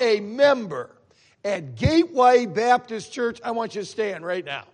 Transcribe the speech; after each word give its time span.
a 0.00 0.20
member 0.20 0.90
at 1.44 1.76
Gateway 1.76 2.46
Baptist 2.46 3.12
Church, 3.12 3.40
I 3.42 3.52
want 3.52 3.74
you 3.74 3.82
to 3.82 3.86
stand 3.86 4.24
right 4.24 4.44
now. 4.44 4.64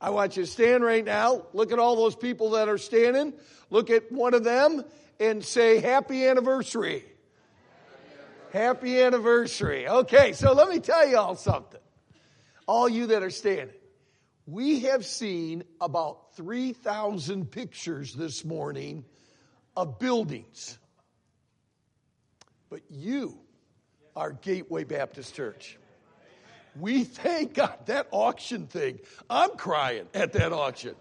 I 0.00 0.10
want 0.10 0.36
you 0.36 0.44
to 0.44 0.50
stand 0.50 0.82
right 0.82 1.04
now. 1.04 1.46
Look 1.52 1.72
at 1.72 1.78
all 1.78 1.96
those 1.96 2.16
people 2.16 2.50
that 2.50 2.68
are 2.68 2.78
standing. 2.78 3.34
Look 3.68 3.90
at 3.90 4.10
one 4.10 4.34
of 4.34 4.44
them 4.44 4.84
and 5.18 5.44
say, 5.44 5.80
Happy 5.80 6.26
anniversary. 6.26 7.04
Happy 8.52 9.00
anniversary. 9.00 9.86
Okay, 9.86 10.32
so 10.32 10.52
let 10.52 10.68
me 10.68 10.80
tell 10.80 11.06
you 11.06 11.18
all 11.18 11.36
something. 11.36 11.80
All 12.66 12.88
you 12.88 13.08
that 13.08 13.22
are 13.22 13.30
standing. 13.30 13.74
We 14.46 14.80
have 14.80 15.04
seen 15.04 15.62
about 15.80 16.34
3,000 16.34 17.50
pictures 17.50 18.14
this 18.14 18.44
morning 18.44 19.04
of 19.76 19.98
buildings. 19.98 20.78
But 22.68 22.80
you 22.88 23.39
are 24.20 24.32
Gateway 24.32 24.84
Baptist 24.84 25.34
Church. 25.34 25.78
We 26.78 27.04
thank 27.04 27.54
God. 27.54 27.74
That 27.86 28.06
auction 28.10 28.66
thing, 28.66 29.00
I'm 29.30 29.56
crying 29.56 30.08
at 30.12 30.34
that 30.34 30.52
auction. 30.52 30.94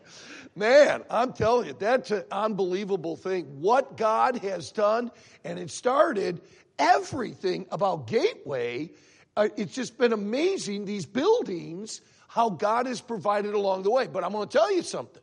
Man, 0.55 1.03
I'm 1.09 1.33
telling 1.33 1.67
you, 1.67 1.75
that's 1.77 2.11
an 2.11 2.23
unbelievable 2.31 3.17
thing. 3.17 3.59
What 3.59 3.97
God 3.97 4.37
has 4.37 4.71
done, 4.71 5.11
and 5.43 5.59
it 5.59 5.69
started 5.69 6.39
everything 6.79 7.65
about 7.71 8.07
Gateway. 8.07 8.91
Uh, 9.35 9.49
it's 9.57 9.75
just 9.75 9.97
been 9.97 10.13
amazing, 10.13 10.85
these 10.85 11.05
buildings, 11.05 11.99
how 12.29 12.49
God 12.49 12.85
has 12.85 13.01
provided 13.01 13.53
along 13.53 13.83
the 13.83 13.91
way. 13.91 14.07
But 14.07 14.23
I'm 14.23 14.31
going 14.31 14.47
to 14.47 14.57
tell 14.57 14.73
you 14.73 14.81
something. 14.81 15.21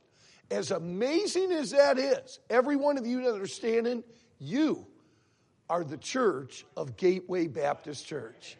As 0.50 0.70
amazing 0.70 1.50
as 1.50 1.70
that 1.70 1.98
is, 1.98 2.40
every 2.50 2.76
one 2.76 2.98
of 2.98 3.06
you 3.06 3.22
that 3.22 3.40
are 3.40 3.46
standing, 3.46 4.04
you 4.38 4.86
are 5.68 5.84
the 5.84 5.96
church 5.96 6.64
of 6.76 6.96
Gateway 6.96 7.46
Baptist 7.46 8.06
Church. 8.06 8.56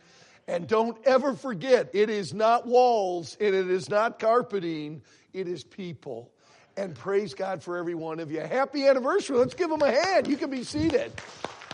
And 0.48 0.68
don't 0.68 0.96
ever 1.04 1.34
forget, 1.34 1.90
it 1.92 2.10
is 2.10 2.32
not 2.32 2.66
walls 2.66 3.36
and 3.40 3.54
it 3.54 3.68
is 3.70 3.88
not 3.88 4.18
carpeting, 4.18 5.02
it 5.32 5.48
is 5.48 5.64
people. 5.64 6.30
And 6.76 6.94
praise 6.94 7.34
God 7.34 7.62
for 7.62 7.78
every 7.78 7.94
one 7.94 8.20
of 8.20 8.30
you. 8.30 8.40
Happy 8.40 8.86
anniversary. 8.86 9.38
Let's 9.38 9.54
give 9.54 9.70
them 9.70 9.82
a 9.82 9.90
hand. 9.90 10.26
You 10.26 10.36
can 10.36 10.50
be 10.50 10.62
seated. 10.62 11.10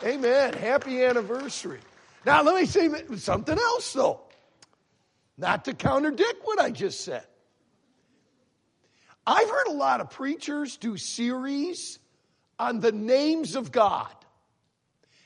Amen. 0.05 0.53
Happy 0.55 1.05
anniversary. 1.05 1.81
Now, 2.25 2.43
let 2.43 2.55
me 2.55 2.67
say 2.67 2.89
something 3.17 3.59
else, 3.59 3.93
though. 3.93 4.21
Not 5.37 5.65
to 5.65 5.75
contradict 5.75 6.41
what 6.45 6.61
I 6.61 6.71
just 6.71 7.05
said. 7.05 7.27
I've 9.27 9.49
heard 9.49 9.69
a 9.69 9.73
lot 9.73 10.01
of 10.01 10.11
preachers 10.11 10.77
do 10.77 10.97
series 10.97 11.99
on 12.59 12.81
the 12.81 12.93
names 12.93 13.57
of 13.57 13.73
God. 13.73 14.13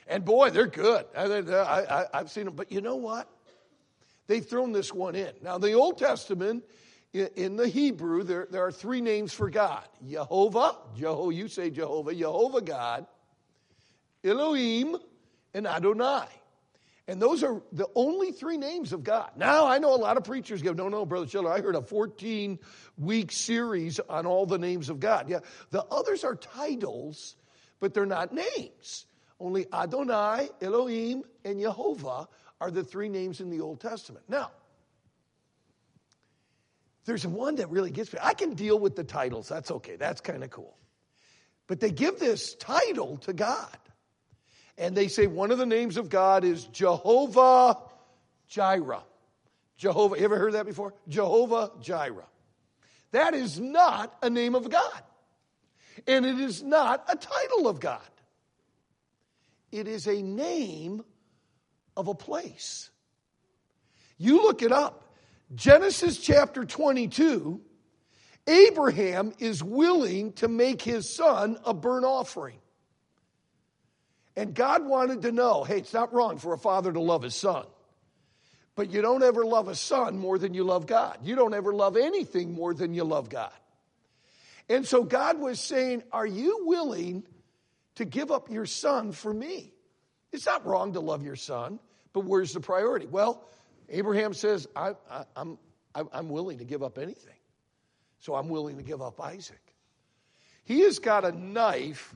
And 0.07 0.23
boy, 0.23 0.49
they're 0.49 0.67
good. 0.67 1.05
I, 1.15 2.05
have 2.13 2.31
seen 2.31 2.45
them. 2.45 2.55
But 2.55 2.71
you 2.71 2.81
know 2.81 2.95
what? 2.95 3.29
They've 4.27 4.45
thrown 4.45 4.71
this 4.71 4.93
one 4.93 5.15
in. 5.15 5.31
Now, 5.41 5.57
the 5.57 5.73
Old 5.73 5.97
Testament, 5.97 6.63
in 7.13 7.55
the 7.55 7.67
Hebrew, 7.67 8.23
there, 8.23 8.47
there 8.49 8.65
are 8.65 8.71
three 8.71 9.01
names 9.01 9.33
for 9.33 9.49
God 9.49 9.83
Jehovah, 10.07 10.75
Jeho, 10.97 11.33
you 11.33 11.47
say 11.47 11.69
Jehovah, 11.69 12.13
Jehovah 12.13 12.61
God, 12.61 13.07
Elohim, 14.23 14.97
and 15.53 15.65
Adonai. 15.65 16.27
And 17.09 17.21
those 17.21 17.41
are 17.41 17.61
the 17.71 17.87
only 17.95 18.33
three 18.33 18.57
names 18.57 18.91
of 18.91 19.01
God. 19.01 19.31
Now, 19.37 19.65
I 19.65 19.77
know 19.77 19.95
a 19.95 19.95
lot 19.95 20.17
of 20.17 20.25
preachers 20.25 20.61
go, 20.61 20.73
no, 20.73 20.89
no, 20.89 21.05
Brother 21.05 21.25
Schettler, 21.25 21.57
I 21.57 21.61
heard 21.61 21.75
a 21.75 21.81
14 21.81 22.59
week 22.97 23.31
series 23.31 24.01
on 24.01 24.25
all 24.25 24.45
the 24.45 24.57
names 24.57 24.89
of 24.89 24.99
God. 24.99 25.29
Yeah, 25.29 25.39
the 25.71 25.85
others 25.85 26.25
are 26.25 26.35
titles, 26.35 27.37
but 27.79 27.93
they're 27.93 28.05
not 28.05 28.33
names. 28.33 29.05
Only 29.39 29.67
Adonai, 29.71 30.49
Elohim, 30.61 31.23
and 31.45 31.59
Jehovah 31.59 32.27
are 32.59 32.71
the 32.71 32.83
three 32.83 33.09
names 33.09 33.39
in 33.39 33.49
the 33.49 33.61
Old 33.61 33.79
Testament. 33.79 34.25
Now, 34.27 34.51
there's 37.05 37.25
one 37.25 37.55
that 37.55 37.69
really 37.69 37.91
gets 37.91 38.11
me. 38.11 38.19
I 38.21 38.33
can 38.33 38.53
deal 38.53 38.77
with 38.77 38.95
the 38.95 39.03
titles. 39.03 39.47
That's 39.47 39.71
okay. 39.71 39.95
That's 39.95 40.21
kind 40.21 40.43
of 40.43 40.49
cool. 40.49 40.75
But 41.67 41.79
they 41.79 41.91
give 41.91 42.19
this 42.19 42.55
title 42.55 43.17
to 43.19 43.33
God. 43.33 43.77
And 44.77 44.95
they 44.95 45.07
say 45.07 45.27
one 45.27 45.51
of 45.51 45.57
the 45.57 45.65
names 45.65 45.97
of 45.97 46.09
God 46.09 46.43
is 46.43 46.65
Jehovah 46.65 47.77
Jireh. 48.47 49.03
Jehovah, 49.77 50.17
you 50.17 50.25
ever 50.25 50.37
heard 50.37 50.53
that 50.53 50.65
before? 50.65 50.93
Jehovah 51.07 51.71
Jireh. 51.81 52.27
That 53.11 53.33
is 53.33 53.59
not 53.59 54.15
a 54.21 54.29
name 54.29 54.55
of 54.55 54.69
God. 54.69 55.01
And 56.07 56.25
it 56.25 56.39
is 56.39 56.61
not 56.61 57.05
a 57.07 57.15
title 57.15 57.67
of 57.67 57.79
God. 57.79 58.01
It 59.71 59.87
is 59.87 60.07
a 60.07 60.21
name 60.21 61.03
of 61.95 62.07
a 62.07 62.15
place. 62.15 62.89
You 64.17 64.43
look 64.43 64.61
it 64.61 64.71
up. 64.71 65.03
Genesis 65.55 66.17
chapter 66.17 66.65
22, 66.65 67.61
Abraham 68.47 69.33
is 69.39 69.63
willing 69.63 70.33
to 70.33 70.47
make 70.47 70.81
his 70.81 71.13
son 71.13 71.57
a 71.63 71.73
burnt 71.73 72.05
offering. 72.05 72.59
And 74.35 74.53
God 74.53 74.85
wanted 74.85 75.23
to 75.23 75.31
know 75.31 75.63
hey, 75.63 75.77
it's 75.77 75.93
not 75.93 76.13
wrong 76.13 76.37
for 76.37 76.53
a 76.53 76.57
father 76.57 76.91
to 76.91 76.99
love 76.99 77.23
his 77.23 77.35
son. 77.35 77.65
But 78.75 78.91
you 78.91 79.01
don't 79.01 79.23
ever 79.23 79.43
love 79.43 79.67
a 79.67 79.75
son 79.75 80.19
more 80.19 80.37
than 80.37 80.53
you 80.53 80.63
love 80.63 80.85
God. 80.85 81.17
You 81.23 81.35
don't 81.35 81.55
ever 81.55 81.73
love 81.73 81.97
anything 81.97 82.53
more 82.53 82.75
than 82.75 82.93
you 82.93 83.03
love 83.03 83.27
God. 83.27 83.51
And 84.69 84.85
so 84.85 85.03
God 85.03 85.39
was 85.39 85.59
saying, 85.59 86.03
Are 86.11 86.27
you 86.27 86.65
willing 86.65 87.23
to 87.97 88.05
give 88.05 88.31
up 88.31 88.49
your 88.49 88.65
son 88.65 89.11
for 89.11 89.33
me? 89.33 89.73
It's 90.31 90.45
not 90.45 90.65
wrong 90.65 90.93
to 90.93 90.99
love 90.99 91.23
your 91.23 91.35
son, 91.35 91.79
but 92.13 92.25
where's 92.25 92.53
the 92.53 92.59
priority? 92.59 93.05
Well, 93.05 93.43
Abraham 93.89 94.33
says, 94.33 94.67
I, 94.75 94.93
I, 95.09 95.25
I'm, 95.35 95.57
I'm 95.95 96.29
willing 96.29 96.59
to 96.59 96.65
give 96.65 96.83
up 96.83 96.97
anything. 96.97 97.33
So 98.19 98.35
I'm 98.35 98.49
willing 98.49 98.77
to 98.77 98.83
give 98.83 99.01
up 99.01 99.21
Isaac. 99.21 99.61
He 100.63 100.81
has 100.81 100.99
got 100.99 101.23
a 101.23 101.31
knife 101.31 102.13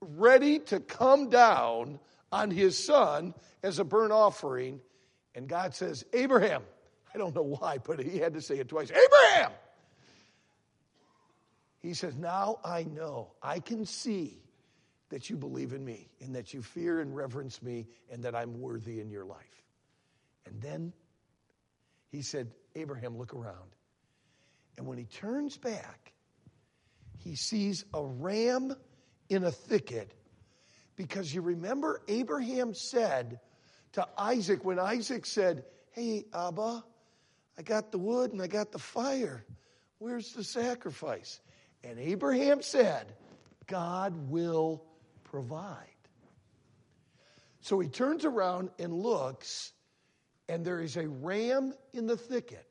ready 0.00 0.60
to 0.60 0.80
come 0.80 1.28
down 1.28 1.98
on 2.30 2.50
his 2.50 2.82
son 2.82 3.34
as 3.62 3.78
a 3.78 3.84
burnt 3.84 4.12
offering. 4.12 4.80
And 5.34 5.48
God 5.48 5.74
says, 5.74 6.04
Abraham, 6.12 6.62
I 7.14 7.18
don't 7.18 7.34
know 7.34 7.42
why, 7.42 7.78
but 7.78 8.00
he 8.00 8.18
had 8.18 8.34
to 8.34 8.40
say 8.40 8.58
it 8.58 8.68
twice 8.68 8.90
Abraham! 8.90 9.52
He 11.80 11.94
says, 11.94 12.14
Now 12.14 12.60
I 12.64 12.84
know, 12.84 13.32
I 13.42 13.58
can 13.58 13.86
see 13.86 14.38
that 15.10 15.28
you 15.28 15.36
believe 15.36 15.72
in 15.72 15.84
me 15.84 16.08
and 16.20 16.34
that 16.34 16.54
you 16.54 16.62
fear 16.62 17.00
and 17.00 17.14
reverence 17.14 17.62
me 17.62 17.86
and 18.10 18.22
that 18.24 18.34
I'm 18.34 18.60
worthy 18.60 19.00
in 19.00 19.10
your 19.10 19.24
life. 19.24 19.64
And 20.46 20.60
then 20.62 20.92
he 22.10 22.22
said, 22.22 22.50
Abraham, 22.74 23.18
look 23.18 23.34
around. 23.34 23.74
And 24.78 24.86
when 24.86 24.98
he 24.98 25.04
turns 25.04 25.58
back, 25.58 26.12
he 27.18 27.36
sees 27.36 27.84
a 27.92 28.02
ram 28.02 28.74
in 29.28 29.44
a 29.44 29.50
thicket 29.50 30.14
because 30.96 31.34
you 31.34 31.42
remember 31.42 32.02
Abraham 32.08 32.72
said 32.74 33.40
to 33.92 34.06
Isaac, 34.16 34.64
when 34.64 34.78
Isaac 34.78 35.26
said, 35.26 35.64
Hey, 35.92 36.24
Abba, 36.32 36.84
I 37.58 37.62
got 37.62 37.90
the 37.90 37.98
wood 37.98 38.32
and 38.32 38.40
I 38.40 38.46
got 38.46 38.72
the 38.72 38.78
fire. 38.78 39.44
Where's 39.98 40.32
the 40.32 40.44
sacrifice? 40.44 41.40
And 41.82 41.98
Abraham 41.98 42.62
said, 42.62 43.12
God 43.66 44.30
will 44.30 44.84
provide. 45.30 45.86
So 47.60 47.78
he 47.78 47.88
turns 47.88 48.24
around 48.24 48.70
and 48.78 48.92
looks, 48.92 49.72
and 50.48 50.64
there 50.64 50.80
is 50.80 50.96
a 50.96 51.08
ram 51.08 51.72
in 51.92 52.06
the 52.06 52.16
thicket. 52.16 52.66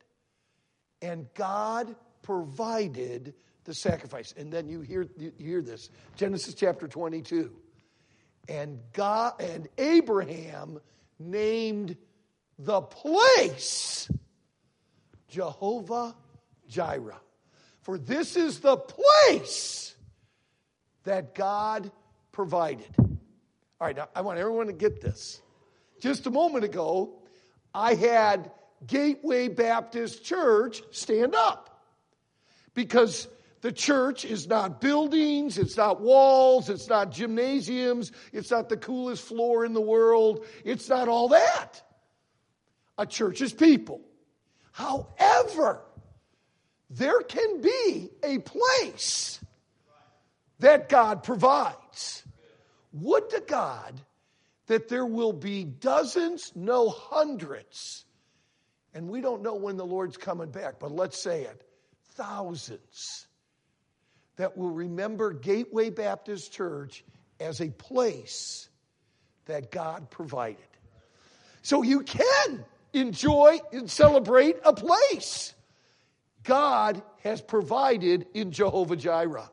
And 1.01 1.27
God 1.33 1.95
provided 2.21 3.33
the 3.63 3.73
sacrifice. 3.73 4.33
And 4.35 4.51
then 4.51 4.67
you 4.67 4.81
hear, 4.81 5.07
you 5.17 5.31
hear 5.37 5.61
this 5.61 5.89
Genesis 6.17 6.53
chapter 6.53 6.87
22. 6.87 7.51
And 8.49 8.79
God 8.93 9.39
and 9.39 9.69
Abraham 9.77 10.79
named 11.19 11.95
the 12.57 12.81
place 12.81 14.09
Jehovah 15.29 16.15
Jireh. 16.67 17.21
For 17.81 17.97
this 17.97 18.35
is 18.35 18.59
the 18.59 18.75
place 18.75 19.95
that 21.03 21.35
God 21.35 21.91
provided. 22.31 22.87
All 22.97 23.07
right, 23.79 23.95
now 23.95 24.09
I 24.15 24.21
want 24.21 24.39
everyone 24.39 24.67
to 24.67 24.73
get 24.73 25.01
this. 25.01 25.41
Just 25.99 26.27
a 26.27 26.31
moment 26.31 26.63
ago, 26.63 27.19
I 27.73 27.93
had 27.93 28.51
Gateway 28.85 29.47
Baptist 29.47 30.23
Church 30.23 30.81
stand 30.91 31.35
up 31.35 31.83
because 32.73 33.27
the 33.61 33.71
church 33.71 34.23
is 34.23 34.47
not 34.47 34.79
buildings, 34.79 35.57
it's 35.57 35.75
not 35.75 35.99
walls, 35.99 36.69
it's 36.69 36.87
not 36.87 37.11
gymnasiums, 37.11 38.11
it's 38.31 38.51
not 38.51 38.69
the 38.69 38.77
coolest 38.77 39.23
floor 39.23 39.65
in 39.65 39.73
the 39.73 39.81
world, 39.81 40.45
it's 40.63 40.87
not 40.87 41.09
all 41.09 41.29
that. 41.29 41.81
A 42.97 43.05
church 43.05 43.41
is 43.41 43.51
people. 43.51 44.01
However, 44.71 45.81
there 46.89 47.19
can 47.21 47.61
be 47.61 48.09
a 48.23 48.39
place 48.39 49.39
that 50.59 50.89
God 50.89 51.23
provides. 51.23 52.18
Would 52.93 53.29
to 53.31 53.43
God 53.45 53.99
that 54.67 54.87
there 54.87 55.05
will 55.05 55.33
be 55.33 55.63
dozens, 55.63 56.51
no 56.55 56.89
hundreds, 56.89 58.05
and 58.93 59.09
we 59.09 59.21
don't 59.21 59.41
know 59.41 59.55
when 59.55 59.77
the 59.77 59.85
Lord's 59.85 60.17
coming 60.17 60.51
back, 60.51 60.79
but 60.79 60.91
let's 60.91 61.21
say 61.21 61.43
it 61.43 61.61
thousands 62.15 63.27
that 64.35 64.57
will 64.57 64.71
remember 64.71 65.31
Gateway 65.31 65.89
Baptist 65.89 66.51
Church 66.51 67.03
as 67.39 67.61
a 67.61 67.69
place 67.69 68.69
that 69.45 69.71
God 69.71 70.09
provided. 70.09 70.57
So 71.61 71.81
you 71.81 72.01
can 72.01 72.63
enjoy 72.93 73.59
and 73.71 73.89
celebrate 73.89 74.57
a 74.63 74.73
place 74.73 75.53
God 76.43 77.01
has 77.23 77.41
provided 77.41 78.27
in 78.33 78.51
Jehovah 78.51 78.95
Jireh. 78.95 79.49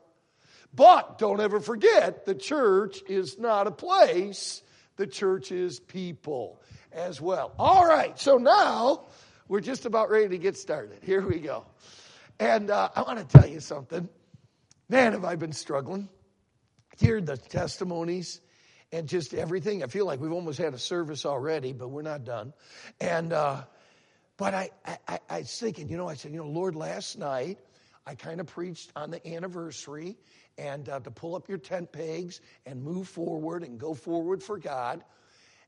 But 0.77 1.17
don't 1.17 1.41
ever 1.41 1.59
forget, 1.59 2.25
the 2.25 2.35
church 2.35 3.01
is 3.09 3.39
not 3.39 3.65
a 3.65 3.71
place, 3.71 4.61
the 4.95 5.07
church 5.07 5.51
is 5.51 5.79
people 5.79 6.61
as 6.91 7.19
well. 7.19 7.51
All 7.57 7.83
right, 7.83 8.17
so 8.19 8.37
now 8.37 9.05
we're 9.47 9.59
just 9.59 9.87
about 9.87 10.11
ready 10.11 10.29
to 10.29 10.37
get 10.37 10.55
started. 10.55 10.99
Here 11.01 11.27
we 11.27 11.39
go. 11.39 11.65
And 12.39 12.69
uh, 12.69 12.89
I 12.95 13.01
want 13.01 13.27
to 13.27 13.39
tell 13.39 13.49
you 13.49 13.59
something. 13.59 14.07
Man, 14.87 15.13
have 15.13 15.25
I 15.25 15.35
been 15.35 15.51
struggling. 15.51 16.09
Hear 16.99 17.21
the 17.21 17.37
testimonies 17.37 18.39
and 18.91 19.07
just 19.07 19.33
everything. 19.33 19.83
I 19.83 19.87
feel 19.87 20.05
like 20.05 20.19
we've 20.19 20.31
almost 20.31 20.59
had 20.59 20.75
a 20.75 20.79
service 20.79 21.25
already, 21.25 21.73
but 21.73 21.87
we're 21.87 22.03
not 22.03 22.23
done. 22.23 22.53
And, 23.01 23.33
uh, 23.33 23.63
but 24.37 24.53
I, 24.53 24.69
I, 25.07 25.19
I 25.27 25.39
was 25.39 25.59
thinking, 25.59 25.89
you 25.89 25.97
know, 25.97 26.07
I 26.07 26.13
said, 26.13 26.33
you 26.33 26.37
know, 26.37 26.47
Lord, 26.47 26.75
last 26.75 27.17
night 27.17 27.57
I 28.05 28.13
kind 28.13 28.39
of 28.39 28.45
preached 28.45 28.91
on 28.95 29.09
the 29.09 29.27
anniversary 29.27 30.17
and 30.57 30.89
uh, 30.89 30.99
to 31.01 31.11
pull 31.11 31.35
up 31.35 31.47
your 31.47 31.57
tent 31.57 31.91
pegs 31.91 32.41
and 32.65 32.83
move 32.83 33.07
forward 33.07 33.63
and 33.63 33.79
go 33.79 33.93
forward 33.93 34.41
for 34.41 34.57
God. 34.57 35.03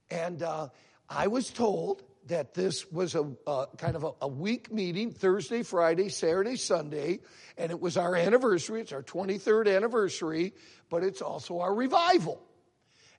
And 0.09 0.41
uh, 0.41 0.69
I 1.09 1.27
was 1.27 1.49
told 1.49 2.03
that 2.27 2.53
this 2.53 2.91
was 2.91 3.15
a 3.15 3.31
uh, 3.47 3.65
kind 3.77 3.95
of 3.95 4.03
a, 4.03 4.11
a, 4.21 4.27
week 4.27 4.71
meeting 4.71 5.11
Thursday, 5.11 5.63
Friday, 5.63 6.09
Saturday, 6.09 6.55
Sunday, 6.55 7.19
and 7.57 7.71
it 7.71 7.79
was 7.79 7.97
our 7.97 8.15
anniversary. 8.15 8.81
It's 8.81 8.91
our 8.91 9.03
23rd 9.03 9.75
anniversary, 9.75 10.53
but 10.89 11.03
it's 11.03 11.21
also 11.21 11.59
our 11.59 11.73
revival. 11.73 12.41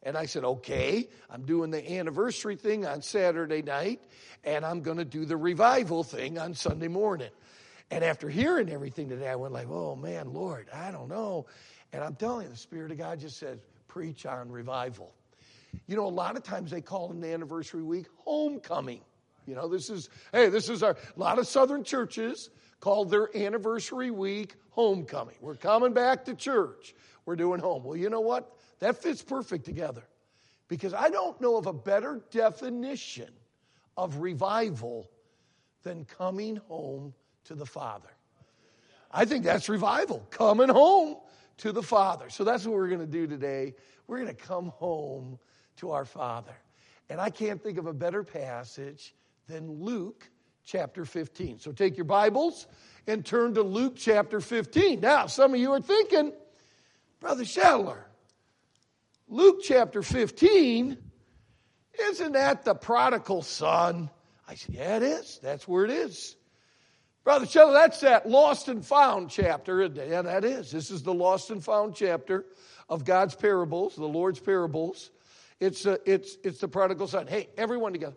And 0.03 0.17
I 0.17 0.27
said, 0.27 0.45
okay, 0.45 1.09
I'm 1.29 1.43
doing 1.43 1.71
the 1.71 1.99
anniversary 1.99 2.57
thing 2.57 2.87
on 2.87 3.03
Saturday 3.03 3.63
night, 3.63 4.01
and 4.45 4.65
I'm 4.65 4.81
going 4.81 4.97
to 4.97 5.05
do 5.05 5.25
the 5.25 5.37
revival 5.37 6.05
thing 6.05 6.39
on 6.39 6.55
Sunday 6.55 6.89
morning. 6.89 7.31
And 7.91 8.05
after 8.05 8.29
hearing 8.29 8.71
everything 8.71 9.09
today, 9.09 9.29
I 9.29 9.35
went 9.35 9.53
like, 9.53 9.69
oh 9.69 9.97
man, 9.97 10.33
Lord, 10.33 10.69
I 10.73 10.91
don't 10.91 11.09
know. 11.09 11.47
And 11.93 12.05
I'm 12.05 12.15
telling 12.15 12.47
you, 12.47 12.53
the 12.53 12.57
Spirit 12.57 12.93
of 12.93 12.99
God 12.99 13.19
just 13.19 13.39
says, 13.39 13.59
preach 13.89 14.27
on 14.27 14.51
revival. 14.51 15.13
You 15.87 15.97
know, 15.97 16.07
a 16.07 16.09
lot 16.09 16.37
of 16.37 16.43
times 16.43 16.71
they 16.71 16.81
call 16.81 17.11
an 17.11 17.25
anniversary 17.25 17.83
week 17.83 18.07
homecoming. 18.25 19.01
You 19.47 19.55
know, 19.57 19.69
this 19.69 19.91
is, 19.91 20.09
hey, 20.33 20.49
this 20.49 20.69
is 20.69 20.83
our, 20.83 20.93
a 20.93 21.21
lot 21.21 21.39
of 21.39 21.47
Southern 21.47 21.83
churches 21.83 22.51
call 22.79 23.05
their 23.05 23.37
anniversary 23.37 24.11
week 24.11 24.55
homecoming. 24.71 25.35
We're 25.41 25.57
coming 25.57 25.93
back 25.93 26.25
to 26.27 26.35
church. 26.35 26.95
We're 27.27 27.37
doing 27.37 27.61
home. 27.61 27.85
Well, 27.85 27.97
you 27.97 28.11
know 28.11 28.21
what? 28.21 28.53
That 28.79 29.03
fits 29.03 29.23
perfect 29.23 29.65
together 29.65 30.03
because 30.69 30.95
I 30.95 31.11
don't 31.11 31.41
know 31.41 31.57
of 31.57 31.67
a 31.67 31.73
better 31.73 32.23
definition 32.31 33.31
of 33.97 34.19
revival 34.19 35.11
than 35.83 36.05
coming 36.05 36.57
home 36.69 37.15
to 37.45 37.55
the 37.55 37.67
Father. 37.67 38.09
I 39.11 39.25
think 39.25 39.45
that's 39.45 39.69
revival, 39.69 40.27
coming 40.31 40.69
home 40.69 41.17
to 41.59 41.73
the 41.73 41.83
Father. 41.83 42.31
So 42.31 42.45
that's 42.45 42.65
what 42.65 42.75
we're 42.75 42.89
going 42.89 43.01
to 43.01 43.07
do 43.07 43.27
today. 43.27 43.75
We're 44.07 44.19
going 44.19 44.35
to 44.35 44.35
come 44.35 44.69
home 44.69 45.39
to 45.77 45.91
our 45.91 46.05
Father. 46.05 46.55
And 47.09 47.21
I 47.21 47.31
can't 47.31 47.63
think 47.63 47.79
of 47.79 47.87
a 47.87 47.93
better 47.93 48.23
passage 48.23 49.15
than 49.49 49.83
Luke 49.83 50.31
chapter 50.65 51.05
15. 51.05 51.59
So 51.59 51.73
take 51.73 51.97
your 51.97 52.05
Bibles 52.05 52.67
and 53.07 53.25
turn 53.25 53.55
to 53.55 53.63
Luke 53.63 53.95
chapter 53.97 54.41
15. 54.41 55.01
Now, 55.01 55.27
some 55.27 55.55
of 55.55 55.61
you 55.61 55.73
are 55.73 55.81
thinking, 55.81 56.33
Brother 57.19 57.45
Schettler, 57.45 58.05
Luke 59.29 59.61
chapter 59.63 60.03
15, 60.03 60.97
isn't 62.11 62.33
that 62.33 62.65
the 62.65 62.75
prodigal 62.75 63.43
son? 63.43 64.11
I 64.49 64.55
said, 64.55 64.75
Yeah, 64.75 64.97
it 64.97 65.03
is. 65.03 65.39
That's 65.43 65.67
where 65.67 65.85
it 65.85 65.91
is. 65.91 66.37
Brother 67.23 67.47
Schettler, 67.47 67.75
that's 67.75 68.01
that 68.01 68.29
lost 68.29 68.69
and 68.69 68.85
found 68.85 69.31
chapter. 69.31 69.83
Yeah, 69.85 70.23
that 70.23 70.45
is. 70.45 70.71
This 70.71 70.91
is 70.91 71.03
the 71.03 71.13
lost 71.13 71.51
and 71.51 71.63
found 71.63 71.95
chapter 71.95 72.47
of 72.89 73.05
God's 73.05 73.35
parables, 73.35 73.95
the 73.95 74.07
Lord's 74.07 74.41
parables. 74.41 75.11
It's, 75.61 75.85
a, 75.85 75.99
it's, 76.11 76.39
it's 76.43 76.61
the 76.61 76.69
prodigal 76.69 77.07
son. 77.07 77.27
Hey, 77.27 77.51
everyone 77.59 77.93
together. 77.93 78.17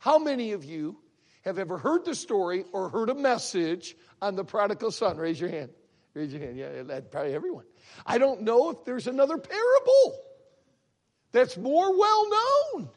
How 0.00 0.18
many 0.18 0.52
of 0.52 0.64
you 0.64 0.98
have 1.42 1.58
ever 1.58 1.78
heard 1.78 2.04
the 2.04 2.14
story 2.14 2.64
or 2.72 2.88
heard 2.88 3.08
a 3.08 3.14
message 3.14 3.96
on 4.20 4.34
the 4.34 4.44
prodigal 4.44 4.90
son? 4.90 5.16
Raise 5.16 5.40
your 5.40 5.50
hand. 5.50 5.70
Raise 6.14 6.32
your 6.32 6.42
hand. 6.42 6.56
Yeah, 6.56 6.82
that, 6.82 7.12
probably 7.12 7.34
everyone. 7.34 7.64
I 8.04 8.18
don't 8.18 8.42
know 8.42 8.70
if 8.70 8.84
there's 8.84 9.06
another 9.06 9.38
parable 9.38 10.20
that's 11.30 11.56
more 11.56 11.96
well 11.96 12.30
known 12.30 12.88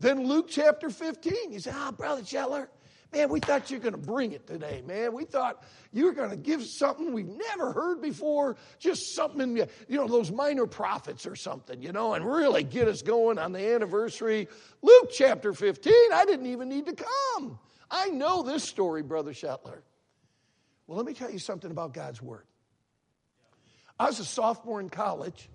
than 0.00 0.26
Luke 0.26 0.48
chapter 0.50 0.90
15. 0.90 1.52
You 1.52 1.60
say, 1.60 1.70
ah, 1.72 1.88
oh, 1.88 1.92
Brother 1.92 2.22
Schettler, 2.22 2.66
Man, 3.14 3.28
we 3.28 3.38
thought 3.38 3.70
you 3.70 3.78
were 3.78 3.82
going 3.82 3.94
to 4.02 4.06
bring 4.06 4.32
it 4.32 4.44
today, 4.46 4.82
man. 4.84 5.12
We 5.12 5.24
thought 5.24 5.62
you 5.92 6.06
were 6.06 6.12
going 6.12 6.30
to 6.30 6.36
give 6.36 6.64
something 6.64 7.12
we've 7.12 7.28
never 7.28 7.72
heard 7.72 8.02
before, 8.02 8.56
just 8.80 9.14
something, 9.14 9.56
you 9.56 9.66
know, 9.96 10.08
those 10.08 10.32
minor 10.32 10.66
prophets 10.66 11.24
or 11.24 11.36
something, 11.36 11.80
you 11.80 11.92
know, 11.92 12.14
and 12.14 12.26
really 12.26 12.64
get 12.64 12.88
us 12.88 13.02
going 13.02 13.38
on 13.38 13.52
the 13.52 13.72
anniversary. 13.72 14.48
Luke 14.82 15.10
chapter 15.12 15.52
15, 15.52 15.92
I 16.12 16.24
didn't 16.24 16.46
even 16.46 16.68
need 16.68 16.86
to 16.86 16.94
come. 16.94 17.58
I 17.88 18.10
know 18.10 18.42
this 18.42 18.64
story, 18.64 19.02
Brother 19.02 19.32
Schettler. 19.32 19.82
Well, 20.88 20.96
let 20.96 21.06
me 21.06 21.14
tell 21.14 21.30
you 21.30 21.38
something 21.38 21.70
about 21.70 21.94
God's 21.94 22.20
Word. 22.20 22.44
I 23.96 24.06
was 24.06 24.18
a 24.18 24.24
sophomore 24.24 24.80
in 24.80 24.90
college. 24.90 25.48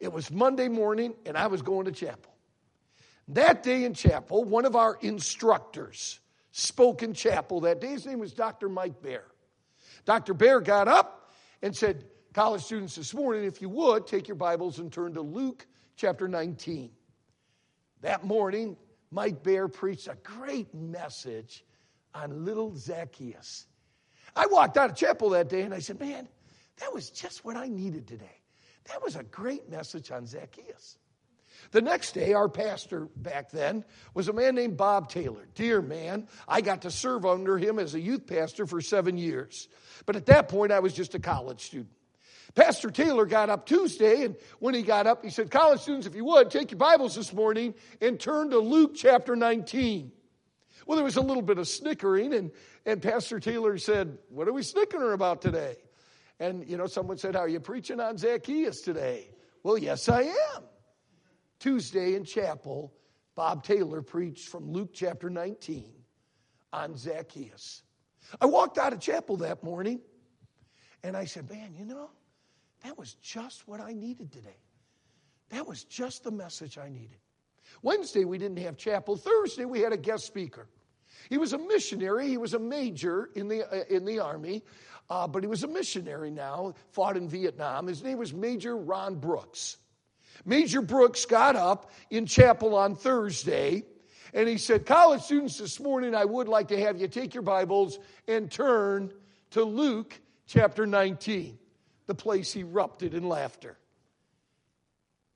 It 0.00 0.10
was 0.10 0.30
Monday 0.30 0.68
morning, 0.68 1.14
and 1.26 1.36
I 1.36 1.48
was 1.48 1.60
going 1.60 1.84
to 1.84 1.92
chapel. 1.92 2.32
That 3.28 3.62
day 3.62 3.84
in 3.84 3.92
chapel, 3.92 4.42
one 4.42 4.64
of 4.64 4.74
our 4.74 4.96
instructors, 5.02 6.18
spoke 6.58 7.02
in 7.02 7.14
chapel 7.14 7.60
that 7.60 7.80
day. 7.80 7.88
His 7.88 8.04
name 8.04 8.18
was 8.18 8.32
Dr. 8.32 8.68
Mike 8.68 9.00
Bear. 9.00 9.24
Dr. 10.04 10.34
Bear 10.34 10.60
got 10.60 10.88
up 10.88 11.32
and 11.62 11.74
said, 11.74 12.04
College 12.34 12.62
students, 12.62 12.94
this 12.96 13.14
morning, 13.14 13.44
if 13.44 13.62
you 13.62 13.68
would, 13.68 14.06
take 14.06 14.28
your 14.28 14.34
Bibles 14.34 14.78
and 14.78 14.92
turn 14.92 15.14
to 15.14 15.22
Luke 15.22 15.66
chapter 15.96 16.28
19. 16.28 16.90
That 18.02 18.24
morning, 18.24 18.76
Mike 19.10 19.42
Bear 19.42 19.68
preached 19.68 20.08
a 20.08 20.16
great 20.22 20.74
message 20.74 21.64
on 22.14 22.44
little 22.44 22.76
Zacchaeus. 22.76 23.66
I 24.36 24.46
walked 24.46 24.76
out 24.76 24.90
of 24.90 24.96
chapel 24.96 25.30
that 25.30 25.48
day 25.48 25.62
and 25.62 25.72
I 25.72 25.78
said, 25.78 25.98
Man, 26.00 26.28
that 26.78 26.92
was 26.92 27.10
just 27.10 27.44
what 27.44 27.56
I 27.56 27.68
needed 27.68 28.06
today. 28.06 28.42
That 28.84 29.02
was 29.02 29.16
a 29.16 29.22
great 29.22 29.70
message 29.70 30.10
on 30.10 30.26
Zacchaeus. 30.26 30.98
The 31.70 31.82
next 31.82 32.12
day, 32.12 32.32
our 32.32 32.48
pastor 32.48 33.08
back 33.16 33.50
then 33.50 33.84
was 34.14 34.28
a 34.28 34.32
man 34.32 34.54
named 34.54 34.76
Bob 34.76 35.10
Taylor. 35.10 35.46
Dear 35.54 35.82
man, 35.82 36.26
I 36.46 36.62
got 36.62 36.82
to 36.82 36.90
serve 36.90 37.26
under 37.26 37.58
him 37.58 37.78
as 37.78 37.94
a 37.94 38.00
youth 38.00 38.26
pastor 38.26 38.66
for 38.66 38.80
seven 38.80 39.18
years. 39.18 39.68
But 40.06 40.16
at 40.16 40.26
that 40.26 40.48
point, 40.48 40.72
I 40.72 40.80
was 40.80 40.94
just 40.94 41.14
a 41.14 41.18
college 41.18 41.60
student. 41.60 41.90
Pastor 42.54 42.90
Taylor 42.90 43.26
got 43.26 43.50
up 43.50 43.66
Tuesday, 43.66 44.24
and 44.24 44.34
when 44.58 44.74
he 44.74 44.82
got 44.82 45.06
up, 45.06 45.22
he 45.22 45.30
said, 45.30 45.50
College 45.50 45.80
students, 45.80 46.06
if 46.06 46.14
you 46.14 46.24
would, 46.24 46.50
take 46.50 46.70
your 46.70 46.78
Bibles 46.78 47.14
this 47.14 47.32
morning 47.32 47.74
and 48.00 48.18
turn 48.18 48.50
to 48.50 48.58
Luke 48.58 48.94
chapter 48.94 49.36
19. 49.36 50.10
Well, 50.86 50.96
there 50.96 51.04
was 51.04 51.16
a 51.16 51.20
little 51.20 51.42
bit 51.42 51.58
of 51.58 51.68
snickering, 51.68 52.32
and, 52.32 52.50
and 52.86 53.02
Pastor 53.02 53.38
Taylor 53.38 53.76
said, 53.76 54.16
What 54.30 54.48
are 54.48 54.54
we 54.54 54.62
snickering 54.62 55.12
about 55.12 55.42
today? 55.42 55.76
And, 56.40 56.66
you 56.66 56.78
know, 56.78 56.86
someone 56.86 57.18
said, 57.18 57.36
Are 57.36 57.48
you 57.48 57.60
preaching 57.60 58.00
on 58.00 58.16
Zacchaeus 58.16 58.80
today? 58.80 59.28
Well, 59.62 59.76
yes, 59.76 60.08
I 60.08 60.22
am. 60.22 60.62
Tuesday 61.58 62.14
in 62.14 62.24
chapel, 62.24 62.92
Bob 63.34 63.64
Taylor 63.64 64.02
preached 64.02 64.48
from 64.48 64.70
Luke 64.70 64.90
chapter 64.92 65.30
19 65.30 65.92
on 66.72 66.96
Zacchaeus. 66.96 67.82
I 68.40 68.46
walked 68.46 68.78
out 68.78 68.92
of 68.92 69.00
chapel 69.00 69.36
that 69.38 69.62
morning 69.62 70.00
and 71.02 71.16
I 71.16 71.24
said, 71.24 71.48
Man, 71.50 71.74
you 71.74 71.84
know, 71.84 72.10
that 72.84 72.98
was 72.98 73.14
just 73.14 73.66
what 73.66 73.80
I 73.80 73.92
needed 73.92 74.32
today. 74.32 74.60
That 75.50 75.66
was 75.66 75.84
just 75.84 76.24
the 76.24 76.30
message 76.30 76.78
I 76.78 76.88
needed. 76.88 77.18
Wednesday, 77.82 78.24
we 78.24 78.38
didn't 78.38 78.58
have 78.58 78.76
chapel. 78.76 79.16
Thursday, 79.16 79.64
we 79.64 79.80
had 79.80 79.92
a 79.92 79.96
guest 79.96 80.26
speaker. 80.26 80.68
He 81.28 81.38
was 81.38 81.52
a 81.52 81.58
missionary. 81.58 82.28
He 82.28 82.36
was 82.36 82.54
a 82.54 82.58
major 82.58 83.30
in 83.34 83.48
the, 83.48 83.64
uh, 83.64 83.84
in 83.88 84.04
the 84.04 84.18
army, 84.18 84.62
uh, 85.10 85.26
but 85.26 85.42
he 85.42 85.48
was 85.48 85.64
a 85.64 85.68
missionary 85.68 86.30
now, 86.30 86.74
fought 86.92 87.16
in 87.16 87.28
Vietnam. 87.28 87.86
His 87.86 88.02
name 88.02 88.18
was 88.18 88.32
Major 88.32 88.76
Ron 88.76 89.16
Brooks. 89.16 89.78
Major 90.44 90.82
Brooks 90.82 91.24
got 91.24 91.56
up 91.56 91.90
in 92.10 92.26
chapel 92.26 92.74
on 92.74 92.94
Thursday 92.94 93.84
and 94.34 94.48
he 94.48 94.58
said, 94.58 94.86
College 94.86 95.22
students, 95.22 95.58
this 95.58 95.80
morning 95.80 96.14
I 96.14 96.24
would 96.24 96.48
like 96.48 96.68
to 96.68 96.80
have 96.80 97.00
you 97.00 97.08
take 97.08 97.34
your 97.34 97.42
Bibles 97.42 97.98
and 98.26 98.50
turn 98.50 99.12
to 99.50 99.64
Luke 99.64 100.18
chapter 100.46 100.86
19. 100.86 101.58
The 102.06 102.14
place 102.14 102.56
erupted 102.56 103.14
in 103.14 103.28
laughter. 103.28 103.76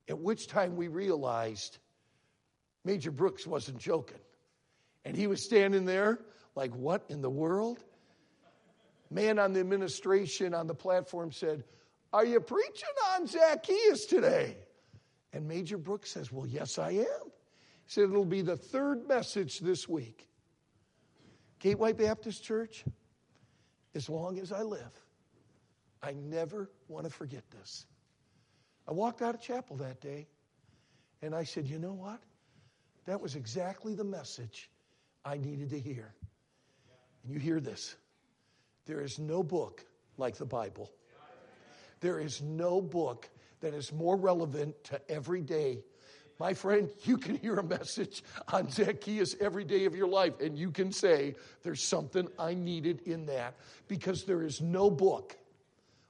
At 0.07 0.19
which 0.19 0.47
time 0.47 0.75
we 0.75 0.87
realized 0.87 1.77
Major 2.83 3.11
Brooks 3.11 3.47
wasn't 3.47 3.77
joking. 3.77 4.19
And 5.05 5.15
he 5.15 5.27
was 5.27 5.43
standing 5.43 5.85
there 5.85 6.19
like, 6.55 6.73
what 6.75 7.05
in 7.09 7.21
the 7.21 7.29
world? 7.29 7.83
Man 9.09 9.37
on 9.37 9.53
the 9.53 9.59
administration 9.59 10.53
on 10.53 10.67
the 10.67 10.73
platform 10.73 11.31
said, 11.31 11.63
Are 12.11 12.25
you 12.25 12.39
preaching 12.39 12.89
on 13.11 13.27
Zacchaeus 13.27 14.05
today? 14.05 14.57
And 15.33 15.47
Major 15.47 15.77
Brooks 15.77 16.11
says, 16.11 16.31
Well, 16.31 16.47
yes, 16.47 16.77
I 16.77 16.91
am. 16.91 17.25
He 17.25 17.87
said, 17.87 18.05
It'll 18.05 18.23
be 18.23 18.41
the 18.41 18.55
third 18.55 19.07
message 19.07 19.59
this 19.59 19.89
week. 19.89 20.27
Gateway 21.59 21.93
Baptist 21.93 22.43
Church, 22.43 22.85
as 23.95 24.09
long 24.09 24.37
as 24.39 24.51
I 24.51 24.61
live, 24.61 24.91
I 26.01 26.13
never 26.13 26.69
want 26.87 27.05
to 27.05 27.09
forget 27.09 27.43
this. 27.51 27.85
I 28.87 28.91
walked 28.91 29.21
out 29.21 29.33
of 29.33 29.41
chapel 29.41 29.77
that 29.77 30.01
day 30.01 30.27
and 31.21 31.33
I 31.33 31.43
said, 31.43 31.67
You 31.67 31.79
know 31.79 31.93
what? 31.93 32.21
That 33.05 33.19
was 33.19 33.35
exactly 33.35 33.95
the 33.95 34.03
message 34.03 34.69
I 35.25 35.37
needed 35.37 35.69
to 35.71 35.79
hear. 35.79 36.13
And 37.23 37.33
you 37.33 37.39
hear 37.39 37.59
this 37.59 37.95
there 38.85 39.01
is 39.01 39.17
no 39.17 39.41
book 39.41 39.85
like 40.17 40.35
the 40.35 40.45
Bible. 40.45 40.91
There 42.01 42.19
is 42.19 42.41
no 42.41 42.81
book 42.81 43.29
that 43.63 43.73
is 43.73 43.93
more 43.93 44.17
relevant 44.17 44.75
to 44.83 44.99
every 45.09 45.41
day. 45.41 45.79
My 46.37 46.53
friend, 46.53 46.89
you 47.03 47.17
can 47.17 47.37
hear 47.37 47.55
a 47.55 47.63
message 47.63 48.21
on 48.51 48.69
Zacchaeus 48.69 49.37
every 49.39 49.63
day 49.63 49.85
of 49.85 49.95
your 49.95 50.07
life, 50.07 50.41
and 50.41 50.57
you 50.57 50.69
can 50.69 50.91
say, 50.91 51.35
There's 51.63 51.81
something 51.81 52.27
I 52.37 52.55
needed 52.55 53.01
in 53.07 53.25
that 53.27 53.55
because 53.87 54.25
there 54.25 54.43
is 54.43 54.61
no 54.61 54.91
book 54.91 55.37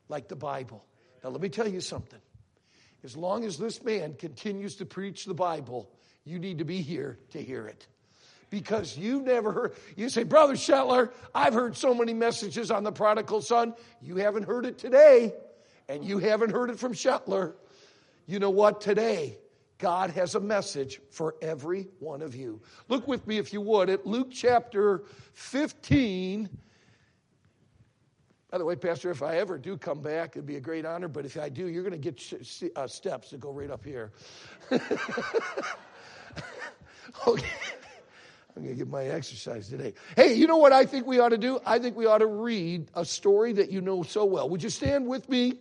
like 0.09 0.27
the 0.27 0.35
Bible. 0.35 0.83
Now, 1.23 1.29
let 1.29 1.41
me 1.41 1.49
tell 1.49 1.67
you 1.67 1.79
something. 1.79 2.19
As 3.03 3.15
long 3.15 3.45
as 3.45 3.59
this 3.59 3.83
man 3.83 4.15
continues 4.15 4.77
to 4.77 4.85
preach 4.85 5.25
the 5.25 5.35
Bible, 5.35 5.91
you 6.25 6.39
need 6.39 6.57
to 6.57 6.65
be 6.65 6.81
here 6.81 7.19
to 7.31 7.41
hear 7.41 7.67
it 7.67 7.85
because 8.49 8.97
you 8.97 9.21
never 9.21 9.51
heard. 9.51 9.75
You 9.95 10.09
say, 10.09 10.23
Brother 10.23 10.53
Schettler, 10.55 11.11
I've 11.35 11.53
heard 11.53 11.77
so 11.77 11.93
many 11.93 12.15
messages 12.15 12.71
on 12.71 12.83
the 12.83 12.91
prodigal 12.91 13.41
son. 13.41 13.75
You 14.01 14.15
haven't 14.15 14.43
heard 14.43 14.65
it 14.65 14.79
today, 14.79 15.33
and 15.89 16.03
you 16.03 16.19
haven't 16.19 16.51
heard 16.51 16.69
it 16.69 16.79
from 16.79 16.93
Schettler. 16.93 17.53
You 18.25 18.39
know 18.39 18.49
what? 18.49 18.81
Today, 18.81 19.37
God 19.77 20.11
has 20.11 20.35
a 20.35 20.39
message 20.39 21.01
for 21.09 21.35
every 21.41 21.89
one 21.99 22.21
of 22.21 22.35
you. 22.35 22.61
Look 22.87 23.07
with 23.07 23.27
me, 23.27 23.37
if 23.37 23.51
you 23.51 23.59
would, 23.61 23.89
at 23.89 24.05
Luke 24.05 24.29
chapter 24.31 25.03
15. 25.33 26.49
By 28.49 28.57
the 28.59 28.65
way, 28.65 28.75
Pastor, 28.75 29.09
if 29.09 29.23
I 29.23 29.37
ever 29.37 29.57
do 29.57 29.77
come 29.77 29.99
back, 29.99 30.37
it'd 30.37 30.45
be 30.45 30.57
a 30.57 30.61
great 30.61 30.85
honor. 30.85 31.07
But 31.07 31.25
if 31.25 31.37
I 31.37 31.49
do, 31.49 31.67
you're 31.67 31.83
going 31.83 31.99
to 31.99 32.11
get 32.11 32.71
uh, 32.75 32.87
steps 32.87 33.31
that 33.31 33.39
go 33.39 33.51
right 33.51 33.71
up 33.71 33.83
here. 33.83 34.11
okay. 37.27 37.47
I'm 38.55 38.63
going 38.63 38.75
to 38.75 38.77
get 38.77 38.89
my 38.89 39.05
exercise 39.05 39.67
today. 39.67 39.93
Hey, 40.15 40.33
you 40.35 40.45
know 40.45 40.57
what 40.57 40.71
I 40.71 40.85
think 40.85 41.07
we 41.07 41.19
ought 41.19 41.29
to 41.29 41.37
do? 41.37 41.59
I 41.65 41.79
think 41.79 41.97
we 41.97 42.05
ought 42.05 42.19
to 42.19 42.27
read 42.27 42.87
a 42.93 43.03
story 43.03 43.53
that 43.53 43.71
you 43.71 43.81
know 43.81 44.03
so 44.03 44.25
well. 44.25 44.47
Would 44.49 44.61
you 44.61 44.69
stand 44.69 45.07
with 45.07 45.27
me 45.27 45.55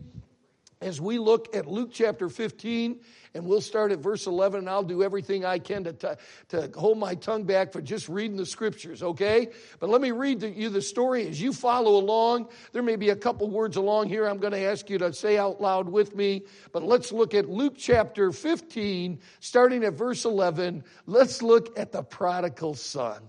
as 0.83 1.01
we 1.01 1.19
look 1.19 1.55
at 1.55 1.67
Luke 1.67 1.91
chapter 1.93 2.29
15? 2.29 3.01
And 3.35 3.47
we'll 3.47 3.63
start 3.63 3.93
at 3.93 4.01
verse 4.01 4.27
11, 4.27 4.59
and 4.59 4.69
I'll 4.69 4.83
do 4.83 5.03
everything 5.03 5.45
I 5.45 5.59
can 5.59 5.85
to, 5.85 5.93
t- 5.95 6.09
to 6.49 6.71
hold 6.77 6.99
my 6.99 7.15
tongue 7.15 7.45
back 7.45 7.73
for 7.73 7.81
just 7.81 8.09
reading 8.11 8.37
the 8.37 8.45
scriptures, 8.45 9.03
okay? 9.03 9.49
But 9.81 9.89
let 9.89 10.03
me 10.03 10.11
read 10.11 10.41
the, 10.41 10.51
you 10.51 10.69
the 10.69 10.83
story 10.83 11.27
as 11.27 11.41
you 11.41 11.55
follow 11.55 11.97
along. 11.97 12.49
There 12.73 12.83
may 12.83 12.97
be 12.97 13.09
a 13.09 13.17
couple 13.17 13.49
words 13.49 13.77
along 13.77 14.11
here 14.11 14.27
I'm 14.27 14.37
going 14.37 14.53
to 14.53 14.61
ask 14.61 14.91
you 14.91 14.99
to 14.99 15.15
say 15.15 15.39
out 15.39 15.63
loud 15.63 15.89
with 15.89 16.15
me. 16.15 16.43
But 16.73 16.83
let's 16.83 17.11
look 17.11 17.33
at 17.33 17.49
Luke 17.49 17.75
chapter 17.79 18.33
15, 18.33 19.19
starting 19.41 19.85
at 19.85 19.95
verse 19.95 20.27
11. 20.27 20.85
Let's 21.07 21.41
look 21.41 21.79
at 21.79 21.91
the 21.93 22.03
prodigal 22.03 22.75
son. 22.75 23.23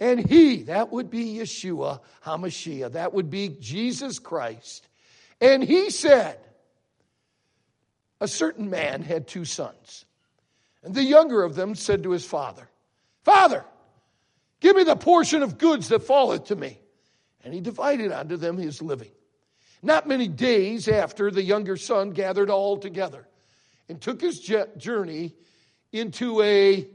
And 0.00 0.18
he, 0.18 0.64
that 0.64 0.90
would 0.90 1.10
be 1.10 1.36
Yeshua 1.36 2.00
HaMashiach, 2.24 2.92
that 2.92 3.14
would 3.14 3.30
be 3.30 3.48
Jesus 3.60 4.18
Christ. 4.18 4.86
And 5.40 5.62
he 5.62 5.90
said, 5.90 6.38
a 8.20 8.28
certain 8.28 8.70
man 8.70 9.02
had 9.02 9.26
two 9.26 9.44
sons. 9.44 10.04
And 10.82 10.94
the 10.94 11.02
younger 11.02 11.42
of 11.42 11.54
them 11.54 11.74
said 11.74 12.02
to 12.04 12.10
his 12.10 12.24
father, 12.24 12.68
Father, 13.24 13.64
give 14.60 14.76
me 14.76 14.84
the 14.84 14.96
portion 14.96 15.42
of 15.42 15.58
goods 15.58 15.88
that 15.88 16.04
falleth 16.04 16.44
to 16.44 16.56
me. 16.56 16.78
And 17.44 17.52
he 17.52 17.60
divided 17.60 18.12
unto 18.12 18.36
them 18.36 18.56
his 18.56 18.80
living. 18.80 19.10
Not 19.82 20.08
many 20.08 20.28
days 20.28 20.88
after, 20.88 21.30
the 21.30 21.42
younger 21.42 21.76
son 21.76 22.10
gathered 22.10 22.50
all 22.50 22.76
together 22.76 23.26
and 23.88 24.00
took 24.00 24.20
his 24.20 24.40
journey 24.40 25.34
into 25.92 26.42
a, 26.42 26.88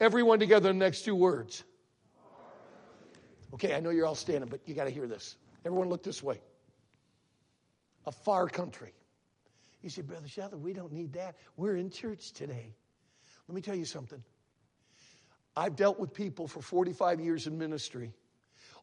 everyone 0.00 0.38
together, 0.38 0.68
the 0.68 0.74
next 0.74 1.04
two 1.04 1.14
words. 1.14 1.64
Okay, 3.54 3.74
I 3.74 3.80
know 3.80 3.90
you're 3.90 4.06
all 4.06 4.16
standing, 4.16 4.48
but 4.50 4.60
you 4.66 4.74
got 4.74 4.84
to 4.84 4.90
hear 4.90 5.06
this. 5.06 5.36
Everyone 5.64 5.88
look 5.88 6.02
this 6.02 6.22
way. 6.22 6.40
A 8.06 8.12
far 8.12 8.48
country. 8.48 8.92
You 9.84 9.90
say, 9.90 10.00
Brother 10.00 10.26
Schettler, 10.26 10.58
we 10.58 10.72
don't 10.72 10.92
need 10.92 11.12
that. 11.12 11.36
We're 11.58 11.76
in 11.76 11.90
church 11.90 12.32
today. 12.32 12.74
Let 13.46 13.54
me 13.54 13.60
tell 13.60 13.74
you 13.74 13.84
something. 13.84 14.22
I've 15.54 15.76
dealt 15.76 16.00
with 16.00 16.14
people 16.14 16.48
for 16.48 16.62
45 16.62 17.20
years 17.20 17.46
in 17.46 17.58
ministry. 17.58 18.10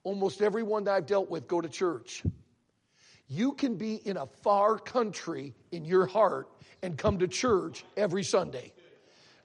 Almost 0.03 0.43
everyone 0.43 0.84
that 0.84 0.93
I've 0.93 1.08
dealt 1.08 1.27
with 1.27 1.48
go 1.48 1.60
to 1.60 1.67
church. 1.67 2.22
You 3.27 3.53
can 3.53 3.77
be 3.77 3.96
in 3.96 4.17
a 4.17 4.27
far 4.27 4.77
country 4.77 5.55
in 5.72 5.86
your 5.86 6.05
heart 6.05 6.50
and 6.84 6.96
come 6.96 7.17
to 7.17 7.27
church 7.27 7.84
every 7.98 8.24
Sunday. 8.24 8.72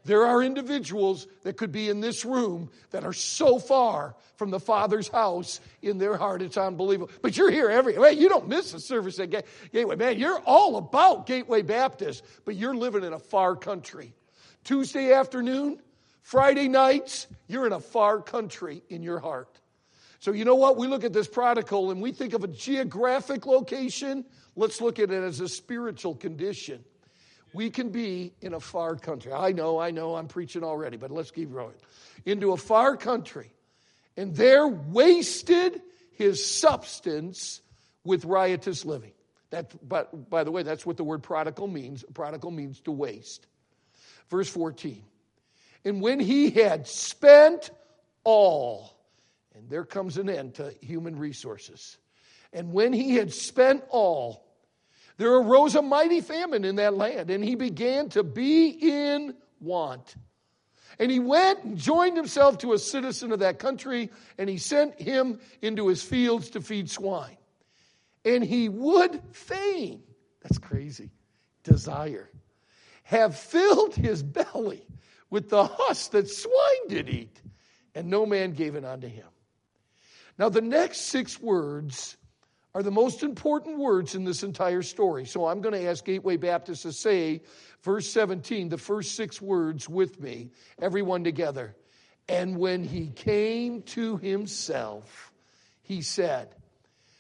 There 0.07 0.25
are 0.25 0.41
individuals 0.41 1.27
that 1.43 1.57
could 1.57 1.73
be 1.73 1.89
in 1.89 2.01
this 2.01 2.25
room 2.25 2.71
that 2.93 3.03
are 3.03 3.13
so 3.13 3.59
far 3.59 4.15
from 4.37 4.51
the 4.51 4.61
Father's 4.61 5.09
house 5.09 5.61
in 5.83 5.99
their 5.99 6.17
heart, 6.17 6.43
it's 6.43 6.57
unbelievable. 6.57 7.11
But 7.23 7.37
you're 7.37 7.51
here 7.51 7.69
every, 7.69 7.99
way. 7.99 8.13
you 8.13 8.29
don't 8.29 8.47
miss 8.47 8.73
a 8.73 8.79
service 8.79 9.19
at 9.19 9.31
Gateway. 9.73 9.97
Man, 9.97 10.17
you're 10.17 10.39
all 10.47 10.77
about 10.77 11.27
Gateway 11.27 11.63
Baptist, 11.63 12.23
but 12.45 12.55
you're 12.55 12.77
living 12.77 13.03
in 13.03 13.15
a 13.15 13.19
far 13.19 13.57
country. 13.57 14.15
Tuesday 14.63 15.13
afternoon, 15.13 15.83
Friday 16.23 16.69
nights, 16.69 17.27
you're 17.49 17.67
in 17.67 17.73
a 17.73 17.81
far 17.81 18.21
country 18.21 18.85
in 18.89 19.03
your 19.03 19.19
heart. 19.19 19.59
So, 20.21 20.31
you 20.31 20.45
know 20.45 20.55
what? 20.55 20.77
We 20.77 20.87
look 20.87 21.03
at 21.03 21.13
this 21.13 21.27
prodigal 21.27 21.91
and 21.91 22.01
we 22.01 22.13
think 22.13 22.33
of 22.33 22.45
a 22.45 22.49
geographic 22.49 23.45
location. 23.45 24.25
Let's 24.55 24.81
look 24.81 25.01
at 25.01 25.11
it 25.11 25.23
as 25.25 25.41
a 25.41 25.49
spiritual 25.49 26.15
condition. 26.15 26.85
We 27.57 27.71
can 27.71 27.89
be 27.89 28.35
in 28.43 28.53
a 28.53 28.61
far 28.61 28.97
country. 28.97 29.33
I 29.33 29.53
know, 29.53 29.79
I 29.79 29.91
know, 29.91 30.15
I'm 30.15 30.29
preaching 30.29 30.63
already, 30.63 30.99
but 30.99 31.11
let's 31.11 31.31
keep 31.31 31.51
going. 31.51 31.73
Into 32.27 32.53
a 32.53 32.59
far 32.59 32.99
country, 32.99 33.51
and 34.15 34.37
there 34.37 34.69
wasted 34.69 35.81
his 36.13 36.45
substance 36.45 37.63
with 38.05 38.27
riotous 38.27 38.85
living. 38.85 39.13
That, 39.49 39.73
but 39.89 40.29
by 40.29 40.45
the 40.45 40.51
way, 40.51 40.65
that's 40.65 40.85
what 40.85 40.99
the 40.99 41.05
word 41.05 41.23
prodigal 41.23 41.67
means. 41.67 42.05
Prodigal 42.13 42.51
means 42.51 42.81
to 42.81 42.93
waste. 42.93 43.47
Verse 44.29 44.51
14. 44.51 45.03
And 45.87 46.03
when 46.03 46.21
he 46.21 46.51
had 46.51 46.87
spent 46.87 47.71
all, 48.23 48.99
and 49.55 49.71
there 49.71 49.85
comes 49.85 50.19
an 50.19 50.29
end 50.29 50.57
to 50.57 50.75
human 50.83 51.19
resources. 51.19 51.97
And 52.53 52.75
when 52.75 52.93
he 52.93 53.15
had 53.15 53.33
spent 53.33 53.83
all, 53.89 54.46
there 55.19 55.35
arose 55.35 55.75
a 55.75 55.83
mighty 55.83 56.21
famine 56.21 56.65
in 56.65 56.77
that 56.77 56.97
land, 56.97 57.31
and 57.31 57.43
he 57.43 57.55
began 57.55 58.09
to 58.11 58.23
be 58.23 58.69
in 58.69 59.35
want. 59.61 60.15
And 60.99 61.11
he 61.11 61.19
went 61.19 61.65
and 61.65 61.77
joined 61.77 62.17
himself 62.17 62.59
to 62.59 62.73
a 62.73 62.79
citizen 62.79 63.33
of 63.33 63.41
that 63.41 63.59
country, 63.59 64.11
and 64.39 64.49
he 64.49 64.59
sent 64.59 65.01
him 65.01 65.41
into 65.63 65.89
his 65.89 66.03
fields 66.03 66.51
to 66.51 66.61
feed 66.61 66.91
swine. 66.91 67.37
And 68.25 68.43
he 68.43 68.69
would 68.69 69.21
fain, 69.33 70.03
that's 70.43 70.59
crazy, 70.59 71.11
desire, 71.65 72.31
have 73.05 73.37
filled 73.37 73.95
his 73.95 74.23
belly 74.23 74.87
with 75.31 75.49
the 75.49 75.65
husk 75.65 76.13
that 76.13 76.29
swine 76.29 76.89
did 76.89 77.09
eat, 77.09 77.41
and 77.95 78.09
no 78.09 78.27
man 78.27 78.53
gave 78.53 78.75
it 78.75 78.85
unto 78.85 79.09
him. 79.09 79.29
Now, 80.39 80.49
the 80.49 80.61
next 80.61 81.03
six 81.03 81.41
words 81.41 82.17
are 82.77 82.83
the 82.83 82.91
most 82.91 83.23
important 83.23 83.79
words 83.79 84.15
in 84.15 84.23
this 84.23 84.43
entire 84.43 84.83
story. 84.83 85.25
So 85.25 85.47
I'm 85.47 85.63
going 85.63 85.73
to 85.73 85.89
ask 85.89 86.05
Gateway 86.05 86.37
Baptist 86.37 86.83
to 86.83 86.93
say, 86.93 87.41
verse 87.83 88.07
17, 88.11 88.69
the 88.69 88.77
first 88.77 89.15
six 89.15 89.41
words 89.41 89.89
with 89.89 90.21
me, 90.21 90.51
everyone 90.79 91.25
together. 91.25 91.75
And 92.29 92.59
when 92.59 92.85
he 92.85 93.07
came 93.07 93.81
to 93.83 94.19
himself, 94.19 95.33
he 95.81 96.03
said, 96.03 96.55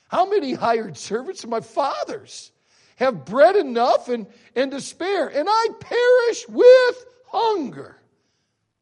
How 0.08 0.28
many 0.28 0.52
hired 0.52 0.98
servants 0.98 1.42
of 1.42 1.48
my 1.48 1.60
father's 1.60 2.52
have 2.96 3.24
bread 3.24 3.56
enough 3.56 4.10
and, 4.10 4.26
and 4.54 4.72
to 4.72 4.80
spare, 4.82 5.26
and 5.26 5.48
I 5.50 5.68
perish 5.80 6.48
with 6.50 7.06
hunger? 7.28 7.96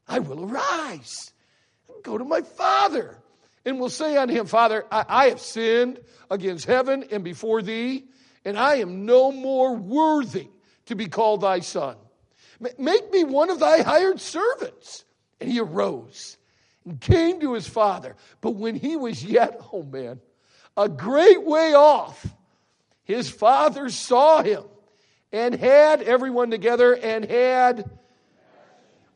I 0.08 0.18
will 0.18 0.50
arise 0.50 1.32
and 1.88 2.02
go 2.02 2.18
to 2.18 2.24
my 2.24 2.40
father 2.40 3.16
and 3.64 3.80
will 3.80 3.90
say 3.90 4.16
unto 4.16 4.34
him, 4.34 4.46
Father, 4.46 4.84
I, 4.90 5.04
I 5.08 5.28
have 5.28 5.40
sinned 5.40 6.00
against 6.30 6.66
heaven 6.66 7.04
and 7.10 7.24
before 7.24 7.62
thee, 7.62 8.04
and 8.44 8.58
I 8.58 8.76
am 8.76 9.06
no 9.06 9.32
more 9.32 9.74
worthy 9.74 10.48
to 10.86 10.94
be 10.94 11.06
called 11.06 11.40
thy 11.40 11.60
son. 11.60 11.96
Make 12.78 13.10
me 13.10 13.24
one 13.24 13.50
of 13.50 13.58
thy 13.58 13.82
hired 13.82 14.20
servants. 14.20 15.04
And 15.40 15.50
he 15.50 15.60
arose 15.60 16.36
and 16.84 17.00
came 17.00 17.40
to 17.40 17.54
his 17.54 17.66
father. 17.66 18.16
But 18.40 18.52
when 18.52 18.76
he 18.76 18.96
was 18.96 19.24
yet, 19.24 19.60
oh 19.72 19.82
man, 19.82 20.20
a 20.76 20.88
great 20.88 21.42
way 21.42 21.74
off, 21.74 22.26
his 23.04 23.30
father 23.30 23.88
saw 23.88 24.42
him 24.42 24.64
and 25.32 25.54
had 25.54 26.02
everyone 26.02 26.50
together 26.50 26.94
and 26.94 27.24
had. 27.24 27.90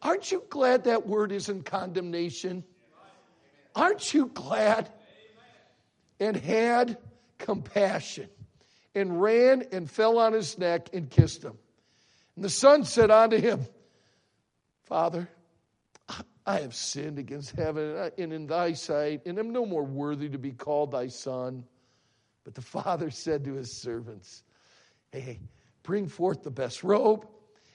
Aren't 0.02 0.31
you 0.31 0.45
glad 0.49 0.85
that 0.85 1.07
word 1.07 1.33
isn't 1.33 1.64
condemnation? 1.64 2.64
Aren't 3.79 4.13
you 4.13 4.27
glad? 4.27 4.91
And 6.19 6.37
had 6.37 6.99
compassion 7.39 8.29
and 8.93 9.23
ran 9.23 9.65
and 9.71 9.89
fell 9.89 10.19
on 10.19 10.33
his 10.33 10.59
neck 10.59 10.89
and 10.93 11.09
kissed 11.09 11.45
him. 11.45 11.57
And 12.35 12.45
the 12.45 12.51
son 12.51 12.85
said 12.85 13.13
unto 13.13 13.37
him, 13.39 13.65
Father, 14.87 15.29
I 16.45 16.61
have 16.61 16.75
sinned 16.75 17.21
against 17.21 17.53
heaven 17.53 18.11
and 18.19 18.33
in 18.33 18.47
thy 18.49 18.73
sight, 18.73 19.23
and 19.27 19.39
am 19.39 19.51
no 19.51 19.65
more 19.65 19.85
worthy 19.85 20.29
to 20.31 20.39
be 20.39 20.53
called 20.53 20.91
thy 20.91 21.07
son. 21.07 21.65
But 22.43 22.55
the 22.55 22.63
father 22.63 23.11
said 23.11 23.45
to 23.45 23.55
his 23.55 23.71
servants, 23.71 24.43
Hey, 25.13 25.39
bring 25.85 26.09
forth 26.09 26.43
the 26.43 26.51
best 26.51 26.83
robe 26.83 27.29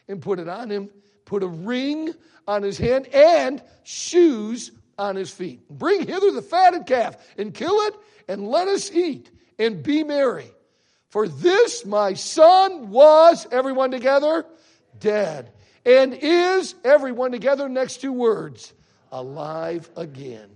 and 0.09 0.21
put 0.21 0.39
it 0.39 0.49
on 0.49 0.69
him, 0.69 0.89
put 1.23 1.43
a 1.43 1.47
ring 1.47 2.13
on 2.45 2.63
his 2.63 2.77
hand 2.77 3.07
and 3.07 3.63
shoes 3.83 4.71
on 4.97 5.15
his 5.15 5.31
feet. 5.31 5.67
Bring 5.69 6.07
hither 6.07 6.31
the 6.31 6.41
fatted 6.41 6.85
calf 6.85 7.17
and 7.37 7.53
kill 7.53 7.75
it, 7.87 7.95
and 8.27 8.47
let 8.47 8.67
us 8.67 8.91
eat 8.91 9.29
and 9.59 9.83
be 9.83 10.03
merry. 10.03 10.49
For 11.09 11.27
this 11.27 11.85
my 11.85 12.13
son 12.13 12.89
was, 12.89 13.45
everyone 13.51 13.91
together, 13.91 14.45
dead, 14.99 15.51
and 15.85 16.13
is, 16.13 16.75
everyone 16.83 17.31
together, 17.31 17.69
next 17.69 17.97
two 17.97 18.13
words, 18.13 18.73
alive 19.11 19.89
again. 19.95 20.49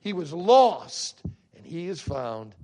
He 0.00 0.12
was 0.12 0.32
lost, 0.32 1.20
and 1.56 1.66
he 1.66 1.88
is 1.88 2.00
found. 2.00 2.54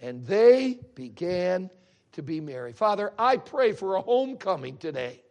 And 0.00 0.24
they 0.26 0.78
began 0.94 1.70
to 2.12 2.22
be 2.22 2.40
merry. 2.40 2.72
Father, 2.72 3.12
I 3.18 3.36
pray 3.36 3.72
for 3.72 3.96
a 3.96 4.00
homecoming 4.00 4.78
today. 4.78 5.22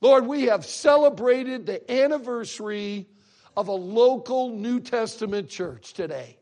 Lord, 0.00 0.26
we 0.26 0.44
have 0.44 0.66
celebrated 0.66 1.66
the 1.66 1.90
anniversary 1.90 3.08
of 3.56 3.68
a 3.68 3.72
local 3.72 4.50
New 4.50 4.80
Testament 4.80 5.48
church 5.48 5.92
today. 5.92 6.38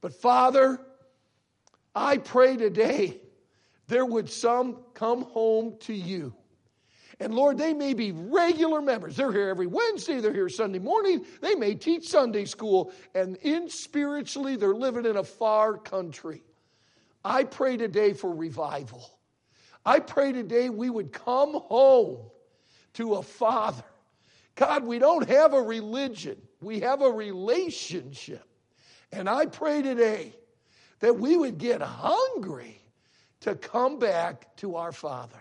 But 0.00 0.12
Father, 0.14 0.80
I 1.94 2.18
pray 2.18 2.56
today 2.56 3.20
there 3.88 4.04
would 4.04 4.28
some 4.28 4.78
come 4.94 5.22
home 5.22 5.76
to 5.80 5.94
you. 5.94 6.34
And 7.18 7.34
Lord, 7.34 7.56
they 7.56 7.72
may 7.72 7.94
be 7.94 8.12
regular 8.12 8.82
members. 8.82 9.16
They're 9.16 9.32
here 9.32 9.48
every 9.48 9.66
Wednesday, 9.66 10.20
they're 10.20 10.34
here 10.34 10.50
Sunday 10.50 10.78
morning, 10.78 11.24
they 11.40 11.54
may 11.54 11.74
teach 11.74 12.08
Sunday 12.08 12.44
school, 12.44 12.92
and 13.14 13.36
in 13.36 13.70
spiritually, 13.70 14.56
they're 14.56 14.74
living 14.74 15.06
in 15.06 15.16
a 15.16 15.24
far 15.24 15.78
country. 15.78 16.42
I 17.24 17.44
pray 17.44 17.78
today 17.78 18.12
for 18.12 18.34
revival. 18.34 19.18
I 19.84 20.00
pray 20.00 20.32
today 20.32 20.68
we 20.68 20.90
would 20.90 21.12
come 21.12 21.54
home 21.54 22.18
to 22.94 23.14
a 23.14 23.22
father. 23.22 23.84
God, 24.56 24.84
we 24.84 24.98
don't 24.98 25.28
have 25.28 25.54
a 25.54 25.62
religion, 25.62 26.36
we 26.60 26.80
have 26.80 27.02
a 27.02 27.10
relationship. 27.10 28.42
And 29.12 29.28
I 29.28 29.46
pray 29.46 29.82
today 29.82 30.34
that 31.00 31.18
we 31.18 31.36
would 31.36 31.58
get 31.58 31.80
hungry 31.80 32.80
to 33.40 33.54
come 33.54 33.98
back 33.98 34.56
to 34.56 34.76
our 34.76 34.92
Father. 34.92 35.38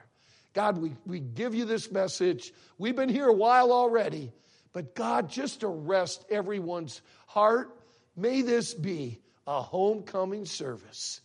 God, 0.53 0.77
we, 0.77 0.93
we 1.05 1.19
give 1.19 1.55
you 1.55 1.65
this 1.65 1.91
message. 1.91 2.53
We've 2.77 2.95
been 2.95 3.09
here 3.09 3.27
a 3.27 3.33
while 3.33 3.71
already, 3.71 4.31
but 4.73 4.95
God, 4.95 5.29
just 5.29 5.63
arrest 5.63 6.23
everyone's 6.29 7.01
heart. 7.25 7.77
May 8.15 8.41
this 8.41 8.73
be 8.73 9.19
a 9.47 9.61
homecoming 9.61 10.45
service, 10.45 11.21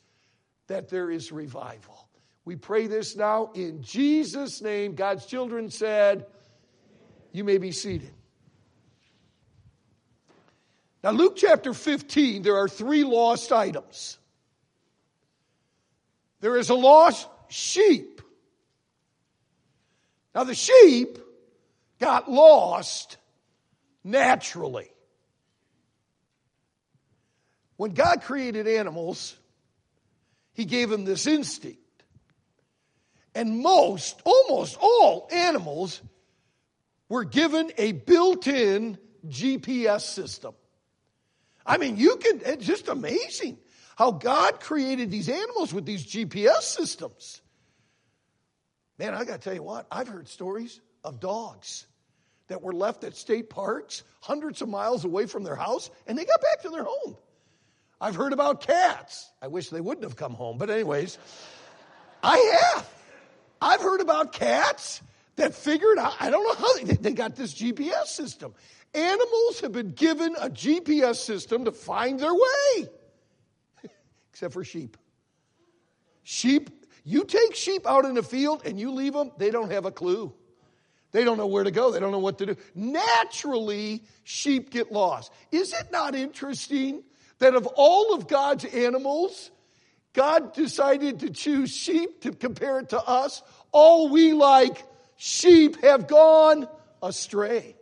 that 0.66 0.88
there 0.88 1.10
is 1.10 1.32
revival. 1.32 2.08
We 2.44 2.56
pray 2.56 2.86
this 2.86 3.16
now 3.16 3.50
in 3.54 3.82
Jesus' 3.82 4.62
name. 4.62 4.94
God's 4.94 5.26
children 5.26 5.70
said, 5.70 6.26
You 7.32 7.44
may 7.44 7.58
be 7.58 7.72
seated. 7.72 8.10
Now, 11.02 11.12
Luke 11.12 11.36
chapter 11.36 11.72
15, 11.72 12.42
there 12.42 12.56
are 12.56 12.68
three 12.68 13.04
lost 13.04 13.52
items. 13.52 14.18
There 16.40 16.56
is 16.56 16.70
a 16.70 16.74
lost 16.74 17.28
sheep. 17.48 18.20
Now, 20.34 20.44
the 20.44 20.54
sheep 20.54 21.18
got 21.98 22.30
lost 22.30 23.16
naturally. 24.04 24.90
When 27.76 27.92
God 27.92 28.22
created 28.22 28.68
animals, 28.68 29.36
He 30.52 30.66
gave 30.66 30.90
them 30.90 31.04
this 31.04 31.26
instinct. 31.26 31.78
And 33.34 33.60
most, 33.60 34.20
almost 34.24 34.76
all 34.80 35.28
animals 35.32 36.02
were 37.10 37.24
given 37.24 37.70
a 37.76 37.92
built 37.92 38.46
in 38.46 38.96
GPS 39.28 40.00
system. 40.00 40.54
I 41.66 41.76
mean, 41.76 41.98
you 41.98 42.16
can, 42.16 42.40
it's 42.46 42.64
just 42.64 42.88
amazing 42.88 43.58
how 43.96 44.12
God 44.12 44.60
created 44.60 45.10
these 45.10 45.28
animals 45.28 45.74
with 45.74 45.84
these 45.84 46.06
GPS 46.06 46.62
systems. 46.62 47.42
Man, 48.98 49.14
I 49.14 49.24
got 49.24 49.42
to 49.42 49.44
tell 49.44 49.54
you 49.54 49.62
what, 49.62 49.86
I've 49.90 50.08
heard 50.08 50.28
stories 50.28 50.80
of 51.04 51.20
dogs 51.20 51.86
that 52.46 52.62
were 52.62 52.72
left 52.72 53.04
at 53.04 53.16
state 53.16 53.50
parks 53.50 54.04
hundreds 54.20 54.62
of 54.62 54.68
miles 54.68 55.04
away 55.04 55.26
from 55.26 55.42
their 55.42 55.56
house 55.56 55.90
and 56.06 56.16
they 56.16 56.24
got 56.24 56.40
back 56.40 56.62
to 56.62 56.70
their 56.70 56.84
home. 56.84 57.16
I've 58.00 58.14
heard 58.14 58.32
about 58.32 58.62
cats. 58.62 59.28
I 59.42 59.48
wish 59.48 59.68
they 59.68 59.80
wouldn't 59.80 60.04
have 60.04 60.16
come 60.16 60.32
home, 60.32 60.56
but, 60.58 60.70
anyways, 60.70 61.18
I 62.22 62.72
have. 62.74 62.90
I've 63.60 63.80
heard 63.82 64.00
about 64.00 64.32
cats 64.32 65.02
that 65.40 65.54
figured 65.54 65.98
out, 65.98 66.14
I 66.20 66.30
don't 66.30 66.44
know 66.44 66.54
how 66.54 66.76
they, 66.76 66.94
they 66.94 67.12
got 67.12 67.34
this 67.34 67.54
GPS 67.54 68.06
system. 68.06 68.54
Animals 68.94 69.60
have 69.60 69.72
been 69.72 69.90
given 69.90 70.34
a 70.38 70.50
GPS 70.50 71.16
system 71.16 71.64
to 71.64 71.72
find 71.72 72.20
their 72.20 72.34
way 72.34 72.88
except 74.32 74.52
for 74.52 74.64
sheep. 74.64 74.96
Sheep, 76.22 76.70
you 77.04 77.24
take 77.24 77.54
sheep 77.54 77.86
out 77.86 78.04
in 78.04 78.14
the 78.14 78.22
field 78.22 78.62
and 78.64 78.78
you 78.78 78.92
leave 78.92 79.14
them, 79.14 79.32
they 79.38 79.50
don't 79.50 79.72
have 79.72 79.86
a 79.86 79.90
clue. 79.90 80.32
They 81.12 81.24
don't 81.24 81.38
know 81.38 81.46
where 81.46 81.64
to 81.64 81.70
go. 81.70 81.90
They 81.90 81.98
don't 81.98 82.12
know 82.12 82.20
what 82.20 82.38
to 82.38 82.46
do. 82.46 82.56
Naturally, 82.74 84.04
sheep 84.22 84.70
get 84.70 84.92
lost. 84.92 85.32
Is 85.50 85.72
it 85.72 85.90
not 85.90 86.14
interesting 86.14 87.02
that 87.38 87.54
of 87.54 87.66
all 87.66 88.14
of 88.14 88.28
God's 88.28 88.64
animals, 88.64 89.50
God 90.12 90.52
decided 90.52 91.20
to 91.20 91.30
choose 91.30 91.74
sheep 91.74 92.20
to 92.22 92.32
compare 92.32 92.78
it 92.78 92.90
to 92.90 93.00
us? 93.02 93.42
All 93.72 94.08
we 94.10 94.34
like 94.34 94.84
sheep 95.20 95.82
have 95.82 96.06
gone 96.06 96.66
astray. 97.02 97.76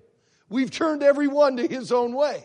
We've 0.48 0.72
turned 0.72 1.04
everyone 1.04 1.58
to 1.58 1.68
his 1.68 1.92
own 1.92 2.12
way. 2.12 2.44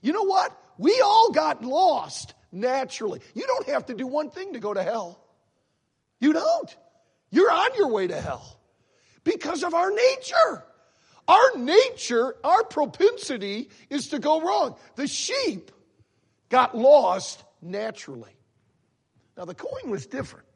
You 0.00 0.12
know 0.12 0.22
what? 0.22 0.58
We 0.78 1.02
all 1.04 1.32
got 1.32 1.62
lost 1.62 2.32
naturally. 2.50 3.20
You 3.34 3.46
don't 3.46 3.68
have 3.68 3.86
to 3.86 3.94
do 3.94 4.06
one 4.06 4.30
thing 4.30 4.54
to 4.54 4.58
go 4.58 4.72
to 4.72 4.82
hell. 4.82 5.22
You 6.18 6.32
don't. 6.32 6.76
You're 7.30 7.50
on 7.50 7.74
your 7.76 7.88
way 7.88 8.06
to 8.06 8.18
hell 8.18 8.58
because 9.22 9.62
of 9.62 9.74
our 9.74 9.90
nature. 9.90 10.64
Our 11.28 11.58
nature, 11.58 12.34
our 12.42 12.64
propensity 12.64 13.68
is 13.90 14.08
to 14.08 14.18
go 14.18 14.40
wrong. 14.40 14.76
The 14.96 15.06
sheep 15.06 15.70
got 16.48 16.74
lost 16.74 17.44
naturally. 17.60 18.34
Now, 19.36 19.44
the 19.44 19.54
coin 19.54 19.90
was 19.90 20.06
different. 20.06 20.46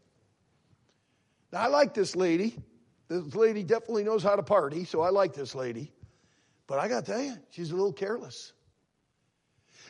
Now, 1.52 1.60
I 1.60 1.66
like 1.66 1.92
this 1.92 2.16
lady. 2.16 2.56
This 3.08 3.34
lady 3.34 3.62
definitely 3.62 4.04
knows 4.04 4.22
how 4.22 4.36
to 4.36 4.42
party, 4.42 4.84
so 4.84 5.00
I 5.00 5.10
like 5.10 5.32
this 5.34 5.54
lady. 5.54 5.92
But 6.66 6.78
I 6.78 6.88
got 6.88 7.04
to 7.04 7.12
tell 7.12 7.22
you, 7.22 7.36
she's 7.50 7.70
a 7.70 7.76
little 7.76 7.92
careless. 7.92 8.52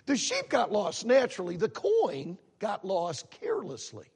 The 0.05 0.17
sheep 0.17 0.51
got 0.51 0.71
lost 0.71 1.07
naturally, 1.07 1.57
the 1.57 1.69
coin 1.69 2.39
got 2.59 2.85
lost 2.85 3.31
carelessly. 3.31 4.07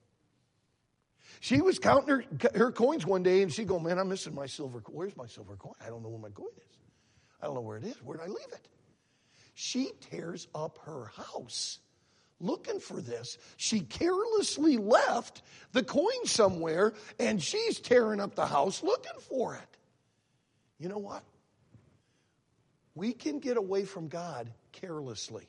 She 1.40 1.62
was 1.62 1.78
counting 1.78 2.08
her, 2.08 2.24
her 2.54 2.70
coins 2.70 3.06
one 3.06 3.22
day 3.22 3.42
and 3.42 3.50
she 3.50 3.64
go, 3.64 3.78
Man, 3.78 3.98
I'm 3.98 4.08
missing 4.08 4.34
my 4.34 4.46
silver 4.46 4.80
coin. 4.80 4.94
Where's 4.94 5.16
my 5.16 5.26
silver 5.26 5.56
coin? 5.56 5.72
I 5.84 5.88
don't 5.88 6.02
know 6.02 6.10
where 6.10 6.20
my 6.20 6.28
coin 6.28 6.50
is. 6.58 6.76
I 7.40 7.46
don't 7.46 7.54
know 7.54 7.62
where 7.62 7.78
it 7.78 7.84
is. 7.84 7.96
Where 8.02 8.18
did 8.18 8.24
I 8.24 8.28
leave 8.28 8.52
it? 8.52 8.68
She 9.54 9.90
tears 10.10 10.48
up 10.54 10.78
her 10.84 11.06
house 11.16 11.78
looking 12.40 12.80
for 12.80 13.00
this. 13.00 13.38
She 13.56 13.80
carelessly 13.80 14.76
left 14.78 15.42
the 15.72 15.82
coin 15.82 16.24
somewhere 16.24 16.94
and 17.18 17.42
she's 17.42 17.78
tearing 17.78 18.20
up 18.20 18.34
the 18.34 18.46
house 18.46 18.82
looking 18.82 19.20
for 19.28 19.54
it. 19.54 19.76
You 20.78 20.88
know 20.88 20.98
what? 20.98 21.22
We 22.94 23.12
can 23.12 23.38
get 23.38 23.56
away 23.56 23.84
from 23.84 24.08
God 24.08 24.50
carelessly. 24.72 25.48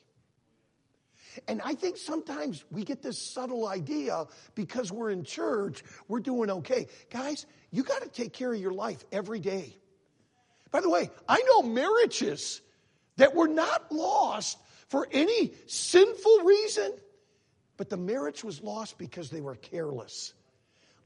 And 1.48 1.62
I 1.64 1.74
think 1.74 1.96
sometimes 1.96 2.64
we 2.70 2.84
get 2.84 3.02
this 3.02 3.32
subtle 3.32 3.66
idea 3.66 4.26
because 4.54 4.92
we're 4.92 5.10
in 5.10 5.24
church, 5.24 5.82
we're 6.06 6.20
doing 6.20 6.50
okay. 6.50 6.86
Guys, 7.10 7.46
you 7.70 7.82
got 7.82 8.02
to 8.02 8.08
take 8.08 8.34
care 8.34 8.52
of 8.52 8.60
your 8.60 8.72
life 8.72 9.02
every 9.10 9.40
day. 9.40 9.74
By 10.70 10.80
the 10.80 10.90
way, 10.90 11.10
I 11.28 11.42
know 11.42 11.62
marriages 11.62 12.60
that 13.16 13.34
were 13.34 13.48
not 13.48 13.90
lost 13.90 14.58
for 14.92 15.08
any 15.10 15.54
sinful 15.66 16.40
reason, 16.40 16.92
but 17.78 17.88
the 17.88 17.96
marriage 17.96 18.44
was 18.44 18.62
lost 18.62 18.98
because 18.98 19.30
they 19.30 19.40
were 19.40 19.54
careless. 19.54 20.34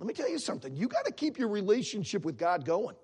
Let 0.01 0.09
me 0.09 0.12
tell 0.12 0.29
you 0.29 0.40
something. 0.40 0.75
You 0.75 0.88
got 0.88 1.05
to 1.05 1.12
keep 1.12 1.38
your 1.38 1.46
relationship 1.46 2.25
with 2.25 2.37
God 2.37 2.64
going. 2.64 2.96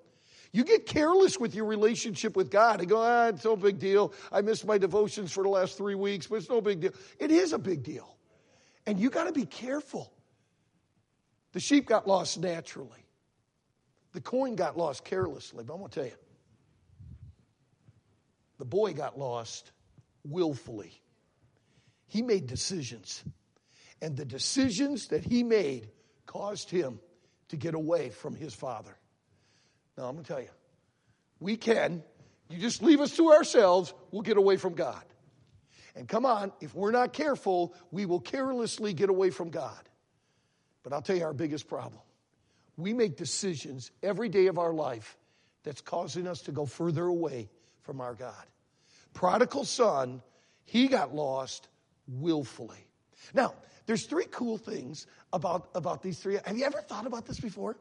You 0.51 0.65
get 0.65 0.87
careless 0.87 1.39
with 1.39 1.55
your 1.55 1.67
relationship 1.67 2.35
with 2.35 2.51
God 2.51 2.81
and 2.81 2.89
go, 2.89 3.01
ah, 3.01 3.29
it's 3.29 3.45
no 3.45 3.55
big 3.55 3.79
deal. 3.79 4.13
I 4.33 4.41
missed 4.41 4.67
my 4.67 4.77
devotions 4.77 5.31
for 5.31 5.45
the 5.45 5.51
last 5.51 5.79
three 5.79 5.95
weeks, 5.95 6.27
but 6.27 6.35
it's 6.35 6.51
no 6.51 6.61
big 6.61 6.81
deal. 6.81 6.93
It 7.21 7.31
is 7.31 7.53
a 7.53 7.59
big 7.61 7.85
deal. 7.85 8.17
And 8.85 8.99
you 8.99 9.09
got 9.09 9.29
to 9.29 9.33
be 9.33 9.47
careful. 9.47 10.13
The 11.53 11.61
sheep 11.61 11.87
got 11.87 12.09
lost 12.09 12.41
naturally, 12.41 13.07
the 14.15 14.21
coin 14.21 14.57
got 14.57 14.77
lost 14.77 15.05
carelessly. 15.05 15.63
But 15.63 15.75
I'm 15.75 15.79
going 15.79 15.91
to 15.91 15.95
tell 16.01 16.09
you, 16.09 16.19
the 18.59 18.65
boy 18.65 18.95
got 18.95 19.17
lost 19.17 19.71
willfully. 20.25 21.01
He 22.07 22.23
made 22.23 22.47
decisions. 22.47 23.23
And 24.01 24.17
the 24.17 24.25
decisions 24.25 25.09
that 25.09 25.25
he 25.25 25.43
made 25.43 25.89
caused 26.27 26.71
him 26.71 27.01
to 27.49 27.57
get 27.57 27.75
away 27.75 28.11
from 28.11 28.35
his 28.35 28.55
father. 28.55 28.97
Now, 29.97 30.05
I'm 30.05 30.15
going 30.15 30.25
to 30.25 30.29
tell 30.33 30.41
you, 30.41 30.49
we 31.41 31.57
can. 31.57 32.03
You 32.49 32.59
just 32.59 32.83
leave 32.83 33.01
us 33.01 33.17
to 33.17 33.33
ourselves, 33.33 33.95
we'll 34.11 34.23
get 34.23 34.37
away 34.37 34.57
from 34.57 34.75
God. 34.75 35.05
And 35.95 36.09
come 36.09 36.25
on, 36.25 36.53
if 36.61 36.75
we're 36.75 36.91
not 36.91 37.13
careful, 37.13 37.75
we 37.91 38.07
will 38.07 38.21
carelessly 38.21 38.95
get 38.95 39.11
away 39.11 39.31
from 39.31 39.51
God. 39.51 39.89
But 40.83 40.93
I'll 40.93 41.03
tell 41.03 41.17
you 41.17 41.25
our 41.25 41.35
biggest 41.35 41.69
problem. 41.69 42.01
We 42.77 42.95
make 42.95 43.17
decisions 43.17 43.91
every 44.03 44.29
day 44.29 44.47
of 44.47 44.59
our 44.59 44.73
life 44.73 45.17
that's 45.63 45.81
causing 45.81 46.27
us 46.27 46.41
to 46.43 46.53
go 46.53 46.67
further 46.67 47.05
away 47.05 47.51
from 47.83 48.01
our 48.01 48.15
God. 48.15 48.47
Prodigal 49.15 49.65
son, 49.65 50.23
he 50.65 50.89
got 50.89 51.15
lost 51.15 51.69
willfully. 52.09 52.87
Now, 53.35 53.55
there's 53.87 54.07
three 54.07 54.27
cool 54.31 54.59
things 54.59 55.07
about, 55.33 55.69
about 55.75 56.03
these 56.03 56.19
three. 56.19 56.39
Have 56.45 56.57
you 56.57 56.65
ever 56.65 56.81
thought 56.83 57.07
about 57.07 57.27
this 57.27 57.41
before? 57.41 57.77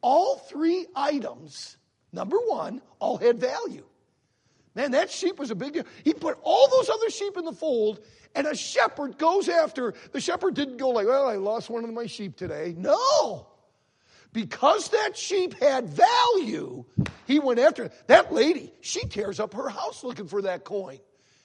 All 0.00 0.36
three 0.36 0.86
items, 0.94 1.76
number 2.12 2.36
one, 2.38 2.82
all 2.98 3.16
had 3.16 3.38
value. 3.40 3.84
Man, 4.74 4.90
that 4.90 5.10
sheep 5.10 5.38
was 5.38 5.50
a 5.50 5.54
big 5.54 5.74
deal. 5.74 5.84
He 6.02 6.12
put 6.14 6.36
all 6.42 6.68
those 6.68 6.90
other 6.90 7.08
sheep 7.08 7.36
in 7.36 7.44
the 7.44 7.52
fold, 7.52 8.00
and 8.34 8.46
a 8.46 8.56
shepherd 8.56 9.18
goes 9.18 9.48
after. 9.48 9.94
The 10.12 10.20
shepherd 10.20 10.54
didn't 10.54 10.78
go 10.78 10.90
like, 10.90 11.06
well, 11.06 11.28
I 11.28 11.36
lost 11.36 11.70
one 11.70 11.84
of 11.84 11.92
my 11.92 12.06
sheep 12.06 12.36
today. 12.36 12.74
No. 12.76 13.46
Because 14.34 14.88
that 14.88 15.16
sheep 15.16 15.54
had 15.60 15.88
value, 15.88 16.84
he 17.26 17.38
went 17.38 17.58
after 17.58 17.84
it. 17.84 17.94
That 18.08 18.34
lady, 18.34 18.74
she 18.82 19.06
tears 19.06 19.40
up 19.40 19.54
her 19.54 19.70
house 19.70 20.04
looking 20.04 20.28
for 20.28 20.42
that 20.42 20.64
coin. 20.64 20.98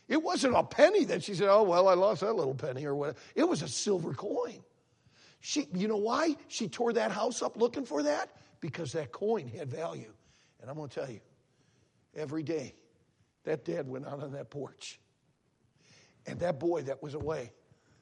It 0.09 0.21
wasn't 0.21 0.55
a 0.55 0.63
penny 0.63 1.05
that 1.05 1.23
she 1.23 1.35
said, 1.35 1.47
oh, 1.49 1.63
well, 1.63 1.87
I 1.87 1.93
lost 1.93 2.19
that 2.19 2.33
little 2.33 2.55
penny 2.55 2.85
or 2.85 2.95
whatever. 2.95 3.17
It 3.35 3.47
was 3.47 3.61
a 3.61 3.69
silver 3.69 4.13
coin. 4.13 4.59
She, 5.39 5.67
you 5.73 5.87
know 5.87 5.95
why 5.95 6.35
she 6.49 6.67
tore 6.67 6.91
that 6.93 7.11
house 7.11 7.41
up 7.41 7.55
looking 7.55 7.85
for 7.85 8.03
that? 8.03 8.29
because 8.61 8.93
that 8.93 9.11
coin 9.11 9.47
had 9.47 9.69
value. 9.69 10.11
And 10.61 10.69
I'm 10.69 10.75
going 10.75 10.89
to 10.89 10.95
tell 10.95 11.09
you, 11.09 11.21
every 12.15 12.43
day 12.43 12.75
that 13.45 13.65
dad 13.65 13.87
went 13.87 14.07
out 14.07 14.21
on 14.21 14.33
that 14.33 14.49
porch. 14.49 14.99
And 16.25 16.39
that 16.39 16.59
boy 16.59 16.83
that 16.83 17.01
was 17.01 17.13
away, 17.13 17.51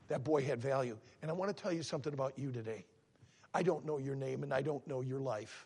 that 0.08 0.24
boy 0.24 0.44
had 0.44 0.62
value. 0.62 0.98
And 1.22 1.30
I 1.30 1.34
want 1.34 1.56
to 1.56 1.62
tell 1.62 1.72
you 1.72 1.84
something 1.84 2.14
about 2.14 2.38
you 2.38 2.52
today. 2.52 2.86
I 3.58 3.64
don't 3.64 3.88
know 3.88 3.98
your 3.98 4.14
name 4.14 4.44
and 4.44 4.54
I 4.54 4.62
don't 4.62 4.88
know 4.88 5.02
your 5.02 5.20
life, 5.20 5.66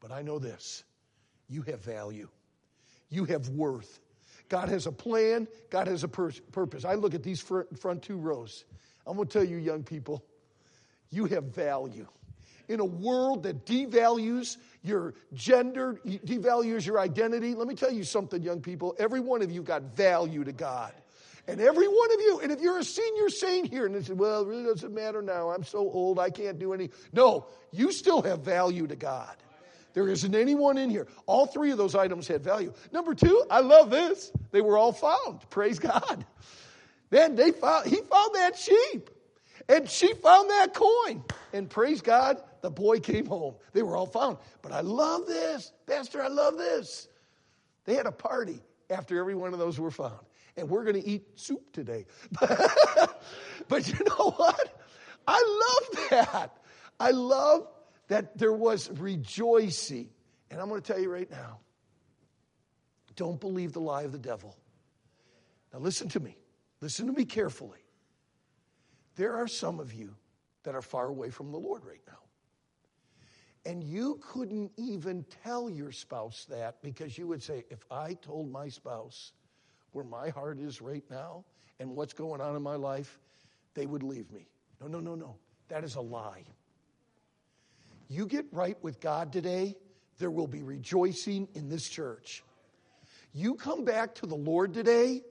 but 0.00 0.10
I 0.10 0.20
know 0.20 0.40
this 0.40 0.82
you 1.48 1.62
have 1.62 1.80
value, 1.80 2.28
you 3.08 3.24
have 3.26 3.48
worth. 3.50 4.00
God 4.48 4.68
has 4.68 4.88
a 4.88 4.92
plan, 4.92 5.46
God 5.70 5.86
has 5.86 6.02
a 6.02 6.08
pur- 6.08 6.32
purpose. 6.50 6.84
I 6.84 6.94
look 6.94 7.14
at 7.14 7.22
these 7.22 7.40
front, 7.40 7.78
front 7.78 8.02
two 8.02 8.16
rows. 8.16 8.64
I'm 9.06 9.14
going 9.14 9.28
to 9.28 9.32
tell 9.32 9.46
you, 9.46 9.58
young 9.58 9.84
people, 9.84 10.24
you 11.10 11.26
have 11.26 11.44
value 11.44 12.08
in 12.66 12.80
a 12.80 12.84
world 12.84 13.44
that 13.44 13.64
devalues 13.64 14.56
your 14.82 15.14
gender, 15.32 16.00
devalues 16.04 16.84
your 16.84 16.98
identity. 16.98 17.54
Let 17.54 17.68
me 17.68 17.76
tell 17.76 17.92
you 17.92 18.02
something, 18.02 18.42
young 18.42 18.60
people. 18.60 18.96
Every 18.98 19.20
one 19.20 19.40
of 19.40 19.52
you 19.52 19.62
got 19.62 19.82
value 19.94 20.42
to 20.42 20.52
God. 20.52 20.92
And 21.50 21.60
every 21.60 21.88
one 21.88 22.14
of 22.14 22.20
you, 22.20 22.40
and 22.44 22.52
if 22.52 22.60
you're 22.60 22.78
a 22.78 22.84
senior 22.84 23.28
saint 23.28 23.68
here 23.68 23.84
and 23.84 23.92
they 23.92 24.02
say, 24.02 24.12
well, 24.12 24.42
it 24.42 24.46
really 24.46 24.62
doesn't 24.62 24.94
matter 24.94 25.20
now, 25.20 25.50
I'm 25.50 25.64
so 25.64 25.78
old, 25.78 26.20
I 26.20 26.30
can't 26.30 26.60
do 26.60 26.72
any. 26.72 26.90
No, 27.12 27.44
you 27.72 27.90
still 27.90 28.22
have 28.22 28.42
value 28.42 28.86
to 28.86 28.94
God. 28.94 29.34
There 29.92 30.08
isn't 30.08 30.32
anyone 30.32 30.78
in 30.78 30.90
here. 30.90 31.08
All 31.26 31.46
three 31.46 31.72
of 31.72 31.76
those 31.76 31.96
items 31.96 32.28
had 32.28 32.44
value. 32.44 32.72
Number 32.92 33.16
two, 33.16 33.44
I 33.50 33.62
love 33.62 33.90
this. 33.90 34.30
They 34.52 34.60
were 34.60 34.78
all 34.78 34.92
found. 34.92 35.40
Praise 35.50 35.80
God. 35.80 36.24
Man, 37.10 37.34
they 37.34 37.50
found, 37.50 37.88
he 37.88 37.96
found 37.96 38.34
that 38.36 38.56
sheep. 38.56 39.10
And 39.68 39.90
she 39.90 40.14
found 40.14 40.50
that 40.50 40.72
coin. 40.72 41.24
And 41.52 41.68
praise 41.68 42.00
God, 42.00 42.40
the 42.60 42.70
boy 42.70 43.00
came 43.00 43.26
home. 43.26 43.56
They 43.72 43.82
were 43.82 43.96
all 43.96 44.06
found. 44.06 44.36
But 44.62 44.70
I 44.70 44.82
love 44.82 45.26
this. 45.26 45.72
Pastor, 45.88 46.22
I 46.22 46.28
love 46.28 46.56
this. 46.56 47.08
They 47.86 47.96
had 47.96 48.06
a 48.06 48.12
party 48.12 48.62
after 48.88 49.18
every 49.18 49.34
one 49.34 49.52
of 49.52 49.58
those 49.58 49.80
were 49.80 49.90
found. 49.90 50.20
And 50.60 50.68
we're 50.68 50.84
going 50.84 51.00
to 51.00 51.08
eat 51.08 51.38
soup 51.38 51.72
today. 51.72 52.06
but 53.68 53.88
you 53.88 54.04
know 54.04 54.30
what? 54.30 54.82
I 55.26 55.88
love 55.90 56.10
that. 56.10 56.56
I 56.98 57.10
love 57.10 57.66
that 58.08 58.36
there 58.38 58.52
was 58.52 58.90
rejoicing. 58.90 60.10
And 60.50 60.60
I'm 60.60 60.68
going 60.68 60.80
to 60.80 60.92
tell 60.92 61.00
you 61.00 61.10
right 61.10 61.30
now 61.30 61.60
don't 63.16 63.40
believe 63.40 63.72
the 63.72 63.80
lie 63.80 64.04
of 64.04 64.12
the 64.12 64.18
devil. 64.18 64.56
Now, 65.72 65.80
listen 65.80 66.08
to 66.10 66.20
me. 66.20 66.38
Listen 66.80 67.06
to 67.06 67.12
me 67.12 67.26
carefully. 67.26 67.80
There 69.16 69.36
are 69.36 69.46
some 69.46 69.78
of 69.78 69.92
you 69.92 70.14
that 70.62 70.74
are 70.74 70.82
far 70.82 71.06
away 71.06 71.28
from 71.28 71.52
the 71.52 71.58
Lord 71.58 71.84
right 71.84 72.00
now. 72.06 72.18
And 73.66 73.84
you 73.84 74.20
couldn't 74.22 74.72
even 74.78 75.26
tell 75.44 75.68
your 75.68 75.92
spouse 75.92 76.46
that 76.48 76.80
because 76.82 77.18
you 77.18 77.26
would 77.26 77.42
say, 77.42 77.64
if 77.68 77.84
I 77.90 78.14
told 78.14 78.50
my 78.50 78.68
spouse 78.68 79.32
where 79.92 80.04
my 80.04 80.30
heart 80.30 80.58
is 80.58 80.80
right 80.80 81.04
now 81.10 81.44
and 81.78 81.94
what's 81.96 82.12
going 82.12 82.40
on 82.40 82.56
in 82.56 82.62
my 82.62 82.76
life, 82.76 83.18
they 83.74 83.86
would 83.86 84.02
leave 84.02 84.30
me. 84.30 84.46
No, 84.80 84.86
no, 84.86 85.00
no, 85.00 85.14
no. 85.14 85.36
That 85.68 85.84
is 85.84 85.96
a 85.96 86.00
lie. 86.00 86.44
You 88.08 88.26
get 88.26 88.46
right 88.52 88.76
with 88.82 89.00
God 89.00 89.32
today, 89.32 89.76
there 90.18 90.30
will 90.30 90.48
be 90.48 90.62
rejoicing 90.62 91.48
in 91.54 91.68
this 91.68 91.88
church. 91.88 92.42
You 93.32 93.54
come 93.54 93.84
back 93.84 94.14
to 94.16 94.26
the 94.26 94.34
Lord 94.34 94.74
today, 94.74 95.22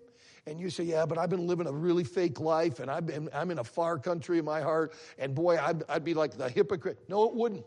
and 0.47 0.59
you 0.59 0.69
say, 0.69 0.85
Yeah, 0.85 1.05
but 1.05 1.17
I've 1.17 1.29
been 1.29 1.45
living 1.45 1.67
a 1.67 1.71
really 1.71 2.05
fake 2.05 2.39
life, 2.39 2.79
and 2.79 2.89
I've 2.89 3.05
been, 3.05 3.29
I'm 3.33 3.51
in 3.51 3.59
a 3.59 3.63
far 3.63 3.99
country 3.99 4.39
in 4.39 4.45
my 4.45 4.61
heart, 4.61 4.93
and 5.17 5.35
boy, 5.35 5.57
I'd, 5.57 5.83
I'd 5.89 6.05
be 6.05 6.13
like 6.13 6.37
the 6.37 6.49
hypocrite. 6.49 6.97
No, 7.09 7.25
it 7.25 7.35
wouldn't. 7.35 7.65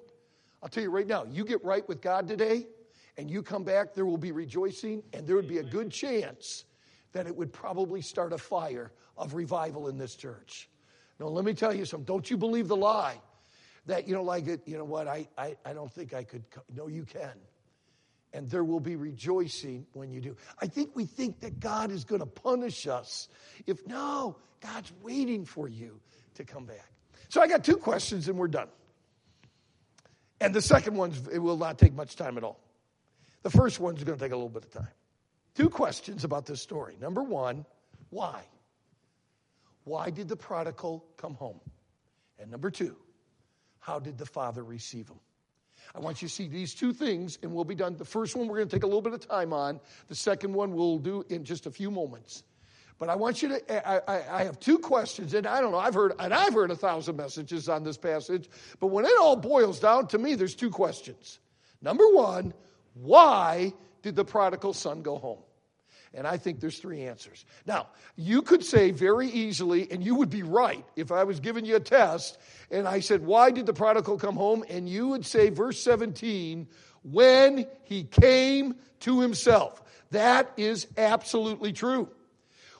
I'll 0.62 0.68
tell 0.68 0.82
you 0.82 0.90
right 0.90 1.06
now, 1.06 1.26
you 1.30 1.44
get 1.44 1.62
right 1.64 1.86
with 1.88 2.00
God 2.00 2.26
today 2.26 2.66
and 3.16 3.30
you 3.30 3.42
come 3.42 3.64
back, 3.64 3.94
there 3.94 4.06
will 4.06 4.16
be 4.16 4.32
rejoicing, 4.32 5.02
and 5.12 5.26
there 5.26 5.36
would 5.36 5.48
be 5.48 5.58
a 5.58 5.62
good 5.62 5.90
chance 5.90 6.64
that 7.12 7.26
it 7.26 7.36
would 7.36 7.52
probably 7.52 8.00
start 8.00 8.32
a 8.32 8.38
fire 8.38 8.92
of 9.16 9.34
revival 9.34 9.88
in 9.88 9.98
this 9.98 10.14
church. 10.14 10.68
Now, 11.20 11.26
let 11.26 11.44
me 11.44 11.54
tell 11.54 11.74
you 11.74 11.84
something. 11.84 12.04
Don't 12.04 12.30
you 12.30 12.36
believe 12.36 12.68
the 12.68 12.76
lie 12.76 13.20
that, 13.86 14.08
you 14.08 14.14
know, 14.14 14.22
like, 14.22 14.46
you 14.66 14.76
know 14.76 14.84
what, 14.84 15.08
I, 15.08 15.28
I, 15.36 15.56
I 15.64 15.72
don't 15.72 15.92
think 15.92 16.14
I 16.14 16.24
could. 16.24 16.44
No, 16.74 16.88
you 16.88 17.04
can. 17.04 17.32
And 18.32 18.48
there 18.48 18.64
will 18.64 18.80
be 18.80 18.96
rejoicing 18.96 19.86
when 19.92 20.10
you 20.10 20.20
do. 20.20 20.36
I 20.60 20.66
think 20.66 20.90
we 20.94 21.04
think 21.04 21.40
that 21.40 21.60
God 21.60 21.90
is 21.90 22.04
going 22.04 22.20
to 22.20 22.26
punish 22.26 22.86
us. 22.86 23.28
If 23.66 23.86
no, 23.86 24.36
God's 24.60 24.90
waiting 25.02 25.44
for 25.44 25.68
you 25.68 26.00
to 26.34 26.44
come 26.44 26.64
back. 26.64 26.88
So 27.28 27.42
I 27.42 27.46
got 27.46 27.62
two 27.62 27.76
questions 27.76 28.28
and 28.28 28.38
we're 28.38 28.48
done. 28.48 28.68
And 30.40 30.54
the 30.54 30.62
second 30.62 30.96
one, 30.96 31.12
it 31.30 31.38
will 31.38 31.58
not 31.58 31.78
take 31.78 31.94
much 31.94 32.16
time 32.16 32.36
at 32.38 32.44
all. 32.44 32.58
The 33.42 33.50
first 33.50 33.78
one's 33.80 34.02
going 34.02 34.18
to 34.18 34.24
take 34.24 34.32
a 34.32 34.36
little 34.36 34.48
bit 34.48 34.64
of 34.64 34.70
time. 34.70 34.88
Two 35.54 35.68
questions 35.68 36.24
about 36.24 36.46
this 36.46 36.60
story. 36.62 36.96
Number 37.00 37.22
one, 37.22 37.66
why? 38.10 38.42
Why 39.84 40.10
did 40.10 40.28
the 40.28 40.36
prodigal 40.36 41.04
come 41.16 41.34
home? 41.34 41.60
And 42.38 42.50
number 42.50 42.70
two, 42.70 42.96
how 43.78 43.98
did 43.98 44.16
the 44.16 44.26
father 44.26 44.64
receive 44.64 45.08
him? 45.08 45.18
I 45.94 45.98
want 45.98 46.22
you 46.22 46.28
to 46.28 46.34
see 46.34 46.48
these 46.48 46.74
two 46.74 46.92
things, 46.92 47.38
and 47.42 47.52
we'll 47.52 47.64
be 47.64 47.74
done. 47.74 47.96
The 47.96 48.04
first 48.04 48.36
one 48.36 48.46
we're 48.46 48.58
going 48.58 48.68
to 48.68 48.76
take 48.76 48.84
a 48.84 48.86
little 48.86 49.02
bit 49.02 49.12
of 49.12 49.26
time 49.26 49.52
on. 49.52 49.80
The 50.08 50.14
second 50.14 50.54
one 50.54 50.74
we'll 50.74 50.98
do 50.98 51.24
in 51.28 51.44
just 51.44 51.66
a 51.66 51.70
few 51.70 51.90
moments. 51.90 52.44
But 52.98 53.08
I 53.08 53.16
want 53.16 53.42
you 53.42 53.48
to, 53.48 53.88
I, 53.88 54.00
I, 54.06 54.22
I, 54.30 54.44
have 54.44 54.60
two 54.60 54.78
questions, 54.78 55.34
and 55.34 55.44
I 55.44 55.60
don't 55.60 55.72
know, 55.72 55.78
I've 55.78 55.94
heard, 55.94 56.12
and 56.20 56.32
I've 56.32 56.54
heard 56.54 56.70
a 56.70 56.76
thousand 56.76 57.16
messages 57.16 57.68
on 57.68 57.82
this 57.82 57.96
passage, 57.96 58.48
but 58.78 58.88
when 58.88 59.04
it 59.04 59.12
all 59.20 59.34
boils 59.34 59.80
down 59.80 60.06
to 60.08 60.18
me, 60.18 60.36
there's 60.36 60.54
two 60.54 60.70
questions. 60.70 61.40
Number 61.80 62.08
one, 62.10 62.54
why 62.94 63.72
did 64.02 64.16
the 64.16 64.24
prodigal 64.24 64.72
son 64.72 65.02
go 65.02 65.16
home? 65.16 65.38
And 66.14 66.26
I 66.26 66.36
think 66.36 66.60
there's 66.60 66.78
three 66.78 67.04
answers. 67.04 67.44
Now, 67.66 67.88
you 68.16 68.42
could 68.42 68.62
say 68.62 68.90
very 68.90 69.28
easily, 69.28 69.90
and 69.90 70.04
you 70.04 70.16
would 70.16 70.28
be 70.28 70.42
right 70.42 70.84
if 70.94 71.10
I 71.10 71.24
was 71.24 71.40
giving 71.40 71.64
you 71.64 71.76
a 71.76 71.80
test 71.80 72.36
and 72.70 72.86
I 72.86 73.00
said, 73.00 73.24
Why 73.24 73.50
did 73.50 73.64
the 73.64 73.72
prodigal 73.72 74.18
come 74.18 74.36
home? 74.36 74.62
And 74.68 74.86
you 74.86 75.08
would 75.08 75.24
say, 75.24 75.48
verse 75.48 75.82
17, 75.82 76.68
when 77.02 77.66
he 77.84 78.04
came 78.04 78.74
to 79.02 79.20
himself. 79.20 79.82
That 80.10 80.52
is 80.56 80.86
absolutely 80.96 81.72
true. 81.72 82.08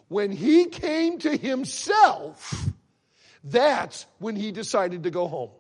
When 0.09 0.31
he 0.31 0.67
came 0.67 1.19
to 1.21 1.37
himself, 1.37 2.69
that's 3.43 4.07
when 4.19 4.37
he 4.37 4.53
decided 4.53 5.05
to 5.05 5.11
go 5.11 5.27
home. 5.27 5.51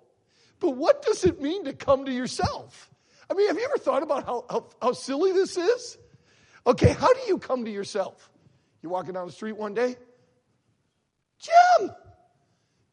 But 0.60 0.76
what 0.76 1.02
does 1.02 1.24
it 1.24 1.40
mean 1.40 1.64
to 1.64 1.72
come 1.72 2.04
to 2.04 2.12
yourself? 2.12 2.90
I 3.30 3.34
mean, 3.34 3.48
have 3.48 3.56
you 3.56 3.64
ever 3.64 3.78
thought 3.78 4.02
about 4.02 4.24
how, 4.24 4.44
how, 4.50 4.66
how 4.80 4.92
silly 4.92 5.32
this 5.32 5.56
is? 5.56 5.98
Okay, 6.66 6.92
how 6.92 7.12
do 7.12 7.20
you 7.26 7.38
come 7.38 7.64
to 7.64 7.70
yourself? 7.70 8.30
You're 8.82 8.92
walking 8.92 9.14
down 9.14 9.26
the 9.26 9.32
street 9.32 9.56
one 9.56 9.74
day. 9.74 9.96
Jim! 11.38 11.90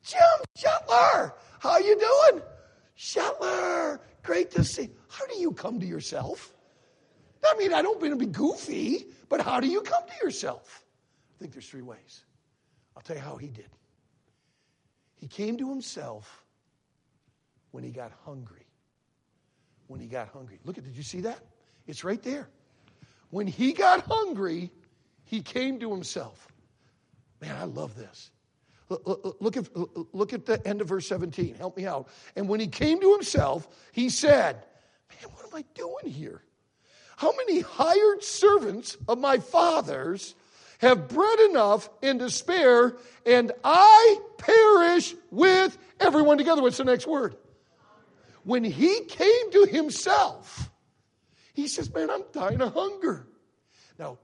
Jim 0.03 0.19
Schettler! 0.57 1.33
How 1.59 1.77
you 1.77 1.97
doing? 1.99 2.43
Schettler! 2.97 3.99
Great 4.23 4.51
to 4.51 4.63
see. 4.63 4.89
How 5.09 5.25
do 5.27 5.39
you 5.39 5.51
come 5.51 5.79
to 5.79 5.85
yourself? 5.85 6.53
I 7.45 7.55
mean, 7.57 7.73
I 7.73 7.81
don't 7.81 8.01
mean 8.01 8.11
to 8.11 8.17
be 8.17 8.25
goofy, 8.25 9.05
but 9.29 9.41
how 9.41 9.59
do 9.59 9.67
you 9.67 9.81
come 9.81 10.03
to 10.07 10.25
yourself? 10.25 10.83
I 11.35 11.39
think 11.39 11.53
there's 11.53 11.67
three 11.67 11.81
ways. 11.81 12.23
I'll 12.95 13.01
tell 13.01 13.15
you 13.15 13.21
how 13.21 13.37
he 13.37 13.47
did. 13.47 13.69
He 15.15 15.27
came 15.27 15.57
to 15.57 15.69
himself 15.69 16.43
when 17.71 17.83
he 17.83 17.91
got 17.91 18.11
hungry. 18.25 18.68
When 19.89 19.99
he 19.99 20.05
got 20.05 20.29
hungry. 20.29 20.59
Look 20.65 20.77
at, 20.77 20.83
did 20.83 20.95
you 20.95 21.01
see 21.01 21.21
that? 21.21 21.39
It's 21.87 22.03
right 22.03 22.21
there. 22.21 22.47
When 23.31 23.47
he 23.47 23.73
got 23.73 24.01
hungry, 24.01 24.71
he 25.23 25.41
came 25.41 25.79
to 25.79 25.89
himself. 25.89 26.47
Man, 27.41 27.55
I 27.59 27.63
love 27.63 27.95
this. 27.95 28.29
Look 28.87 29.57
at, 29.57 29.67
look 30.13 30.33
at 30.33 30.45
the 30.45 30.65
end 30.67 30.81
of 30.81 30.89
verse 30.89 31.07
17. 31.07 31.55
Help 31.55 31.75
me 31.75 31.87
out. 31.87 32.07
And 32.35 32.47
when 32.47 32.59
he 32.59 32.67
came 32.67 33.01
to 33.01 33.13
himself, 33.13 33.67
he 33.91 34.09
said, 34.09 34.63
Man, 35.09 35.31
what 35.33 35.45
am 35.45 35.55
I 35.55 35.65
doing 35.73 36.13
here? 36.13 36.43
How 37.17 37.33
many 37.35 37.61
hired 37.61 38.23
servants 38.23 38.95
of 39.07 39.17
my 39.17 39.39
father's 39.39 40.35
have 40.81 41.07
bread 41.07 41.39
enough 41.49 41.89
and 42.03 42.19
to 42.19 42.29
spare, 42.29 42.95
and 43.25 43.51
I 43.63 44.19
perish 44.37 45.15
with 45.31 45.75
everyone 45.99 46.37
together? 46.37 46.61
What's 46.61 46.77
the 46.77 46.85
next 46.85 47.07
word? 47.07 47.35
When 48.49 48.63
he 48.63 49.01
came 49.01 49.51
to 49.51 49.67
himself, 49.69 50.71
he 51.53 51.67
says, 51.67 51.93
Man, 51.93 52.09
I'm 52.09 52.23
dying 52.31 52.59
of 52.61 52.73
hunger. 52.73 53.27
Now, 53.99 54.17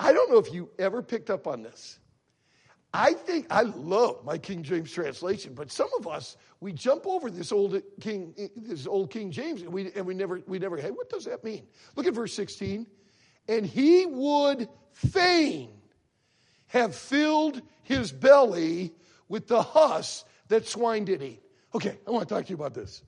I 0.00 0.12
don't 0.12 0.32
know 0.32 0.38
if 0.38 0.52
you 0.52 0.68
ever 0.80 1.00
picked 1.00 1.30
up 1.30 1.46
on 1.46 1.62
this. 1.62 2.00
I 2.92 3.12
think 3.12 3.46
I 3.48 3.62
love 3.62 4.24
my 4.24 4.36
King 4.36 4.64
James 4.64 4.90
translation, 4.90 5.54
but 5.54 5.70
some 5.70 5.88
of 5.96 6.08
us 6.08 6.36
we 6.58 6.72
jump 6.72 7.06
over 7.06 7.30
this 7.30 7.52
old 7.52 7.80
King 8.00 8.34
this 8.56 8.84
old 8.84 9.12
King 9.12 9.30
James 9.30 9.62
and 9.62 9.72
we 9.72 9.92
and 9.92 10.04
we 10.04 10.14
never 10.14 10.42
we 10.48 10.58
never 10.58 10.76
hey 10.76 10.90
what 10.90 11.08
does 11.08 11.26
that 11.26 11.44
mean? 11.44 11.68
Look 11.94 12.08
at 12.08 12.14
verse 12.14 12.34
16. 12.34 12.84
And 13.46 13.64
he 13.64 14.06
would 14.06 14.68
fain 14.92 15.70
have 16.66 16.96
filled 16.96 17.62
his 17.84 18.10
belly 18.10 18.92
with 19.28 19.46
the 19.46 19.62
husk 19.62 20.26
that 20.48 20.66
swine 20.66 21.04
did 21.04 21.22
eat. 21.22 21.44
Okay, 21.76 21.96
I 22.04 22.10
want 22.10 22.28
to 22.28 22.34
talk 22.34 22.44
to 22.46 22.50
you 22.50 22.56
about 22.56 22.74
this. 22.74 23.04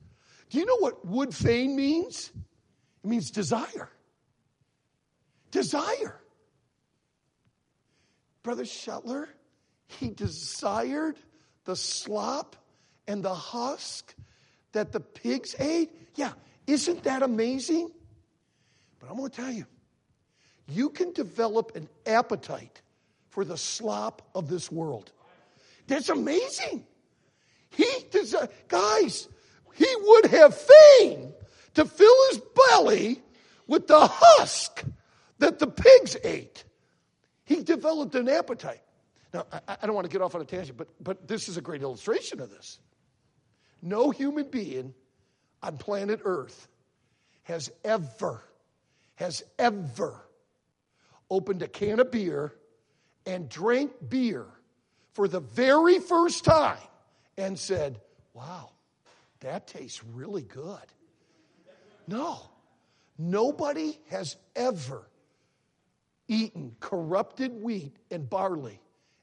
Do 0.49 0.57
you 0.57 0.65
know 0.65 0.77
what 0.77 1.05
would 1.05 1.33
fain 1.33 1.75
means? 1.75 2.31
It 3.03 3.07
means 3.07 3.31
desire. 3.31 3.89
Desire. 5.51 6.19
Brother 8.43 8.63
Schettler, 8.63 9.27
he 9.87 10.09
desired 10.09 11.17
the 11.65 11.75
slop 11.75 12.55
and 13.07 13.23
the 13.23 13.33
husk 13.33 14.15
that 14.71 14.91
the 14.91 14.99
pigs 14.99 15.55
ate. 15.59 15.91
Yeah, 16.15 16.33
isn't 16.67 17.03
that 17.03 17.21
amazing? 17.21 17.91
But 18.99 19.09
I'm 19.09 19.17
going 19.17 19.29
to 19.29 19.35
tell 19.35 19.51
you, 19.51 19.65
you 20.67 20.89
can 20.89 21.11
develop 21.13 21.75
an 21.75 21.87
appetite 22.05 22.81
for 23.29 23.43
the 23.43 23.57
slop 23.57 24.21
of 24.35 24.49
this 24.49 24.71
world. 24.71 25.11
That's 25.87 26.09
amazing. 26.09 26.85
He 27.71 27.85
desi- 28.11 28.49
guys, 28.67 29.27
he 29.75 29.87
would 30.01 30.25
have 30.27 30.55
fain 30.55 31.33
to 31.75 31.85
fill 31.85 32.29
his 32.29 32.41
belly 32.69 33.21
with 33.67 33.87
the 33.87 33.99
husk 33.99 34.83
that 35.39 35.59
the 35.59 35.67
pigs 35.67 36.17
ate. 36.23 36.63
He 37.45 37.63
developed 37.63 38.15
an 38.15 38.29
appetite. 38.29 38.81
Now, 39.33 39.45
I, 39.51 39.77
I 39.81 39.85
don't 39.85 39.95
want 39.95 40.05
to 40.05 40.11
get 40.11 40.21
off 40.21 40.35
on 40.35 40.41
a 40.41 40.45
tangent, 40.45 40.77
but, 40.77 40.87
but 41.01 41.27
this 41.27 41.47
is 41.47 41.57
a 41.57 41.61
great 41.61 41.81
illustration 41.81 42.39
of 42.39 42.49
this. 42.49 42.79
No 43.81 44.09
human 44.09 44.49
being 44.49 44.93
on 45.61 45.77
planet 45.77 46.21
Earth 46.23 46.67
has 47.43 47.71
ever, 47.83 48.43
has 49.15 49.43
ever 49.57 50.25
opened 51.29 51.61
a 51.61 51.67
can 51.67 51.99
of 51.99 52.11
beer 52.11 52.53
and 53.25 53.49
drank 53.49 53.91
beer 54.07 54.45
for 55.13 55.27
the 55.27 55.39
very 55.39 55.99
first 55.99 56.43
time 56.43 56.77
and 57.37 57.57
said, 57.57 57.99
Wow, 58.33 58.71
that 59.41 59.67
tastes 59.67 60.03
really 60.03 60.41
good. 60.41 60.85
No, 62.07 62.39
nobody 63.17 63.99
has 64.09 64.35
ever 64.55 65.07
eaten 66.27 66.75
corrupted 66.79 67.53
wheat 67.61 67.95
and 68.11 68.29
barley 68.29 68.79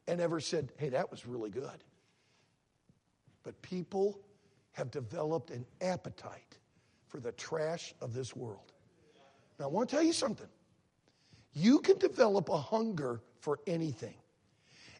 and 0.08 0.20
ever 0.20 0.40
said, 0.40 0.72
hey, 0.76 0.90
that 0.90 1.10
was 1.10 1.26
really 1.26 1.50
good. 1.50 1.84
But 3.42 3.60
people 3.62 4.20
have 4.72 4.90
developed 4.90 5.50
an 5.50 5.64
appetite 5.80 6.58
for 7.08 7.20
the 7.20 7.32
trash 7.32 7.94
of 8.00 8.12
this 8.12 8.34
world. 8.36 8.72
Now, 9.58 9.66
I 9.66 9.68
want 9.68 9.88
to 9.88 9.96
tell 9.96 10.04
you 10.04 10.12
something. 10.12 10.48
You 11.52 11.78
can 11.78 11.98
develop 11.98 12.48
a 12.50 12.58
hunger 12.58 13.22
for 13.40 13.60
anything, 13.66 14.14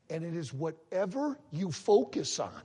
and 0.08 0.24
it 0.24 0.34
is 0.34 0.52
whatever 0.52 1.38
you 1.50 1.70
focus 1.70 2.40
on 2.40 2.62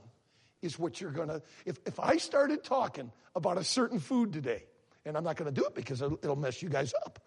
is 0.62 0.78
what 0.78 1.00
you're 1.00 1.10
going 1.10 1.28
to. 1.28 1.42
If, 1.66 1.78
if 1.84 2.00
I 2.00 2.16
started 2.16 2.64
talking 2.64 3.12
about 3.34 3.58
a 3.58 3.64
certain 3.64 3.98
food 3.98 4.32
today, 4.32 4.64
and 5.04 5.16
I'm 5.16 5.24
not 5.24 5.36
going 5.36 5.52
to 5.52 5.60
do 5.60 5.66
it 5.66 5.74
because 5.74 6.00
it'll 6.00 6.36
mess 6.36 6.62
you 6.62 6.68
guys 6.68 6.94
up. 7.04 7.18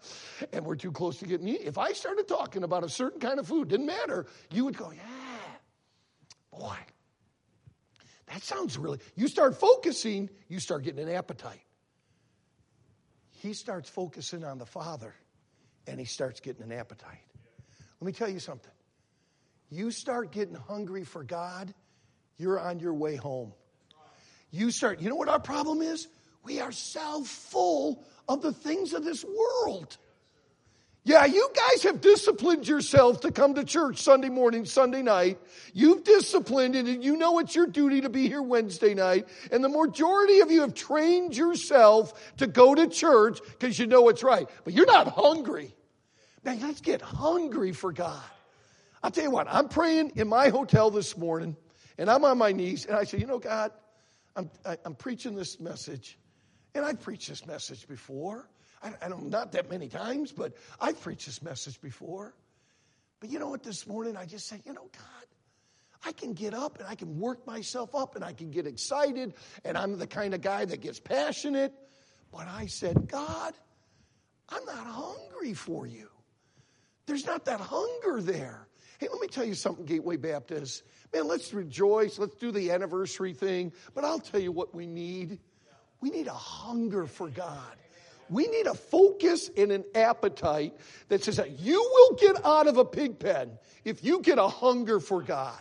And 0.52 0.64
we're 0.64 0.76
too 0.76 0.92
close 0.92 1.18
to 1.18 1.26
getting 1.26 1.48
If 1.48 1.78
I 1.78 1.92
started 1.92 2.26
talking 2.26 2.62
about 2.62 2.84
a 2.84 2.88
certain 2.88 3.20
kind 3.20 3.38
of 3.38 3.46
food, 3.46 3.68
didn't 3.68 3.86
matter, 3.86 4.26
you 4.50 4.64
would 4.64 4.76
go, 4.76 4.90
yeah, 4.90 6.58
boy, 6.58 6.76
that 8.28 8.42
sounds 8.42 8.78
really. 8.78 8.98
You 9.14 9.28
start 9.28 9.56
focusing, 9.56 10.30
you 10.48 10.58
start 10.58 10.84
getting 10.84 11.06
an 11.06 11.14
appetite. 11.14 11.60
He 13.30 13.52
starts 13.52 13.90
focusing 13.90 14.42
on 14.42 14.58
the 14.58 14.66
Father, 14.66 15.14
and 15.86 16.00
he 16.00 16.06
starts 16.06 16.40
getting 16.40 16.62
an 16.62 16.72
appetite. 16.72 17.20
Let 18.00 18.06
me 18.06 18.12
tell 18.12 18.28
you 18.28 18.40
something. 18.40 18.72
You 19.68 19.90
start 19.90 20.32
getting 20.32 20.54
hungry 20.54 21.04
for 21.04 21.22
God, 21.22 21.74
you're 22.38 22.60
on 22.60 22.80
your 22.80 22.94
way 22.94 23.16
home. 23.16 23.52
You 24.50 24.70
start, 24.70 25.00
you 25.00 25.08
know 25.08 25.16
what 25.16 25.28
our 25.28 25.40
problem 25.40 25.82
is? 25.82 26.08
We 26.44 26.60
are 26.60 26.72
so 26.72 27.24
full 27.24 28.04
of 28.28 28.42
the 28.42 28.52
things 28.52 28.92
of 28.92 29.04
this 29.04 29.24
world. 29.24 29.96
Yeah, 31.04 31.24
you 31.24 31.48
guys 31.54 31.84
have 31.84 32.00
disciplined 32.00 32.66
yourself 32.66 33.20
to 33.20 33.30
come 33.30 33.54
to 33.54 33.64
church 33.64 34.02
Sunday 34.02 34.28
morning, 34.28 34.64
Sunday 34.64 35.02
night. 35.02 35.38
You've 35.72 36.02
disciplined 36.02 36.74
it 36.74 36.86
and 36.86 37.04
you 37.04 37.16
know 37.16 37.38
it's 37.38 37.54
your 37.54 37.68
duty 37.68 38.00
to 38.00 38.08
be 38.08 38.26
here 38.26 38.42
Wednesday 38.42 38.92
night. 38.92 39.28
And 39.52 39.62
the 39.62 39.68
majority 39.68 40.40
of 40.40 40.50
you 40.50 40.62
have 40.62 40.74
trained 40.74 41.36
yourself 41.36 42.36
to 42.38 42.48
go 42.48 42.74
to 42.74 42.88
church 42.88 43.38
because 43.44 43.78
you 43.78 43.86
know 43.86 44.08
it's 44.08 44.24
right. 44.24 44.48
But 44.64 44.74
you're 44.74 44.86
not 44.86 45.06
hungry. 45.06 45.72
Man, 46.42 46.58
let's 46.60 46.80
get 46.80 47.02
hungry 47.02 47.70
for 47.72 47.92
God. 47.92 48.22
I'll 49.00 49.12
tell 49.12 49.24
you 49.24 49.30
what, 49.30 49.46
I'm 49.48 49.68
praying 49.68 50.12
in 50.16 50.26
my 50.26 50.48
hotel 50.48 50.90
this 50.90 51.16
morning 51.16 51.56
and 51.98 52.10
I'm 52.10 52.24
on 52.24 52.38
my 52.38 52.52
knees 52.52 52.86
and 52.86 52.96
I 52.96 53.04
say, 53.04 53.18
you 53.18 53.26
know, 53.26 53.38
God, 53.38 53.72
I'm, 54.34 54.50
I, 54.64 54.72
am 54.72 54.78
i 54.84 54.88
am 54.88 54.94
preaching 54.94 55.34
this 55.34 55.58
message 55.60 56.18
and 56.74 56.84
I've 56.84 57.00
preached 57.00 57.28
this 57.28 57.46
message 57.46 57.88
before. 57.88 58.48
I, 58.82 58.92
I 59.02 59.08
don't, 59.08 59.30
not 59.30 59.52
that 59.52 59.70
many 59.70 59.88
times, 59.88 60.32
but 60.32 60.54
I've 60.80 61.00
preached 61.00 61.26
this 61.26 61.42
message 61.42 61.80
before. 61.80 62.34
But 63.20 63.30
you 63.30 63.38
know 63.38 63.48
what, 63.48 63.62
this 63.62 63.86
morning 63.86 64.16
I 64.16 64.26
just 64.26 64.46
said, 64.46 64.60
you 64.66 64.74
know, 64.74 64.88
God, 64.92 65.26
I 66.04 66.12
can 66.12 66.34
get 66.34 66.54
up 66.54 66.78
and 66.78 66.86
I 66.86 66.94
can 66.94 67.18
work 67.18 67.46
myself 67.46 67.94
up 67.94 68.14
and 68.14 68.24
I 68.24 68.32
can 68.32 68.50
get 68.50 68.66
excited 68.66 69.34
and 69.64 69.78
I'm 69.78 69.98
the 69.98 70.06
kind 70.06 70.34
of 70.34 70.42
guy 70.42 70.64
that 70.64 70.80
gets 70.80 71.00
passionate. 71.00 71.72
But 72.30 72.46
I 72.46 72.66
said, 72.66 73.08
God, 73.08 73.54
I'm 74.48 74.64
not 74.66 74.86
hungry 74.86 75.54
for 75.54 75.86
you. 75.86 76.08
There's 77.06 77.24
not 77.24 77.46
that 77.46 77.60
hunger 77.60 78.20
there. 78.20 78.68
Hey, 78.98 79.08
let 79.10 79.20
me 79.20 79.28
tell 79.28 79.44
you 79.44 79.54
something, 79.54 79.84
Gateway 79.84 80.16
Baptist. 80.16 80.82
Man, 81.12 81.28
let's 81.28 81.52
rejoice. 81.52 82.18
Let's 82.18 82.36
do 82.36 82.50
the 82.50 82.70
anniversary 82.70 83.34
thing. 83.34 83.72
But 83.94 84.04
I'll 84.04 84.18
tell 84.18 84.40
you 84.40 84.52
what 84.52 84.74
we 84.74 84.86
need. 84.86 85.38
We 86.00 86.10
need 86.10 86.26
a 86.26 86.32
hunger 86.32 87.06
for 87.06 87.28
God. 87.28 87.76
We 88.28 88.46
need 88.48 88.66
a 88.66 88.74
focus 88.74 89.50
and 89.56 89.70
an 89.70 89.84
appetite 89.94 90.74
that 91.08 91.22
says 91.22 91.36
that 91.36 91.60
you 91.60 91.80
will 91.80 92.16
get 92.16 92.44
out 92.44 92.66
of 92.66 92.76
a 92.76 92.84
pig 92.84 93.18
pen 93.18 93.58
if 93.84 94.02
you 94.02 94.20
get 94.20 94.38
a 94.38 94.48
hunger 94.48 94.98
for 94.98 95.22
God. 95.22 95.60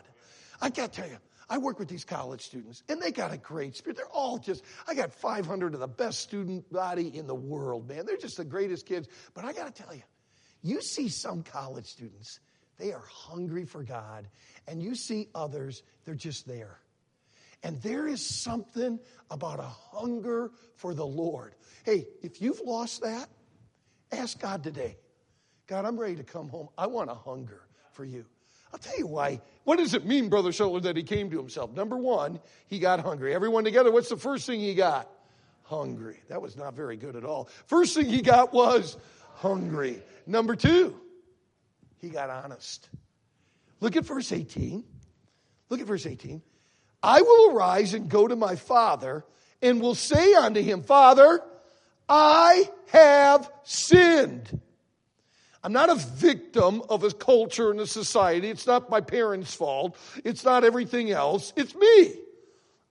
I 0.62 0.70
got 0.70 0.94
to 0.94 1.02
tell 1.02 1.10
you, 1.10 1.18
I 1.48 1.60
work 1.60 1.78
with 1.78 1.88
these 1.88 2.04
college 2.04 2.42
students, 2.42 2.82
and 2.90 3.00
they 3.00 3.12
got 3.12 3.32
a 3.32 3.38
great 3.38 3.76
spirit. 3.76 3.98
They're 3.98 4.08
all 4.08 4.40
just, 4.40 4.64
I 4.88 4.96
got 4.96 5.14
500 5.14 5.76
of 5.76 5.80
the 5.80 5.88
best 5.88 6.22
student 6.22 6.72
body 6.72 7.16
in 7.16 7.28
the 7.28 7.36
world, 7.36 7.88
man. 7.88 8.06
They're 8.06 8.18
just 8.18 8.38
the 8.38 8.46
greatest 8.46 8.88
kids. 8.88 9.08
But 9.36 9.46
I 9.46 9.54
got 9.54 9.74
to 9.74 9.84
tell 9.84 9.94
you, 9.94 10.02
you 10.64 10.82
see 10.82 11.08
some 11.10 11.44
college 11.44 11.86
students, 11.86 12.40
they 12.78 12.92
are 12.92 13.04
hungry 13.08 13.66
for 13.66 13.84
God, 13.84 14.28
and 14.68 14.82
you 14.82 14.96
see 14.96 15.30
others, 15.34 15.84
they're 16.04 16.16
just 16.16 16.48
there. 16.48 16.80
And 17.64 17.82
there 17.82 18.08
is 18.08 18.26
something 18.26 19.00
about 19.32 19.60
a 19.60 19.64
hunger 19.64 20.52
for 20.76 20.94
the 20.94 21.06
Lord. 21.06 21.56
Hey, 21.84 22.08
if 22.22 22.42
you've 22.42 22.62
lost 22.62 23.02
that, 23.02 23.28
ask 24.12 24.40
God 24.40 24.64
today 24.64 24.98
God, 25.68 25.86
I'm 25.86 25.98
ready 25.98 26.16
to 26.16 26.24
come 26.24 26.48
home. 26.48 26.70
I 26.78 26.86
want 26.88 27.10
a 27.10 27.16
hunger 27.16 27.62
for 27.92 28.06
you. 28.06 28.26
I'll 28.72 28.80
tell 28.80 28.98
you 28.98 29.08
why. 29.08 29.42
What 29.64 29.78
does 29.78 29.94
it 29.94 30.06
mean, 30.06 30.30
Brother 30.30 30.50
Schettler, 30.50 30.82
that 30.84 30.96
he 30.96 31.04
came 31.04 31.32
to 31.32 31.38
himself? 31.38 31.72
Number 31.74 31.98
one, 31.98 32.40
he 32.68 32.78
got 32.78 33.00
hungry. 33.00 33.34
Everyone 33.34 33.64
together, 33.64 33.92
what's 33.92 34.10
the 34.10 34.18
first 34.18 34.46
thing 34.46 34.60
he 34.60 34.76
got? 34.76 35.10
Hungry. 35.64 36.20
That 36.30 36.42
was 36.42 36.56
not 36.56 36.76
very 36.76 36.98
good 36.98 37.16
at 37.16 37.24
all. 37.24 37.50
First 37.66 37.96
thing 37.96 38.06
he 38.06 38.22
got 38.22 38.54
was 38.54 38.98
hungry. 39.34 40.04
Number 40.28 40.56
two, 40.56 41.00
he 42.06 42.12
got 42.12 42.30
honest. 42.30 42.88
Look 43.82 43.96
at 43.96 44.06
verse 44.06 44.32
18. 44.32 44.84
Look 45.70 45.82
at 45.82 45.88
verse 45.88 46.06
18. 46.06 46.42
I 47.02 47.22
will 47.22 47.56
arise 47.56 47.94
and 47.94 48.08
go 48.10 48.28
to 48.28 48.36
my 48.36 48.56
father 48.56 49.26
and 49.62 49.82
will 49.82 49.96
say 49.96 50.34
unto 50.34 50.62
him, 50.62 50.84
Father, 50.84 51.42
I 52.08 52.70
have 52.90 53.50
sinned. 53.64 54.62
I'm 55.64 55.74
not 55.74 55.90
a 55.90 55.96
victim 55.96 56.84
of 56.90 57.04
a 57.04 57.12
culture 57.12 57.72
and 57.72 57.80
a 57.80 57.88
society. 57.88 58.50
It's 58.50 58.68
not 58.68 58.90
my 58.92 59.02
parents' 59.02 59.56
fault. 59.56 59.98
It's 60.24 60.46
not 60.46 60.64
everything 60.64 61.10
else. 61.10 61.54
It's 61.56 61.74
me. 61.74 62.14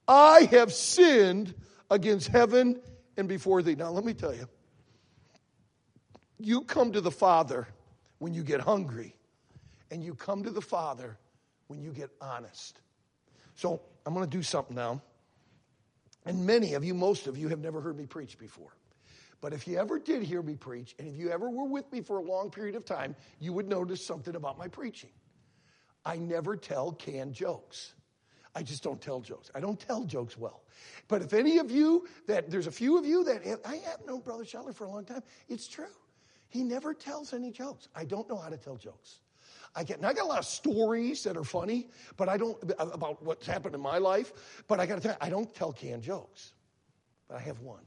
I 0.09 0.49
have 0.51 0.73
sinned 0.73 1.55
against 1.89 2.29
heaven 2.29 2.81
and 3.17 3.29
before 3.29 3.63
thee. 3.63 3.77
Now, 3.77 3.91
let 3.91 4.05
me 4.05 4.13
tell 4.13 4.35
you, 4.35 4.49
you 6.41 6.63
come 6.63 6.93
to 6.93 7.01
the 7.01 7.13
Father 7.13 7.69
when 8.25 8.33
you 8.33 8.43
get 8.43 8.59
hungry, 8.59 9.15
and 9.91 10.03
you 10.03 10.15
come 10.15 10.45
to 10.45 10.51
the 10.51 10.63
Father 10.63 11.19
when 11.67 11.83
you 11.83 11.93
get 11.93 12.09
honest. 12.23 12.81
So, 13.55 13.83
I'm 14.07 14.15
going 14.15 14.25
to 14.25 14.35
do 14.35 14.43
something 14.43 14.75
now. 14.75 15.03
And 16.25 16.47
many 16.47 16.73
of 16.73 16.83
you, 16.83 16.95
most 16.95 17.27
of 17.27 17.37
you, 17.37 17.49
have 17.49 17.59
never 17.59 17.83
heard 17.83 17.99
me 17.99 18.07
preach 18.07 18.39
before. 18.39 18.75
But 19.43 19.53
if 19.53 19.69
you 19.69 19.77
ever 19.77 19.99
did 19.99 20.23
hear 20.23 20.41
me 20.41 20.55
preach, 20.55 20.95
and 20.99 21.07
if 21.07 21.19
you 21.19 21.29
ever 21.29 21.51
were 21.51 21.67
with 21.67 21.93
me 21.93 22.01
for 22.01 22.17
a 22.17 22.23
long 22.23 22.51
period 22.51 22.77
of 22.77 22.87
time, 22.87 23.15
you 23.41 23.53
would 23.53 23.69
notice 23.69 24.07
something 24.07 24.35
about 24.35 24.57
my 24.57 24.69
preaching. 24.69 25.11
I 26.03 26.17
never 26.17 26.57
tell 26.57 26.93
canned 26.93 27.35
jokes. 27.35 27.93
I 28.55 28.63
just 28.63 28.83
don't 28.83 29.03
tell 29.03 29.21
jokes. 29.21 29.51
I 29.55 29.61
don't 29.61 29.79
tell 29.79 30.03
jokes 30.05 30.39
well. 30.39 30.63
But 31.09 31.21
if 31.21 31.35
any 31.35 31.59
of 31.59 31.71
you, 31.71 32.09
that 32.27 32.51
there's 32.51 32.69
a 32.69 32.73
few 32.73 32.97
of 32.97 33.05
you 33.05 33.25
that 33.25 33.61
I 33.67 33.77
have 33.77 34.07
known 34.07 34.21
Brother 34.21 34.45
Schettler 34.45 34.75
for 34.75 34.85
a 34.85 34.89
long 34.89 35.05
time, 35.05 35.23
it's 35.47 35.69
true. 35.69 35.85
He 36.55 36.63
never 36.63 36.95
tells 36.95 37.35
any 37.35 37.51
jokes. 37.51 37.89
I 37.97 38.05
don't 38.05 38.29
know 38.29 38.37
how 38.37 38.49
to 38.49 38.57
tell 38.57 38.77
jokes. 38.77 39.19
I 39.75 39.83
get, 39.83 39.97
and 39.97 40.07
I 40.07 40.13
got 40.13 40.23
a 40.23 40.29
lot 40.29 40.39
of 40.39 40.45
stories 40.45 41.25
that 41.25 41.37
are 41.37 41.43
funny, 41.43 41.89
but 42.17 42.29
I 42.29 42.37
don't, 42.37 42.57
about 42.79 43.21
what's 43.25 43.45
happened 43.45 43.75
in 43.75 43.81
my 43.81 43.99
life, 43.99 44.63
but 44.69 44.79
I 44.79 44.87
got 44.87 44.95
to 44.95 45.01
tell 45.01 45.13
you, 45.15 45.19
I 45.21 45.31
don't 45.31 45.53
tell 45.53 45.73
canned 45.73 46.05
jokes. 46.05 46.53
But 47.27 47.39
I 47.39 47.41
have 47.41 47.61
one. 47.61 47.83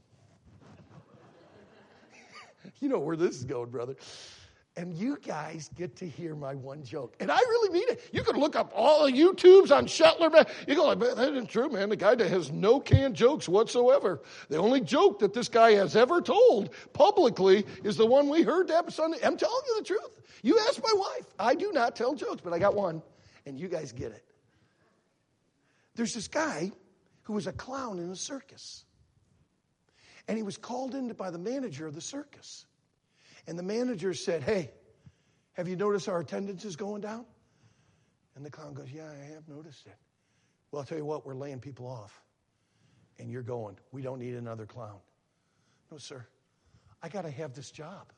you 2.80 2.90
know 2.90 2.98
where 2.98 3.16
this 3.16 3.36
is 3.36 3.44
going, 3.44 3.70
brother. 3.70 3.96
And 4.78 4.94
you 4.94 5.18
guys 5.26 5.68
get 5.74 5.96
to 5.96 6.08
hear 6.08 6.36
my 6.36 6.54
one 6.54 6.84
joke. 6.84 7.16
And 7.18 7.32
I 7.32 7.38
really 7.38 7.80
mean 7.80 7.88
it. 7.88 8.08
You 8.12 8.22
can 8.22 8.36
look 8.36 8.54
up 8.54 8.70
all 8.72 9.06
the 9.06 9.10
YouTubes 9.10 9.76
on 9.76 9.86
Schettler. 9.86 10.32
Man. 10.32 10.44
You 10.68 10.76
go, 10.76 10.86
like, 10.86 11.00
that 11.00 11.32
isn't 11.32 11.50
true, 11.50 11.68
man. 11.68 11.88
The 11.88 11.96
guy 11.96 12.14
that 12.14 12.30
has 12.30 12.52
no 12.52 12.78
canned 12.78 13.16
jokes 13.16 13.48
whatsoever. 13.48 14.22
The 14.48 14.56
only 14.56 14.80
joke 14.80 15.18
that 15.18 15.34
this 15.34 15.48
guy 15.48 15.72
has 15.72 15.96
ever 15.96 16.20
told 16.20 16.70
publicly 16.92 17.66
is 17.82 17.96
the 17.96 18.06
one 18.06 18.28
we 18.28 18.42
heard 18.42 18.68
that 18.68 18.92
Sunday. 18.92 19.18
I'm 19.24 19.36
telling 19.36 19.62
you 19.66 19.78
the 19.80 19.84
truth. 19.84 20.22
You 20.44 20.56
ask 20.68 20.80
my 20.80 20.94
wife. 20.94 21.26
I 21.40 21.56
do 21.56 21.72
not 21.72 21.96
tell 21.96 22.14
jokes, 22.14 22.40
but 22.44 22.52
I 22.52 22.60
got 22.60 22.76
one, 22.76 23.02
and 23.46 23.58
you 23.58 23.66
guys 23.66 23.90
get 23.90 24.12
it. 24.12 24.24
There's 25.96 26.14
this 26.14 26.28
guy 26.28 26.70
who 27.22 27.32
was 27.32 27.48
a 27.48 27.52
clown 27.52 27.98
in 27.98 28.10
a 28.10 28.16
circus. 28.16 28.84
And 30.28 30.36
he 30.36 30.44
was 30.44 30.56
called 30.56 30.94
in 30.94 31.12
by 31.14 31.32
the 31.32 31.38
manager 31.38 31.84
of 31.88 31.96
the 31.96 32.00
circus. 32.00 32.64
And 33.48 33.58
the 33.58 33.62
manager 33.62 34.12
said, 34.12 34.42
Hey, 34.42 34.70
have 35.54 35.66
you 35.68 35.74
noticed 35.74 36.06
our 36.06 36.20
attendance 36.20 36.66
is 36.66 36.76
going 36.76 37.00
down? 37.00 37.24
And 38.36 38.44
the 38.44 38.50
clown 38.50 38.74
goes, 38.74 38.92
Yeah, 38.92 39.10
I 39.10 39.32
have 39.32 39.48
noticed 39.48 39.86
it. 39.86 39.96
Well, 40.70 40.80
I'll 40.80 40.86
tell 40.86 40.98
you 40.98 41.04
what, 41.06 41.26
we're 41.26 41.34
laying 41.34 41.58
people 41.58 41.86
off. 41.86 42.22
And 43.18 43.30
you're 43.30 43.42
going, 43.42 43.78
We 43.90 44.02
don't 44.02 44.18
need 44.18 44.34
another 44.34 44.66
clown. 44.66 44.98
No, 45.90 45.96
sir. 45.96 46.26
I 47.02 47.08
got 47.08 47.22
to 47.22 47.30
have 47.30 47.54
this 47.54 47.70
job. 47.70 48.12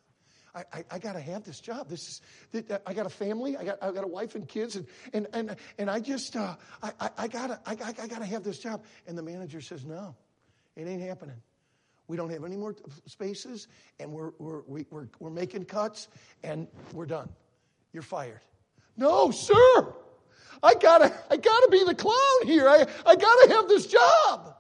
I, 0.53 0.65
I, 0.73 0.85
I 0.91 0.99
got 0.99 1.13
to 1.13 1.21
have 1.21 1.45
this 1.45 1.61
job. 1.61 1.89
This 1.89 2.21
is, 2.53 2.63
I 2.85 2.93
got 2.93 3.07
a 3.07 3.11
family. 3.11 3.57
I 3.57 3.63
got, 3.63 3.79
I 3.81 3.93
got 3.93 4.03
a 4.03 4.09
wife 4.09 4.35
and 4.35 4.49
kids, 4.49 4.75
and, 4.75 4.87
and, 5.13 5.29
and, 5.33 5.57
and 5.79 5.89
I 5.89 6.01
just, 6.01 6.35
uh, 6.35 6.57
I, 6.83 6.91
I, 6.99 7.11
I 7.19 7.29
got 7.29 7.47
to 7.47 7.61
I, 7.65 7.77
I 8.03 8.09
gotta 8.09 8.25
have 8.25 8.43
this 8.43 8.59
job. 8.59 8.83
And 9.07 9.17
the 9.17 9.23
manager 9.23 9.61
says, 9.61 9.85
no, 9.85 10.17
it 10.75 10.89
ain't 10.89 11.03
happening. 11.03 11.41
We 12.11 12.17
don't 12.17 12.31
have 12.31 12.43
any 12.43 12.57
more 12.57 12.75
spaces, 13.07 13.69
and 14.01 14.11
we're, 14.11 14.33
we're, 14.41 14.63
we, 14.67 14.81
are 14.81 14.85
we 14.91 15.05
we're 15.21 15.31
making 15.31 15.67
cuts, 15.67 16.09
and 16.43 16.67
we're 16.93 17.07
done. 17.07 17.29
You're 17.93 18.03
fired. 18.03 18.41
No, 18.97 19.31
sir. 19.31 19.95
I 20.61 20.75
gotta, 20.75 21.15
I 21.31 21.37
gotta 21.37 21.69
be 21.71 21.85
the 21.85 21.95
clown 21.95 22.47
here. 22.47 22.69
I, 22.69 22.85
I 23.07 23.15
gotta 23.15 23.55
have 23.55 23.69
this 23.69 23.87
job. 23.87 24.57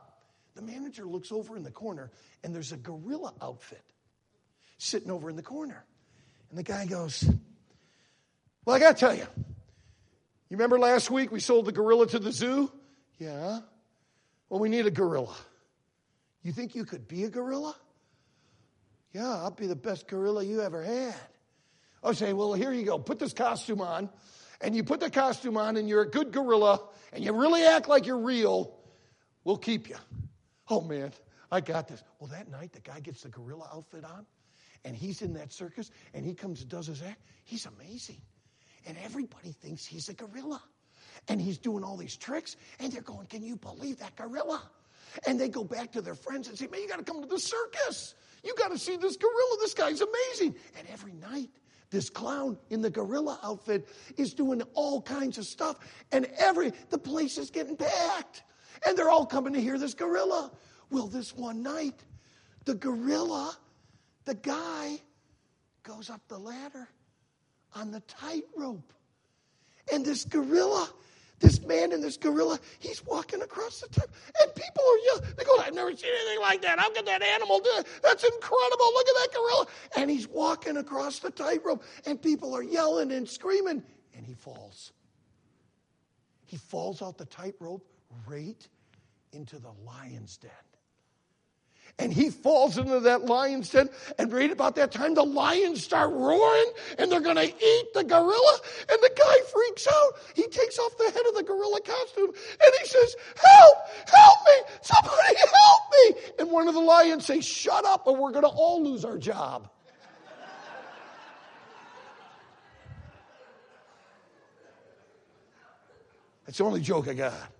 The 0.54 0.62
manager 0.62 1.04
looks 1.04 1.32
over 1.32 1.56
in 1.56 1.64
the 1.64 1.72
corner, 1.72 2.12
and 2.44 2.54
there's 2.54 2.70
a 2.70 2.76
gorilla 2.76 3.34
outfit 3.42 3.82
sitting 4.78 5.10
over 5.10 5.28
in 5.28 5.34
the 5.34 5.42
corner. 5.42 5.84
And 6.50 6.58
the 6.58 6.62
guy 6.62 6.86
goes, 6.86 7.28
Well, 8.64 8.76
I 8.76 8.78
got 8.78 8.96
to 8.96 9.00
tell 9.00 9.14
you, 9.14 9.26
you 10.50 10.56
remember 10.56 10.78
last 10.78 11.10
week 11.10 11.32
we 11.32 11.40
sold 11.40 11.66
the 11.66 11.72
gorilla 11.72 12.06
to 12.06 12.20
the 12.20 12.30
zoo? 12.30 12.70
Yeah. 13.18 13.58
Well, 14.48 14.60
we 14.60 14.68
need 14.68 14.86
a 14.86 14.92
gorilla. 14.92 15.34
You 16.42 16.53
think 16.53 16.74
you 16.74 16.85
could 16.85 17.07
be 17.07 17.24
a 17.24 17.29
gorilla? 17.29 17.76
Yeah, 19.12 19.29
I'll 19.29 19.50
be 19.50 19.66
the 19.66 19.76
best 19.76 20.09
gorilla 20.09 20.44
you 20.44 20.62
ever 20.62 20.83
had. 20.83 21.14
I 22.03 22.12
say, 22.12 22.33
well, 22.33 22.55
here 22.55 22.72
you 22.72 22.85
go. 22.85 22.98
Put 22.98 23.18
this 23.18 23.33
costume 23.33 23.81
on. 23.81 24.09
And 24.62 24.74
you 24.74 24.85
put 24.85 25.00
the 25.00 25.11
costume 25.11 25.57
on, 25.57 25.76
and 25.76 25.88
you're 25.88 26.03
a 26.03 26.11
good 26.11 26.33
gorilla, 26.33 26.83
and 27.12 27.24
you 27.24 27.33
really 27.33 27.64
act 27.64 27.88
like 27.88 28.07
you're 28.07 28.18
real. 28.18 28.76
We'll 29.42 29.57
keep 29.57 29.88
you. 29.88 29.96
Oh, 30.68 30.83
man, 30.83 31.12
I 31.50 31.61
got 31.61 31.88
this. 31.88 32.03
Well, 32.18 32.29
that 32.29 32.50
night, 32.50 32.72
the 32.72 32.81
guy 32.81 33.00
gets 33.00 33.22
the 33.22 33.31
gorilla 33.31 33.68
outfit 33.72 34.05
on 34.05 34.26
and 34.85 34.96
he's 34.96 35.22
in 35.22 35.35
that 35.35 35.53
circus 35.53 35.90
and 36.14 36.24
he 36.24 36.35
comes 36.35 36.61
and 36.61 36.70
does 36.70 36.87
his 36.87 37.03
act, 37.03 37.20
he's 37.44 37.66
amazing. 37.66 38.20
And 38.87 38.96
everybody 39.05 39.53
thinks 39.53 39.85
he's 39.85 40.09
a 40.09 40.14
gorilla. 40.14 40.62
And 41.29 41.40
he's 41.40 41.59
doing 41.59 41.85
all 41.85 41.96
these 41.96 42.16
tricks, 42.16 42.57
and 42.79 42.90
they're 42.92 43.03
going, 43.03 43.26
Can 43.26 43.42
you 43.42 43.57
believe 43.57 43.98
that 43.98 44.16
gorilla? 44.16 44.62
And 45.27 45.38
they 45.38 45.49
go 45.49 45.64
back 45.64 45.92
to 45.92 46.01
their 46.01 46.14
friends 46.14 46.49
and 46.49 46.59
say, 46.59 46.66
Man, 46.66 46.81
you 46.81 46.88
got 46.88 46.99
to 46.99 47.05
come 47.05 47.23
to 47.23 47.29
the 47.29 47.38
circus. 47.38 48.14
You 48.44 48.55
got 48.57 48.70
to 48.70 48.79
see 48.79 48.96
this 48.96 49.16
gorilla. 49.16 49.57
This 49.61 49.75
guy's 49.75 50.01
amazing. 50.01 50.57
And 50.79 50.88
every 50.88 51.12
night, 51.12 51.51
this 51.90 52.09
clown 52.09 52.57
in 52.70 52.81
the 52.81 52.90
gorilla 52.90 53.38
outfit 53.42 53.88
is 54.16 54.33
doing 54.33 54.62
all 54.75 55.03
kinds 55.03 55.37
of 55.38 55.44
stuff. 55.44 55.77
And 56.12 56.27
every, 56.38 56.73
the 56.88 56.99
place 56.99 57.37
is 57.38 57.51
getting 57.51 57.77
packed. 57.77 58.44
And 58.87 58.96
they're 58.96 59.11
all 59.11 59.27
coming 59.27 59.53
to 59.55 59.61
hear 59.61 59.79
this 59.79 59.94
gorilla. 59.94 60.53
Well, 60.90 61.07
this 61.07 61.37
one 61.37 61.62
night, 61.62 62.03
the 62.64 62.75
gorilla 62.75 63.59
the 64.25 64.35
guy 64.35 65.01
goes 65.83 66.11
up 66.11 66.20
the 66.29 66.38
ladder 66.38 66.88
on 67.75 67.90
the 67.90 68.01
tightrope. 68.01 68.92
And 69.92 70.05
this 70.05 70.25
gorilla, 70.25 70.88
this 71.40 71.61
man 71.62 71.92
and 71.92 72.03
this 72.03 72.16
gorilla, 72.16 72.61
he's 72.79 73.05
walking 73.05 73.42
across 73.42 73.81
the 73.81 73.88
top. 73.88 74.09
And 74.40 74.55
people 74.55 74.85
are 74.85 74.98
yelling. 75.07 75.35
They 75.37 75.44
go, 75.44 75.59
I've 75.59 75.74
never 75.74 75.96
seen 75.96 76.11
anything 76.14 76.40
like 76.40 76.62
that. 76.62 76.79
How 76.79 76.90
can 76.92 77.05
that 77.07 77.22
animal 77.22 77.61
do? 77.61 77.83
That's 78.03 78.22
incredible. 78.22 78.93
Look 78.95 79.09
at 79.09 79.14
that 79.14 79.28
gorilla. 79.32 79.66
And 79.97 80.11
he's 80.11 80.28
walking 80.28 80.76
across 80.76 81.18
the 81.18 81.30
tightrope. 81.30 81.82
And 82.07 82.20
people 82.20 82.55
are 82.55 82.62
yelling 82.62 83.12
and 83.12 83.28
screaming. 83.28 83.82
And 84.14 84.26
he 84.26 84.34
falls. 84.34 84.93
He 86.45 86.57
falls 86.57 87.01
out 87.01 87.16
the 87.16 87.26
tightrope 87.26 87.86
right 88.26 88.68
into 89.32 89.59
the 89.59 89.72
lion's 89.84 90.36
den. 90.36 90.51
And 92.01 92.11
he 92.11 92.30
falls 92.30 92.78
into 92.78 92.98
that 93.01 93.26
lion's 93.26 93.68
den. 93.68 93.90
And 94.18 94.32
right 94.32 94.51
about 94.51 94.74
that 94.76 94.90
time, 94.90 95.12
the 95.12 95.22
lions 95.22 95.84
start 95.84 96.11
roaring 96.11 96.72
and 96.98 97.12
they're 97.12 97.20
going 97.20 97.36
to 97.36 97.44
eat 97.44 97.86
the 97.92 98.03
gorilla. 98.03 98.59
And 98.90 98.98
the 99.03 99.11
guy 99.14 99.34
freaks 99.53 99.86
out. 99.86 100.12
He 100.34 100.46
takes 100.48 100.78
off 100.78 100.96
the 100.96 101.05
head 101.05 101.26
of 101.28 101.34
the 101.34 101.42
gorilla 101.42 101.80
costume 101.82 102.30
and 102.30 102.72
he 102.80 102.86
says, 102.86 103.16
Help! 103.36 103.76
Help 104.09 104.38
me! 104.46 104.72
Somebody 104.80 105.36
help 105.36 105.80
me! 105.92 106.34
And 106.38 106.51
one 106.51 106.68
of 106.68 106.74
the 106.74 106.80
lions 106.80 107.26
says, 107.26 107.44
Shut 107.44 107.84
up 107.84 108.07
or 108.07 108.16
we're 108.16 108.32
going 108.32 108.44
to 108.44 108.48
all 108.48 108.82
lose 108.82 109.05
our 109.05 109.18
job. 109.18 109.68
That's 116.46 116.57
the 116.57 116.64
only 116.64 116.80
joke 116.80 117.09
I 117.09 117.14
got. 117.14 117.59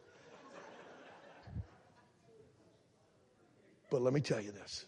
But 3.91 4.03
let 4.03 4.14
me 4.14 4.20
tell 4.20 4.41
you 4.41 4.53
this. 4.53 4.86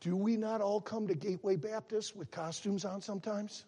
Do 0.00 0.16
we 0.16 0.36
not 0.36 0.60
all 0.60 0.80
come 0.80 1.08
to 1.08 1.14
Gateway 1.14 1.56
Baptist 1.56 2.16
with 2.16 2.30
costumes 2.30 2.84
on 2.84 3.00
sometimes? 3.00 3.64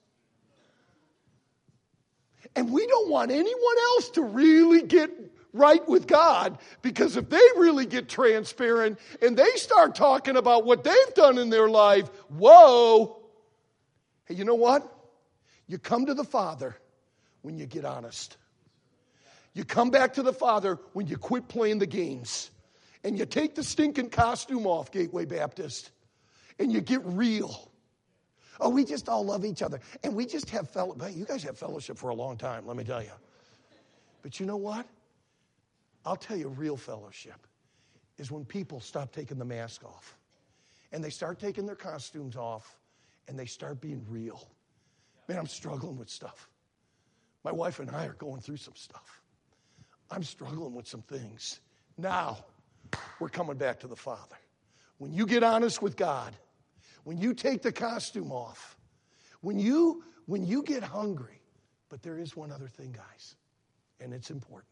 And 2.57 2.73
we 2.73 2.87
don't 2.87 3.11
want 3.11 3.31
anyone 3.31 3.77
else 3.95 4.11
to 4.11 4.23
really 4.23 4.83
get 4.83 5.11
right 5.53 5.87
with 5.89 6.07
God 6.07 6.59
because 6.83 7.17
if 7.17 7.29
they 7.29 7.41
really 7.57 7.85
get 7.85 8.09
transparent 8.09 8.99
and 9.21 9.37
they 9.37 9.51
start 9.57 9.95
talking 9.95 10.37
about 10.37 10.65
what 10.65 10.85
they've 10.85 11.15
done 11.15 11.39
in 11.39 11.51
their 11.51 11.69
life, 11.69 12.09
whoa. 12.29 13.21
Hey, 14.27 14.37
you 14.37 14.45
know 14.45 14.55
what? 14.55 14.91
You 15.67 15.79
come 15.79 16.07
to 16.07 16.15
the 16.15 16.25
Father 16.25 16.77
when 17.43 17.59
you 17.59 17.67
get 17.67 17.85
honest. 17.85 18.37
You 19.53 19.65
come 19.65 19.91
back 19.91 20.15
to 20.15 20.23
the 20.23 20.33
Father 20.33 20.79
when 20.93 21.09
you 21.09 21.17
quit 21.17 21.49
playing 21.49 21.81
the 21.81 21.87
games 21.87 22.51
and 23.05 23.19
you 23.19 23.27
take 23.27 23.55
the 23.55 23.63
stinking 23.63 24.11
costume 24.11 24.67
off, 24.67 24.91
Gateway 24.91 25.25
Baptist, 25.25 25.91
and 26.59 26.73
you 26.73 26.81
get 26.81 27.01
real. 27.05 27.71
Oh, 28.61 28.69
we 28.69 28.85
just 28.85 29.09
all 29.09 29.25
love 29.25 29.45
each 29.45 29.63
other. 29.63 29.81
And 30.03 30.15
we 30.15 30.27
just 30.27 30.51
have 30.51 30.69
fellowship. 30.69 31.17
You 31.17 31.25
guys 31.25 31.43
have 31.45 31.59
fellowship 31.59 31.97
for 31.97 32.11
a 32.11 32.15
long 32.15 32.37
time, 32.37 32.67
let 32.67 32.77
me 32.77 32.85
tell 32.85 33.03
you. 33.03 33.13
But 34.23 34.39
you 34.39 34.47
know 34.47 34.59
what? 34.59 34.87
I'll 36.05 36.17
tell 36.17 36.37
you, 36.37 36.49
real 36.49 36.77
fellowship 36.77 37.47
is 38.19 38.31
when 38.31 38.45
people 38.45 38.81
stop 38.81 39.13
taking 39.13 39.39
the 39.39 39.45
mask 39.45 39.85
off 39.85 40.17
and 40.93 41.03
they 41.03 41.11
start 41.11 41.39
taking 41.39 41.67
their 41.67 41.77
costumes 41.77 42.37
off 42.37 42.79
and 43.29 43.39
they 43.39 43.47
start 43.47 43.81
being 43.81 44.05
real. 44.09 44.49
Man, 45.29 45.39
I'm 45.39 45.47
struggling 45.47 45.97
with 45.97 46.11
stuff. 46.11 46.49
My 47.45 47.53
wife 47.53 47.81
and 47.81 47.91
I 47.91 48.07
are 48.07 48.15
going 48.15 48.41
through 48.41 48.59
some 48.59 48.75
stuff. 48.75 49.23
I'm 50.11 50.23
struggling 50.23 50.75
with 50.75 50.87
some 50.87 51.03
things. 51.03 51.61
Now, 51.97 52.45
we're 53.19 53.29
coming 53.29 53.57
back 53.57 53.81
to 53.81 53.87
the 53.87 53.97
Father. 53.97 54.37
When 54.99 55.13
you 55.13 55.27
get 55.27 55.43
honest 55.43 55.81
with 55.83 55.97
God, 55.97 56.37
when 57.05 57.19
you 57.19 57.35
take 57.35 57.63
the 57.63 57.73
costume 57.73 58.33
off, 58.33 58.77
when 59.41 59.59
you 59.59 60.03
when 60.27 60.45
you 60.45 60.63
get 60.63 60.83
hungry, 60.83 61.41
but 61.89 62.03
there 62.03 62.19
is 62.19 62.37
one 62.37 62.53
other 62.53 62.69
thing, 62.69 62.93
guys, 62.93 63.35
and 64.01 64.13
it's 64.13 64.31
important. 64.31 64.71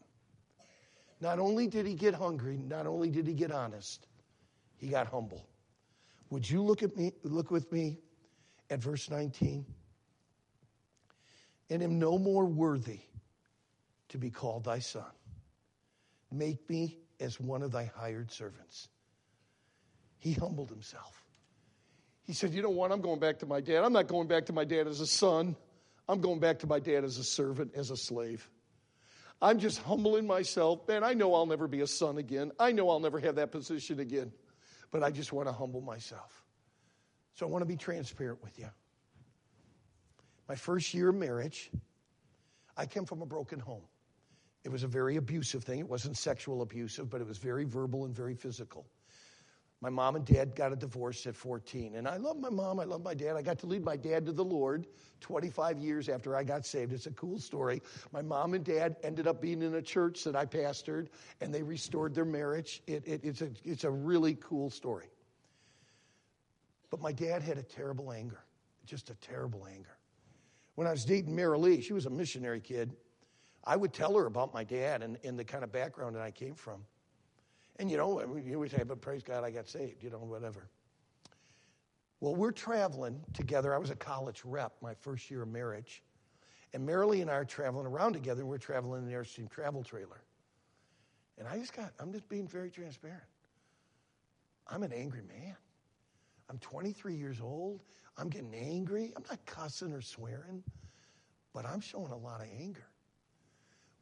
Not 1.21 1.39
only 1.39 1.67
did 1.67 1.85
he 1.87 1.95
get 1.95 2.15
hungry, 2.15 2.57
not 2.57 2.87
only 2.87 3.11
did 3.11 3.27
he 3.27 3.35
get 3.35 3.51
honest, 3.51 4.07
he 4.77 4.89
got 4.89 5.09
humble. 5.09 5.49
Would 6.31 6.49
you 6.49 6.63
look 6.63 6.83
at 6.83 6.97
me 6.97 7.13
look 7.25 7.51
with 7.51 7.73
me 7.73 7.99
at 8.71 8.81
verse 8.81 9.11
19? 9.11 9.65
And 11.71 11.83
am 11.83 11.99
no 11.99 12.19
more 12.19 12.45
worthy 12.45 13.01
to 14.11 14.19
be 14.19 14.31
called 14.31 14.65
thy 14.65 14.79
son. 14.79 15.11
Make 16.31 16.69
me 16.71 16.99
as 17.21 17.39
one 17.41 17.63
of 17.63 17.73
thy 17.73 17.91
hired 17.97 18.31
servants. 18.31 18.89
He 20.19 20.33
humbled 20.33 20.71
himself. 20.71 21.23
He 22.25 22.33
said, 22.33 22.53
You 22.53 22.63
know 22.63 22.71
what? 22.71 22.93
I'm 22.93 23.01
going 23.01 23.21
back 23.21 23.39
to 23.41 23.47
my 23.47 23.61
dad. 23.61 23.85
I'm 23.85 23.93
not 23.93 24.07
going 24.07 24.29
back 24.29 24.47
to 24.47 24.53
my 24.53 24.65
dad 24.65 24.87
as 24.87 25.01
a 25.01 25.07
son. 25.07 25.57
I'm 26.09 26.21
going 26.21 26.41
back 26.41 26.61
to 26.61 26.67
my 26.67 26.79
dad 26.79 27.05
as 27.05 27.19
a 27.19 27.25
servant, 27.25 27.73
as 27.75 27.91
a 27.91 27.97
slave. 27.97 28.49
I'm 29.41 29.59
just 29.59 29.81
humbling 29.83 30.27
myself. 30.27 30.87
Man, 30.89 31.05
I 31.05 31.15
know 31.15 31.35
I'll 31.35 31.47
never 31.47 31.69
be 31.69 31.81
a 31.81 31.87
son 31.87 32.19
again. 32.19 32.51
I 32.59 32.73
know 32.73 32.91
I'll 32.91 33.01
never 33.01 33.21
have 33.21 33.37
that 33.37 33.53
position 33.53 34.01
again. 34.01 34.33
But 34.91 35.03
I 35.03 35.11
just 35.11 35.33
want 35.33 35.49
to 35.49 35.53
humble 35.53 35.81
myself. 35.81 36.43
So 37.35 37.47
I 37.47 37.51
want 37.51 37.63
to 37.63 37.67
be 37.67 37.77
transparent 37.77 38.43
with 38.43 38.59
you. 38.59 38.69
My 40.49 40.55
first 40.55 40.93
year 40.95 41.11
of 41.11 41.15
marriage, 41.15 41.71
I 42.77 42.87
came 42.87 43.05
from 43.05 43.23
a 43.23 43.27
broken 43.27 43.61
home. 43.61 43.83
It 44.69 44.73
was 44.73 44.83
a 44.83 44.87
very 44.87 45.17
abusive 45.17 45.65
thing. 45.65 45.79
It 45.79 45.89
wasn't 45.89 46.19
sexual 46.19 46.61
abusive, 46.61 47.09
but 47.09 47.23
it 47.23 47.27
was 47.27 47.39
very 47.39 47.65
verbal 47.65 48.05
and 48.05 48.15
very 48.15 48.35
physical. 48.35 48.85
My 49.81 49.89
mom 49.89 50.15
and 50.15 50.27
dad 50.27 50.55
got 50.55 50.75
a 50.75 50.77
divorce 50.77 51.27
at 51.27 51.35
14. 51.35 51.95
And 51.95 52.07
I 52.07 52.19
love 52.19 52.39
my 52.39 52.51
mom. 52.51 52.79
I 52.79 52.85
love 52.85 53.03
my 53.03 53.15
dad. 53.15 53.35
I 53.35 53.41
got 53.41 53.59
to 53.61 53.67
lead 53.67 53.83
my 53.83 53.97
dad 53.97 54.27
to 54.27 54.33
the 54.33 54.45
Lord 54.45 54.87
25 55.21 55.79
years 55.79 56.11
after 56.11 56.37
I 56.37 56.45
got 56.45 56.67
saved. 56.67 56.93
It's 56.93 57.07
a 57.07 57.13
cool 57.13 57.39
story. 57.39 57.81
My 58.13 58.21
mom 58.21 58.53
and 58.53 58.63
dad 58.63 58.97
ended 59.03 59.27
up 59.27 59.41
being 59.41 59.63
in 59.63 59.77
a 59.77 59.81
church 59.81 60.23
that 60.25 60.37
I 60.37 60.45
pastored, 60.45 61.09
and 61.41 61.55
they 61.55 61.63
restored 61.63 62.15
their 62.15 62.27
marriage. 62.27 62.83
It, 62.87 63.09
it, 63.09 63.25
it's, 63.25 63.41
a, 63.41 63.49
it's 63.65 63.85
a 63.85 63.91
really 63.91 64.35
cool 64.35 64.69
story. 64.69 65.09
But 66.91 67.01
my 67.01 67.13
dad 67.13 67.41
had 67.41 67.57
a 67.57 67.63
terrible 67.63 68.13
anger, 68.13 68.45
just 68.85 69.09
a 69.09 69.15
terrible 69.15 69.67
anger. 69.67 69.97
When 70.75 70.87
I 70.87 70.91
was 70.91 71.07
dating 71.07 71.35
Marilee, 71.35 71.83
she 71.83 71.95
was 71.95 72.05
a 72.05 72.11
missionary 72.11 72.61
kid. 72.61 72.95
I 73.65 73.77
would 73.77 73.93
tell 73.93 74.15
her 74.17 74.27
about 74.27 74.55
my 74.55 74.65
dad 74.65 75.03
and, 75.03 75.19
and 75.25 75.39
the 75.39 75.45
kind 75.45 75.65
of 75.65 75.73
background 75.73 76.17
that 76.17 76.23
I 76.23 76.31
came 76.31 76.55
from. 76.55 76.85
And 77.79 77.91
you 77.91 77.97
know, 77.97 78.37
you 78.45 78.59
would 78.59 78.71
say, 78.71 78.83
but 78.83 79.01
praise 79.01 79.23
God, 79.23 79.45
I 79.45 79.51
got 79.51 79.69
saved, 79.69 80.03
you 80.03 80.11
know, 80.11 80.19
whatever. 80.19 80.69
Well, 82.21 82.35
we're 82.35 82.53
traveling 82.53 83.21
together. 83.33 83.75
I 83.75 83.79
was 83.79 83.91
a 83.91 83.97
college 83.97 84.43
rep 84.45 84.73
my 84.83 84.95
first 84.95 85.31
year 85.31 85.43
of 85.43 85.49
marriage. 85.49 86.03
And 86.75 86.87
Marilee 86.87 87.23
and 87.23 87.31
I 87.31 87.35
are 87.35 87.45
traveling 87.45 87.87
around 87.87 88.13
together, 88.13 88.41
and 88.41 88.49
we're 88.49 88.59
traveling 88.59 89.03
in 89.03 89.09
the 89.09 89.15
Airstream 89.15 89.49
travel 89.49 89.83
trailer. 89.83 90.23
And 91.39 91.47
I 91.47 91.57
just 91.57 91.73
got, 91.73 91.93
I'm 92.01 92.13
just 92.13 92.29
being 92.29 92.49
very 92.49 92.71
transparent. 92.71 93.23
I'm 94.67 94.83
an 94.83 94.93
angry 94.93 95.23
man. 95.23 95.57
I'm 96.51 96.59
23 96.59 97.15
years 97.15 97.41
old. 97.41 97.83
I'm 98.17 98.29
getting 98.29 98.55
angry. 98.55 99.13
I'm 99.17 99.23
not 99.31 99.45
cussing 99.47 99.93
or 99.93 100.01
swearing, 100.01 100.63
but 101.55 101.65
I'm 101.65 101.81
showing 101.81 102.11
a 102.11 102.17
lot 102.17 102.41
of 102.41 102.49
anger. 102.59 102.87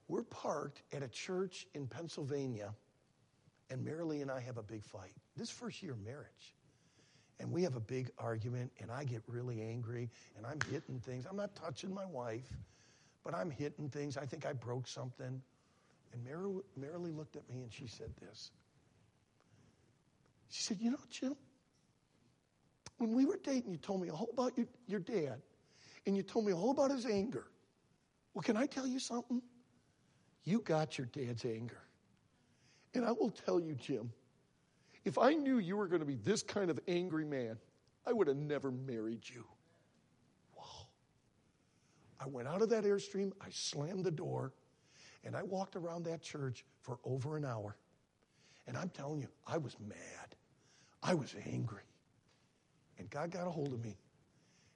We're 0.09 0.22
parked 0.22 0.82
at 0.92 1.02
a 1.02 1.09
church 1.09 1.66
in 1.74 1.86
Pennsylvania, 1.86 2.74
and 3.70 3.84
Marilee 3.84 4.22
and 4.22 4.30
I 4.30 4.40
have 4.40 4.57
a 4.57 4.62
big 4.62 4.84
fight. 4.84 5.14
This 5.36 5.50
first 5.50 5.82
year 5.82 5.92
of 5.92 6.00
marriage. 6.00 6.54
And 7.38 7.52
we 7.52 7.62
have 7.64 7.76
a 7.76 7.80
big 7.80 8.11
argument, 8.18 8.72
and 8.80 8.90
I 8.90 9.04
get 9.04 9.22
really 9.26 9.61
angry, 9.61 10.11
and 10.36 10.46
I'm 10.46 10.61
hitting 10.61 11.00
things. 11.00 11.26
I'm 11.28 11.36
not 11.36 11.54
touching 11.54 11.92
my 11.92 12.07
wife, 12.07 12.48
but 13.24 13.34
I'm 13.34 13.50
hitting 13.50 13.90
things. 13.90 14.16
I 14.16 14.24
think 14.24 14.46
I 14.46 14.54
broke 14.54 14.88
something. 14.88 15.42
And 16.12 16.24
Mary, 16.24 16.48
Marilee 16.80 17.14
looked 17.14 17.36
at 17.36 17.46
me 17.48 17.62
and 17.62 17.72
she 17.72 17.86
said 17.86 18.11
this. 18.20 18.52
She 20.48 20.62
said, 20.62 20.78
You 20.80 20.92
know, 20.92 21.00
Jim, 21.11 21.36
when 22.98 23.12
we 23.14 23.26
were 23.26 23.38
dating, 23.42 23.72
you 23.72 23.78
told 23.78 24.00
me 24.00 24.11
all 24.11 24.28
about 24.32 24.57
your, 24.57 24.66
your 24.86 25.00
dad, 25.00 25.42
and 26.07 26.16
you 26.16 26.22
told 26.22 26.46
me 26.46 26.54
all 26.54 26.70
about 26.70 26.90
his 26.90 27.04
anger. 27.04 27.48
Well, 28.32 28.42
can 28.42 28.57
I 28.57 28.66
tell 28.66 28.86
you 28.86 28.98
something? 28.98 29.42
You 30.47 30.61
got 30.61 30.97
your 30.97 31.09
dad's 31.09 31.44
anger. 31.44 31.82
And 32.94 33.05
I 33.05 33.12
will 33.12 33.30
tell 33.30 33.61
you, 33.61 33.74
Jim, 33.74 34.11
if 35.05 35.18
I 35.18 35.34
knew 35.34 35.59
you 35.59 35.76
were 35.76 35.88
going 35.88 36.01
to 36.01 36.07
be 36.07 36.14
this 36.14 36.42
kind 36.42 36.70
of 36.70 36.80
angry 36.88 37.24
man, 37.24 37.59
I 38.07 38.12
would 38.12 38.28
have 38.28 38.36
never 38.36 38.70
married 38.70 39.28
you. 39.28 39.44
Wow. 40.57 40.86
I 42.20 42.28
went 42.28 42.49
out 42.49 42.62
of 42.62 42.70
that 42.70 42.84
Airstream, 42.84 43.32
I 43.40 43.49
slammed 43.51 44.05
the 44.05 44.11
door, 44.11 44.53
and 45.24 45.36
I 45.36 45.42
walked 45.42 45.74
around 45.74 46.05
that 46.05 46.22
church 46.22 46.64
for 46.80 47.01
over 47.05 47.36
an 47.36 47.44
hour. 47.44 47.76
And 48.68 48.76
I'm 48.76 48.88
telling 48.88 49.20
you, 49.20 49.28
I 49.47 49.59
was 49.59 49.76
mad. 49.80 50.36
I 51.03 51.14
was 51.14 51.34
angry. 51.44 51.82
And 52.99 53.11
God 53.11 53.30
got 53.30 53.47
a 53.47 53.51
hold 53.51 53.72
of 53.72 53.84
me 53.84 53.99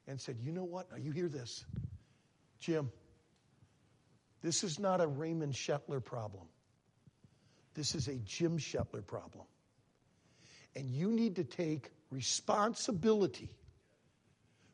and 0.09 0.21
said, 0.21 0.37
You 0.41 0.53
know 0.53 0.65
what? 0.65 0.91
Now 0.91 0.99
you 0.99 1.13
hear 1.13 1.29
this. 1.29 1.65
Jim, 2.59 2.91
this 4.43 4.65
is 4.65 4.79
not 4.79 5.01
a 5.01 5.07
Raymond 5.07 5.55
Schettler 5.55 6.03
problem. 6.03 6.45
This 7.75 7.95
is 7.95 8.09
a 8.09 8.17
Jim 8.17 8.59
Schettler 8.59 9.07
problem. 9.07 9.45
And 10.77 10.91
you 10.91 11.11
need 11.11 11.37
to 11.37 11.45
take 11.45 11.91
responsibility 12.11 13.51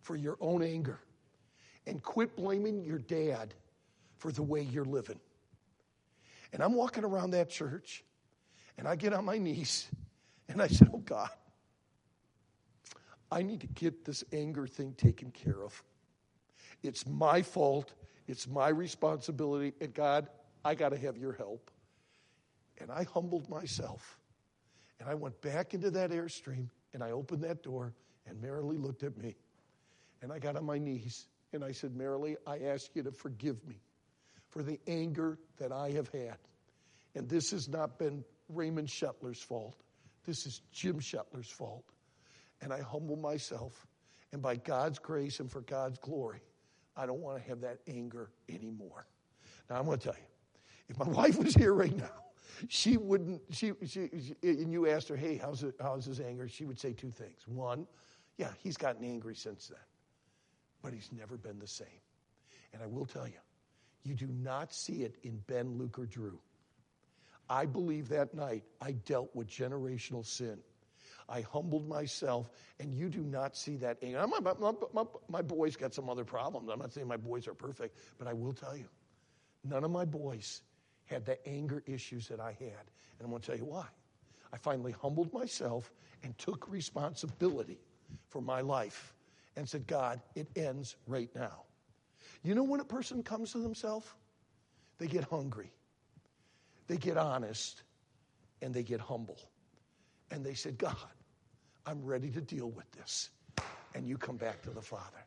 for 0.02 0.16
your 0.16 0.36
own 0.40 0.62
anger 0.62 1.00
and 1.86 2.02
quit 2.02 2.36
blaming 2.36 2.84
your 2.84 2.98
dad 2.98 3.54
for 4.18 4.32
the 4.32 4.42
way 4.42 4.62
you're 4.62 4.84
living. 4.84 5.20
And 6.52 6.62
I'm 6.62 6.74
walking 6.74 7.04
around 7.04 7.32
that 7.32 7.50
church 7.50 8.04
and 8.78 8.86
I 8.86 8.96
get 8.96 9.12
on 9.12 9.24
my 9.24 9.38
knees 9.38 9.88
and 10.48 10.62
I 10.62 10.68
said, 10.68 10.90
Oh 10.92 10.98
God, 10.98 11.30
I 13.30 13.42
need 13.42 13.60
to 13.60 13.66
get 13.66 14.04
this 14.04 14.24
anger 14.32 14.66
thing 14.66 14.94
taken 14.96 15.30
care 15.30 15.62
of. 15.62 15.82
It's 16.82 17.06
my 17.06 17.42
fault. 17.42 17.92
It's 18.26 18.46
my 18.48 18.68
responsibility. 18.68 19.74
And 19.80 19.94
God, 19.94 20.28
I 20.64 20.74
got 20.74 20.90
to 20.90 20.98
have 20.98 21.16
your 21.16 21.32
help. 21.32 21.70
And 22.78 22.90
I 22.90 23.04
humbled 23.04 23.48
myself. 23.48 24.18
And 25.00 25.08
I 25.08 25.14
went 25.14 25.40
back 25.40 25.74
into 25.74 25.90
that 25.92 26.10
Airstream 26.10 26.68
and 26.92 27.02
I 27.02 27.10
opened 27.10 27.42
that 27.44 27.62
door 27.62 27.94
and 28.26 28.42
Marilee 28.42 28.82
looked 28.82 29.02
at 29.02 29.16
me. 29.16 29.36
And 30.22 30.32
I 30.32 30.38
got 30.38 30.56
on 30.56 30.64
my 30.64 30.78
knees 30.78 31.26
and 31.52 31.64
I 31.64 31.72
said, 31.72 31.92
Marilee, 31.94 32.36
I 32.46 32.58
ask 32.58 32.94
you 32.94 33.02
to 33.02 33.12
forgive 33.12 33.64
me 33.66 33.80
for 34.48 34.62
the 34.62 34.80
anger 34.86 35.38
that 35.58 35.72
I 35.72 35.90
have 35.90 36.08
had. 36.08 36.38
And 37.14 37.28
this 37.28 37.50
has 37.50 37.68
not 37.68 37.98
been 37.98 38.24
Raymond 38.48 38.88
Schettler's 38.88 39.42
fault. 39.42 39.76
This 40.24 40.46
is 40.46 40.62
Jim 40.72 41.00
Schettler's 41.00 41.50
fault. 41.50 41.84
And 42.60 42.72
I 42.72 42.80
humble 42.80 43.16
myself. 43.16 43.86
And 44.32 44.42
by 44.42 44.56
God's 44.56 44.98
grace 44.98 45.40
and 45.40 45.50
for 45.50 45.60
God's 45.60 45.98
glory, 45.98 46.40
I 46.96 47.06
don't 47.06 47.20
want 47.20 47.42
to 47.42 47.48
have 47.48 47.60
that 47.60 47.78
anger 47.86 48.30
anymore. 48.48 49.06
Now, 49.68 49.78
I'm 49.78 49.86
going 49.86 49.98
to 49.98 50.04
tell 50.04 50.14
you, 50.16 50.26
if 50.88 50.98
my 50.98 51.08
wife 51.20 51.38
was 51.38 51.54
here 51.54 51.74
right 51.74 51.96
now, 51.96 52.10
she 52.68 52.96
wouldn't, 52.96 53.42
she, 53.50 53.72
she, 53.86 54.08
she, 54.08 54.34
and 54.42 54.72
you 54.72 54.88
asked 54.88 55.08
her, 55.08 55.16
hey, 55.16 55.36
how's, 55.36 55.62
it, 55.62 55.74
how's 55.80 56.06
his 56.06 56.20
anger? 56.20 56.48
She 56.48 56.64
would 56.64 56.78
say 56.78 56.92
two 56.92 57.10
things. 57.10 57.46
One, 57.46 57.86
yeah, 58.38 58.50
he's 58.62 58.76
gotten 58.76 59.04
angry 59.04 59.34
since 59.34 59.68
then, 59.68 59.78
but 60.82 60.92
he's 60.92 61.10
never 61.12 61.36
been 61.36 61.58
the 61.58 61.66
same. 61.66 61.86
And 62.72 62.82
I 62.82 62.86
will 62.86 63.06
tell 63.06 63.26
you, 63.26 63.34
you 64.04 64.14
do 64.14 64.28
not 64.28 64.72
see 64.72 65.02
it 65.02 65.16
in 65.22 65.38
Ben, 65.46 65.76
Luke, 65.76 65.98
or 65.98 66.06
Drew. 66.06 66.38
I 67.48 67.66
believe 67.66 68.08
that 68.08 68.34
night 68.34 68.64
I 68.80 68.92
dealt 68.92 69.34
with 69.34 69.48
generational 69.48 70.24
sin. 70.24 70.58
I 71.28 71.40
humbled 71.40 71.88
myself, 71.88 72.50
and 72.78 72.94
you 72.94 73.08
do 73.08 73.22
not 73.22 73.56
see 73.56 73.76
that 73.78 73.98
anger. 74.02 74.24
My, 74.26 74.38
my, 74.40 74.72
my, 74.92 75.04
my, 75.28 75.42
boys 75.42 75.74
got 75.74 75.92
some 75.92 76.08
other 76.08 76.24
problems. 76.24 76.68
I'm 76.70 76.78
not 76.78 76.92
saying 76.92 77.08
my 77.08 77.16
boys 77.16 77.48
are 77.48 77.54
perfect, 77.54 77.98
but 78.18 78.28
I 78.28 78.32
will 78.32 78.52
tell 78.52 78.76
you, 78.76 78.86
none 79.64 79.82
of 79.82 79.90
my 79.90 80.04
boys 80.04 80.62
had 81.06 81.24
the 81.24 81.44
anger 81.48 81.82
issues 81.86 82.28
that 82.28 82.38
I 82.38 82.52
had. 82.52 82.84
And 83.18 83.24
I'm 83.24 83.30
going 83.30 83.40
to 83.40 83.46
tell 83.46 83.56
you 83.56 83.64
why. 83.64 83.86
I 84.52 84.58
finally 84.58 84.92
humbled 84.92 85.32
myself 85.32 85.92
and 86.22 86.36
took 86.38 86.70
responsibility 86.70 87.80
for 88.28 88.40
my 88.40 88.60
life 88.60 89.14
and 89.56 89.68
said, 89.68 89.86
God, 89.86 90.20
it 90.34 90.48
ends 90.54 90.96
right 91.06 91.30
now. 91.34 91.62
You 92.42 92.54
know 92.54 92.62
when 92.62 92.80
a 92.80 92.84
person 92.84 93.22
comes 93.22 93.52
to 93.52 93.58
themselves? 93.58 94.06
They 94.98 95.06
get 95.06 95.24
hungry, 95.24 95.72
they 96.86 96.96
get 96.96 97.16
honest, 97.16 97.82
and 98.62 98.72
they 98.72 98.82
get 98.82 99.00
humble. 99.00 99.38
And 100.30 100.44
they 100.44 100.54
said, 100.54 100.78
God, 100.78 100.96
I'm 101.86 102.04
ready 102.04 102.30
to 102.30 102.40
deal 102.40 102.70
with 102.70 102.90
this. 102.92 103.30
And 103.94 104.06
you 104.06 104.18
come 104.18 104.36
back 104.36 104.60
to 104.62 104.70
the 104.70 104.82
Father. 104.82 105.24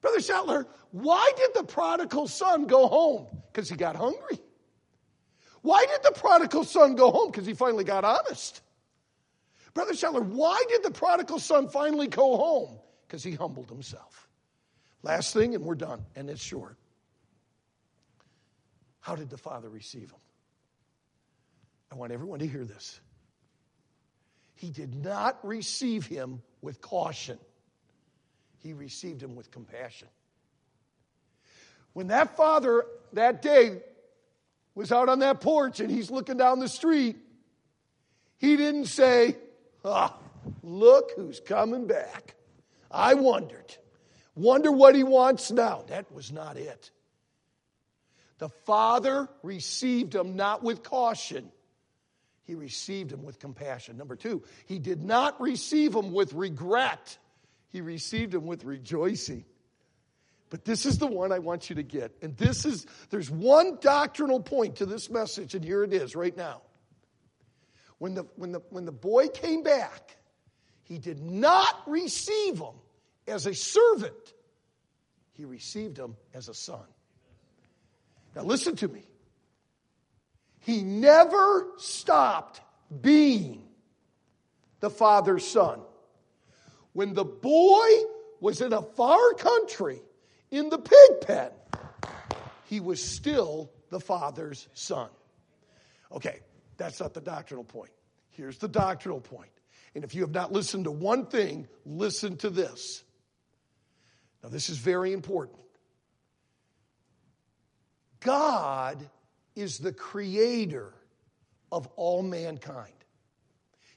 Brother 0.00 0.18
Schettler, 0.18 0.66
why 0.92 1.30
did 1.36 1.50
the 1.54 1.62
prodigal 1.62 2.26
son 2.26 2.66
go 2.66 2.88
home? 2.88 3.26
Because 3.52 3.68
he 3.68 3.76
got 3.76 3.94
hungry. 3.94 4.38
Why 5.62 5.84
did 5.84 6.02
the 6.02 6.18
prodigal 6.18 6.64
son 6.64 6.96
go 6.96 7.10
home? 7.10 7.30
Because 7.30 7.46
he 7.46 7.52
finally 7.52 7.84
got 7.84 8.04
honest. 8.04 8.62
Brother 9.74 9.92
Schettler, 9.92 10.24
why 10.24 10.62
did 10.68 10.82
the 10.82 10.90
prodigal 10.90 11.38
son 11.38 11.68
finally 11.68 12.08
go 12.08 12.36
home? 12.36 12.78
Because 13.06 13.22
he 13.22 13.32
humbled 13.32 13.68
himself. 13.68 14.28
Last 15.02 15.34
thing, 15.34 15.54
and 15.54 15.64
we're 15.64 15.74
done, 15.74 16.04
and 16.16 16.30
it's 16.30 16.42
short. 16.42 16.76
How 19.00 19.14
did 19.16 19.30
the 19.30 19.38
father 19.38 19.68
receive 19.68 20.10
him? 20.10 20.20
I 21.92 21.96
want 21.96 22.12
everyone 22.12 22.38
to 22.38 22.46
hear 22.46 22.64
this. 22.64 23.00
He 24.60 24.68
did 24.68 24.94
not 24.94 25.38
receive 25.42 26.06
him 26.06 26.42
with 26.60 26.82
caution, 26.82 27.38
he 28.58 28.74
received 28.74 29.22
him 29.22 29.34
with 29.34 29.50
compassion. 29.50 30.08
When 31.94 32.08
that 32.08 32.36
father 32.36 32.84
that 33.14 33.40
day 33.40 33.80
was 34.74 34.92
out 34.92 35.08
on 35.08 35.20
that 35.20 35.40
porch 35.40 35.80
and 35.80 35.90
he's 35.90 36.10
looking 36.10 36.36
down 36.36 36.58
the 36.58 36.68
street, 36.68 37.16
he 38.36 38.58
didn't 38.58 38.84
say, 38.84 39.36
Ah, 39.82 40.14
look 40.62 41.12
who's 41.16 41.40
coming 41.40 41.86
back. 41.86 42.34
I 42.90 43.14
wondered. 43.14 43.74
Wonder 44.34 44.70
what 44.70 44.94
he 44.94 45.04
wants 45.04 45.50
now. 45.50 45.84
That 45.88 46.12
was 46.12 46.30
not 46.30 46.58
it. 46.58 46.90
The 48.36 48.50
father 48.66 49.26
received 49.42 50.14
him 50.14 50.36
not 50.36 50.62
with 50.62 50.82
caution, 50.82 51.50
he 52.50 52.56
received 52.56 53.12
him 53.12 53.22
with 53.22 53.38
compassion. 53.38 53.96
Number 53.96 54.16
two, 54.16 54.42
he 54.66 54.80
did 54.80 55.04
not 55.04 55.40
receive 55.40 55.94
him 55.94 56.12
with 56.12 56.32
regret, 56.32 57.16
he 57.68 57.80
received 57.80 58.34
him 58.34 58.44
with 58.44 58.64
rejoicing. 58.64 59.44
But 60.48 60.64
this 60.64 60.84
is 60.84 60.98
the 60.98 61.06
one 61.06 61.30
I 61.30 61.38
want 61.38 61.70
you 61.70 61.76
to 61.76 61.84
get. 61.84 62.10
And 62.22 62.36
this 62.36 62.64
is, 62.64 62.84
there's 63.10 63.30
one 63.30 63.78
doctrinal 63.80 64.40
point 64.40 64.76
to 64.76 64.86
this 64.86 65.08
message, 65.08 65.54
and 65.54 65.64
here 65.64 65.84
it 65.84 65.92
is 65.92 66.16
right 66.16 66.36
now. 66.36 66.62
When 67.98 68.14
the, 68.14 68.26
when 68.34 68.50
the, 68.50 68.62
when 68.70 68.84
the 68.84 68.90
boy 68.90 69.28
came 69.28 69.62
back, 69.62 70.16
he 70.82 70.98
did 70.98 71.20
not 71.20 71.82
receive 71.86 72.58
him 72.58 72.74
as 73.28 73.46
a 73.46 73.54
servant, 73.54 74.34
he 75.34 75.44
received 75.44 75.96
him 75.96 76.16
as 76.34 76.48
a 76.48 76.54
son. 76.54 76.82
Now, 78.34 78.42
listen 78.42 78.74
to 78.74 78.88
me. 78.88 79.04
He 80.60 80.82
never 80.82 81.68
stopped 81.78 82.60
being 83.00 83.62
the 84.80 84.90
father's 84.90 85.46
son. 85.46 85.80
When 86.92 87.14
the 87.14 87.24
boy 87.24 87.88
was 88.40 88.60
in 88.60 88.72
a 88.72 88.82
far 88.82 89.34
country, 89.34 90.00
in 90.50 90.68
the 90.68 90.78
pig 90.78 91.20
pen, 91.22 91.50
he 92.64 92.80
was 92.80 93.02
still 93.02 93.70
the 93.90 94.00
father's 94.00 94.68
son. 94.74 95.08
Okay, 96.12 96.40
that's 96.76 97.00
not 97.00 97.14
the 97.14 97.20
doctrinal 97.20 97.64
point. 97.64 97.90
Here's 98.30 98.58
the 98.58 98.68
doctrinal 98.68 99.20
point. 99.20 99.50
And 99.94 100.04
if 100.04 100.14
you 100.14 100.22
have 100.22 100.30
not 100.30 100.52
listened 100.52 100.84
to 100.84 100.90
one 100.90 101.26
thing, 101.26 101.68
listen 101.84 102.36
to 102.38 102.50
this. 102.50 103.02
Now, 104.42 104.48
this 104.48 104.70
is 104.70 104.78
very 104.78 105.12
important. 105.12 105.58
God 108.20 109.08
is 109.54 109.78
the 109.78 109.92
creator 109.92 110.92
of 111.72 111.86
all 111.96 112.22
mankind. 112.22 112.92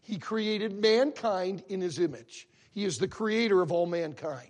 He 0.01 0.18
created 0.18 0.74
mankind 0.74 1.64
in 1.70 1.82
his 1.82 1.99
image. 1.99 2.47
He 2.72 2.84
is 2.86 2.97
the 2.97 3.08
creator 3.08 3.62
of 3.62 3.72
all 3.72 3.86
mankind. 3.86 4.49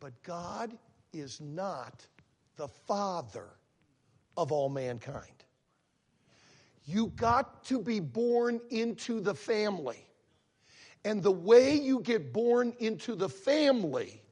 But 0.00 0.22
God 0.22 0.76
is 1.12 1.40
not 1.40 2.06
the 2.56 2.68
father 2.68 3.48
of 4.36 4.52
all 4.52 4.68
mankind. 4.68 5.24
You 6.86 7.08
got 7.08 7.64
to 7.64 7.80
be 7.80 8.00
born 8.00 8.60
into 8.70 9.20
the 9.20 9.34
family. 9.34 10.04
And 11.04 11.22
the 11.22 11.32
way 11.32 11.74
you 11.74 12.00
get 12.00 12.32
born 12.32 12.74
into 12.78 13.14
the 13.14 13.28
family 13.28 14.22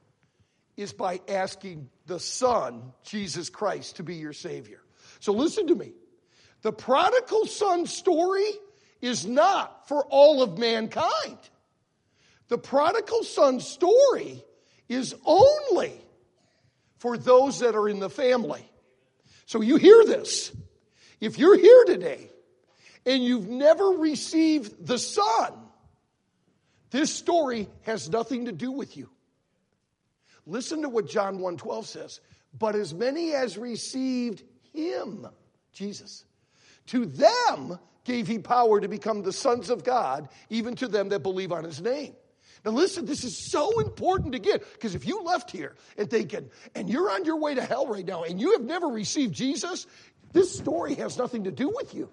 is 0.75 0.93
by 0.93 1.19
asking 1.27 1.89
the 2.05 2.19
Son, 2.19 2.93
Jesus 3.03 3.49
Christ, 3.49 3.97
to 3.97 4.03
be 4.03 4.15
your 4.15 4.33
Savior. 4.33 4.81
So 5.19 5.33
listen 5.33 5.67
to 5.67 5.75
me. 5.75 5.93
The 6.61 6.71
prodigal 6.71 7.45
son 7.45 7.85
story 7.85 8.49
is 9.01 9.25
not 9.25 9.87
for 9.87 10.03
all 10.05 10.41
of 10.41 10.57
mankind. 10.57 11.37
The 12.49 12.57
prodigal 12.57 13.23
son 13.23 13.59
story 13.59 14.43
is 14.89 15.15
only 15.25 15.93
for 16.97 17.17
those 17.17 17.59
that 17.59 17.75
are 17.75 17.87
in 17.87 17.99
the 17.99 18.09
family. 18.09 18.69
So 19.45 19.61
you 19.61 19.77
hear 19.77 20.05
this. 20.05 20.51
If 21.19 21.37
you're 21.37 21.57
here 21.57 21.85
today 21.85 22.29
and 23.05 23.23
you've 23.23 23.47
never 23.47 23.85
received 23.85 24.85
the 24.85 24.97
Son, 24.97 25.53
this 26.91 27.13
story 27.13 27.69
has 27.83 28.09
nothing 28.09 28.45
to 28.45 28.51
do 28.51 28.71
with 28.71 28.95
you. 28.95 29.09
Listen 30.45 30.81
to 30.81 30.89
what 30.89 31.07
John 31.07 31.39
1:12 31.39 31.85
says. 31.85 32.19
But 32.57 32.75
as 32.75 32.93
many 32.93 33.33
as 33.33 33.57
received 33.57 34.43
him, 34.73 35.27
Jesus, 35.73 36.25
to 36.87 37.05
them 37.05 37.79
gave 38.03 38.27
he 38.27 38.39
power 38.39 38.79
to 38.81 38.87
become 38.87 39.21
the 39.21 39.33
sons 39.33 39.69
of 39.69 39.83
God, 39.83 40.29
even 40.49 40.75
to 40.77 40.87
them 40.87 41.09
that 41.09 41.21
believe 41.21 41.51
on 41.51 41.63
his 41.63 41.81
name. 41.81 42.13
Now, 42.65 42.71
listen, 42.71 43.05
this 43.05 43.23
is 43.23 43.49
so 43.51 43.79
important 43.79 44.33
to 44.33 44.39
get 44.39 44.63
because 44.73 44.95
if 44.95 45.05
you 45.05 45.23
left 45.23 45.51
here 45.51 45.75
and 45.97 46.09
thinking, 46.09 46.49
and 46.75 46.89
you're 46.89 47.09
on 47.09 47.23
your 47.23 47.37
way 47.37 47.55
to 47.55 47.61
hell 47.61 47.87
right 47.87 48.05
now, 48.05 48.23
and 48.23 48.39
you 48.39 48.53
have 48.53 48.63
never 48.63 48.87
received 48.87 49.33
Jesus, 49.33 49.87
this 50.33 50.57
story 50.57 50.95
has 50.95 51.17
nothing 51.17 51.45
to 51.45 51.51
do 51.51 51.69
with 51.69 51.93
you. 51.93 52.09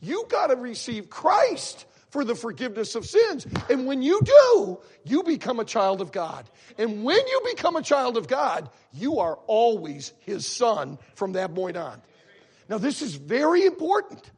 You 0.00 0.26
got 0.30 0.48
to 0.48 0.56
receive 0.56 1.10
Christ 1.10 1.86
for 2.14 2.24
the 2.24 2.36
forgiveness 2.36 2.94
of 2.94 3.04
sins. 3.04 3.44
And 3.68 3.88
when 3.88 4.00
you 4.00 4.20
do, 4.22 4.78
you 5.02 5.24
become 5.24 5.58
a 5.58 5.64
child 5.64 6.00
of 6.00 6.12
God. 6.12 6.48
And 6.78 7.02
when 7.02 7.18
you 7.18 7.42
become 7.52 7.74
a 7.74 7.82
child 7.82 8.16
of 8.16 8.28
God, 8.28 8.70
you 8.92 9.18
are 9.18 9.36
always 9.48 10.12
his 10.20 10.46
son 10.46 10.96
from 11.16 11.32
that 11.32 11.52
point 11.56 11.76
on. 11.76 12.00
Now, 12.68 12.78
this 12.78 13.02
is 13.02 13.16
very 13.16 13.66
important. 13.66 14.30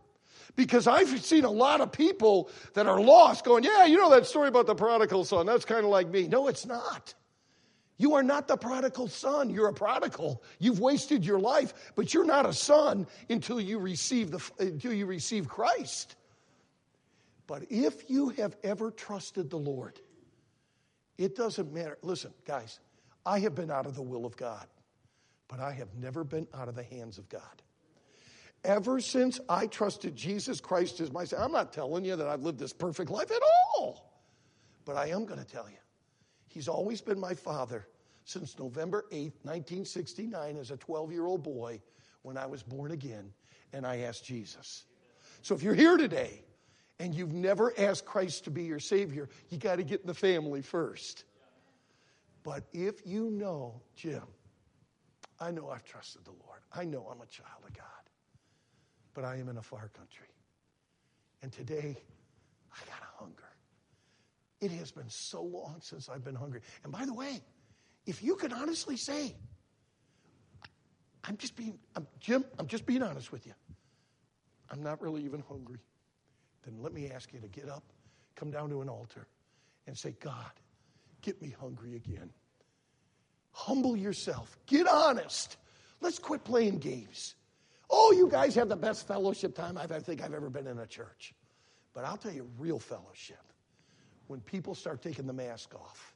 Because 0.54 0.86
I've 0.86 1.22
seen 1.22 1.44
a 1.44 1.50
lot 1.50 1.82
of 1.82 1.92
people 1.92 2.48
that 2.72 2.86
are 2.86 2.98
lost 2.98 3.44
going, 3.44 3.62
yeah, 3.62 3.84
you 3.84 3.98
know 3.98 4.08
that 4.08 4.24
story 4.24 4.48
about 4.48 4.66
the 4.66 4.74
prodigal 4.74 5.26
son. 5.26 5.44
That's 5.44 5.66
kind 5.66 5.84
of 5.84 5.90
like 5.90 6.08
me. 6.08 6.28
No, 6.28 6.48
it's 6.48 6.64
not. 6.64 7.12
You 7.98 8.14
are 8.14 8.22
not 8.22 8.48
the 8.48 8.56
prodigal 8.56 9.08
son. 9.08 9.50
You're 9.50 9.68
a 9.68 9.74
prodigal. 9.74 10.42
You've 10.60 10.80
wasted 10.80 11.26
your 11.26 11.40
life, 11.40 11.74
but 11.94 12.14
you're 12.14 12.24
not 12.24 12.46
a 12.46 12.54
son 12.54 13.06
until 13.28 13.60
you 13.60 13.78
receive 13.78 14.30
the 14.30 14.50
until 14.58 14.94
you 14.94 15.04
receive 15.04 15.46
Christ. 15.46 16.16
But 17.46 17.64
if 17.70 18.10
you 18.10 18.30
have 18.30 18.56
ever 18.64 18.90
trusted 18.90 19.50
the 19.50 19.58
Lord, 19.58 20.00
it 21.18 21.36
doesn't 21.36 21.72
matter. 21.72 21.98
Listen, 22.02 22.32
guys, 22.44 22.80
I 23.24 23.38
have 23.40 23.54
been 23.54 23.70
out 23.70 23.86
of 23.86 23.94
the 23.94 24.02
will 24.02 24.26
of 24.26 24.36
God, 24.36 24.66
but 25.48 25.60
I 25.60 25.72
have 25.72 25.94
never 25.94 26.24
been 26.24 26.46
out 26.54 26.68
of 26.68 26.74
the 26.74 26.82
hands 26.82 27.18
of 27.18 27.28
God. 27.28 27.62
Ever 28.64 29.00
since 29.00 29.38
I 29.48 29.68
trusted 29.68 30.16
Jesus 30.16 30.60
Christ 30.60 31.00
as 31.00 31.12
my 31.12 31.24
Savior, 31.24 31.44
I'm 31.44 31.52
not 31.52 31.72
telling 31.72 32.04
you 32.04 32.16
that 32.16 32.26
I've 32.26 32.42
lived 32.42 32.58
this 32.58 32.72
perfect 32.72 33.10
life 33.10 33.30
at 33.30 33.42
all, 33.76 34.10
but 34.84 34.96
I 34.96 35.08
am 35.08 35.24
going 35.24 35.38
to 35.38 35.46
tell 35.46 35.68
you, 35.68 35.76
He's 36.48 36.68
always 36.68 37.00
been 37.00 37.20
my 37.20 37.34
Father 37.34 37.86
since 38.24 38.58
November 38.58 39.04
8th, 39.12 39.44
1969, 39.44 40.56
as 40.56 40.70
a 40.70 40.76
12 40.78 41.12
year 41.12 41.26
old 41.26 41.42
boy 41.42 41.80
when 42.22 42.36
I 42.36 42.46
was 42.46 42.62
born 42.62 42.90
again 42.90 43.32
and 43.72 43.86
I 43.86 43.98
asked 43.98 44.24
Jesus. 44.24 44.84
So 45.42 45.54
if 45.54 45.62
you're 45.62 45.74
here 45.74 45.96
today 45.96 46.42
and 46.98 47.14
you've 47.14 47.32
never 47.32 47.72
asked 47.78 48.04
Christ 48.04 48.44
to 48.44 48.50
be 48.50 48.64
your 48.64 48.78
Savior, 48.78 49.28
you 49.50 49.58
got 49.58 49.76
to 49.76 49.82
get 49.82 50.00
in 50.00 50.06
the 50.06 50.14
family 50.14 50.62
first. 50.62 51.24
But 52.42 52.64
if 52.72 53.06
you 53.06 53.30
know, 53.30 53.82
Jim, 53.94 54.22
I 55.40 55.50
know 55.50 55.68
I've 55.68 55.84
trusted 55.84 56.24
the 56.24 56.30
Lord, 56.30 56.60
I 56.72 56.84
know 56.84 57.06
I'm 57.10 57.20
a 57.20 57.26
child 57.26 57.62
of 57.66 57.74
God, 57.74 57.84
but 59.14 59.24
I 59.24 59.36
am 59.36 59.48
in 59.48 59.58
a 59.58 59.62
far 59.62 59.90
country. 59.96 60.28
And 61.42 61.52
today, 61.52 61.96
I 62.72 62.78
got 62.86 63.02
a 63.02 63.22
hunger. 63.22 63.42
It 64.60 64.70
has 64.70 64.90
been 64.90 65.10
so 65.10 65.42
long 65.42 65.80
since 65.80 66.08
I've 66.08 66.24
been 66.24 66.34
hungry. 66.34 66.60
And 66.82 66.92
by 66.92 67.04
the 67.04 67.12
way, 67.12 67.42
if 68.06 68.22
you 68.22 68.36
can 68.36 68.52
honestly 68.52 68.96
say, 68.96 69.34
I'm 71.24 71.36
just 71.36 71.56
being, 71.56 71.78
I'm, 71.94 72.06
Jim, 72.20 72.44
I'm 72.58 72.68
just 72.68 72.86
being 72.86 73.02
honest 73.02 73.32
with 73.32 73.46
you. 73.46 73.52
I'm 74.70 74.82
not 74.82 75.02
really 75.02 75.24
even 75.24 75.42
hungry. 75.48 75.78
Then 76.66 76.82
let 76.82 76.92
me 76.92 77.10
ask 77.10 77.32
you 77.32 77.40
to 77.40 77.48
get 77.48 77.68
up, 77.68 77.84
come 78.34 78.50
down 78.50 78.68
to 78.70 78.82
an 78.82 78.88
altar, 78.88 79.26
and 79.86 79.96
say, 79.96 80.14
God, 80.20 80.50
get 81.22 81.40
me 81.40 81.54
hungry 81.58 81.94
again. 81.94 82.28
Humble 83.52 83.96
yourself. 83.96 84.58
Get 84.66 84.86
honest. 84.86 85.56
Let's 86.00 86.18
quit 86.18 86.44
playing 86.44 86.78
games. 86.78 87.36
Oh, 87.88 88.12
you 88.12 88.28
guys 88.28 88.54
have 88.56 88.68
the 88.68 88.76
best 88.76 89.06
fellowship 89.06 89.54
time 89.54 89.78
I 89.78 89.86
think 89.86 90.22
I've 90.22 90.34
ever 90.34 90.50
been 90.50 90.66
in 90.66 90.80
a 90.80 90.86
church. 90.86 91.32
But 91.94 92.04
I'll 92.04 92.16
tell 92.16 92.32
you, 92.32 92.50
real 92.58 92.80
fellowship, 92.80 93.40
when 94.26 94.40
people 94.40 94.74
start 94.74 95.00
taking 95.00 95.26
the 95.26 95.32
mask 95.32 95.74
off 95.74 96.14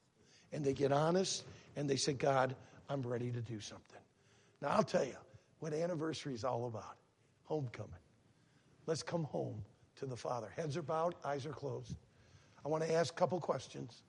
and 0.53 0.65
they 0.65 0.73
get 0.73 0.93
honest 0.93 1.45
and 1.77 1.89
they 1.89 1.97
say, 1.97 2.13
God, 2.13 2.57
I'm 2.89 3.03
ready 3.03 3.31
to 3.31 3.41
do 3.41 3.61
something. 3.61 4.01
Now, 4.61 4.71
I'll 4.71 4.83
tell 4.83 5.05
you 5.05 5.17
what 5.61 5.73
anniversary 5.73 6.35
is 6.35 6.45
all 6.45 6.67
about 6.67 6.97
homecoming. 7.45 7.93
Let's 8.87 9.03
come 9.03 9.25
home 9.25 9.63
to 10.01 10.07
the 10.07 10.17
Father. 10.17 10.49
Heads 10.57 10.77
are 10.77 10.83
bowed, 10.83 11.15
eyes 11.25 11.47
are 11.47 11.53
closed. 11.53 11.95
I 12.65 12.69
want 12.69 12.85
to 12.85 12.93
ask 12.93 13.15
a 13.15 13.17
couple 13.17 13.39
questions. 13.39 14.03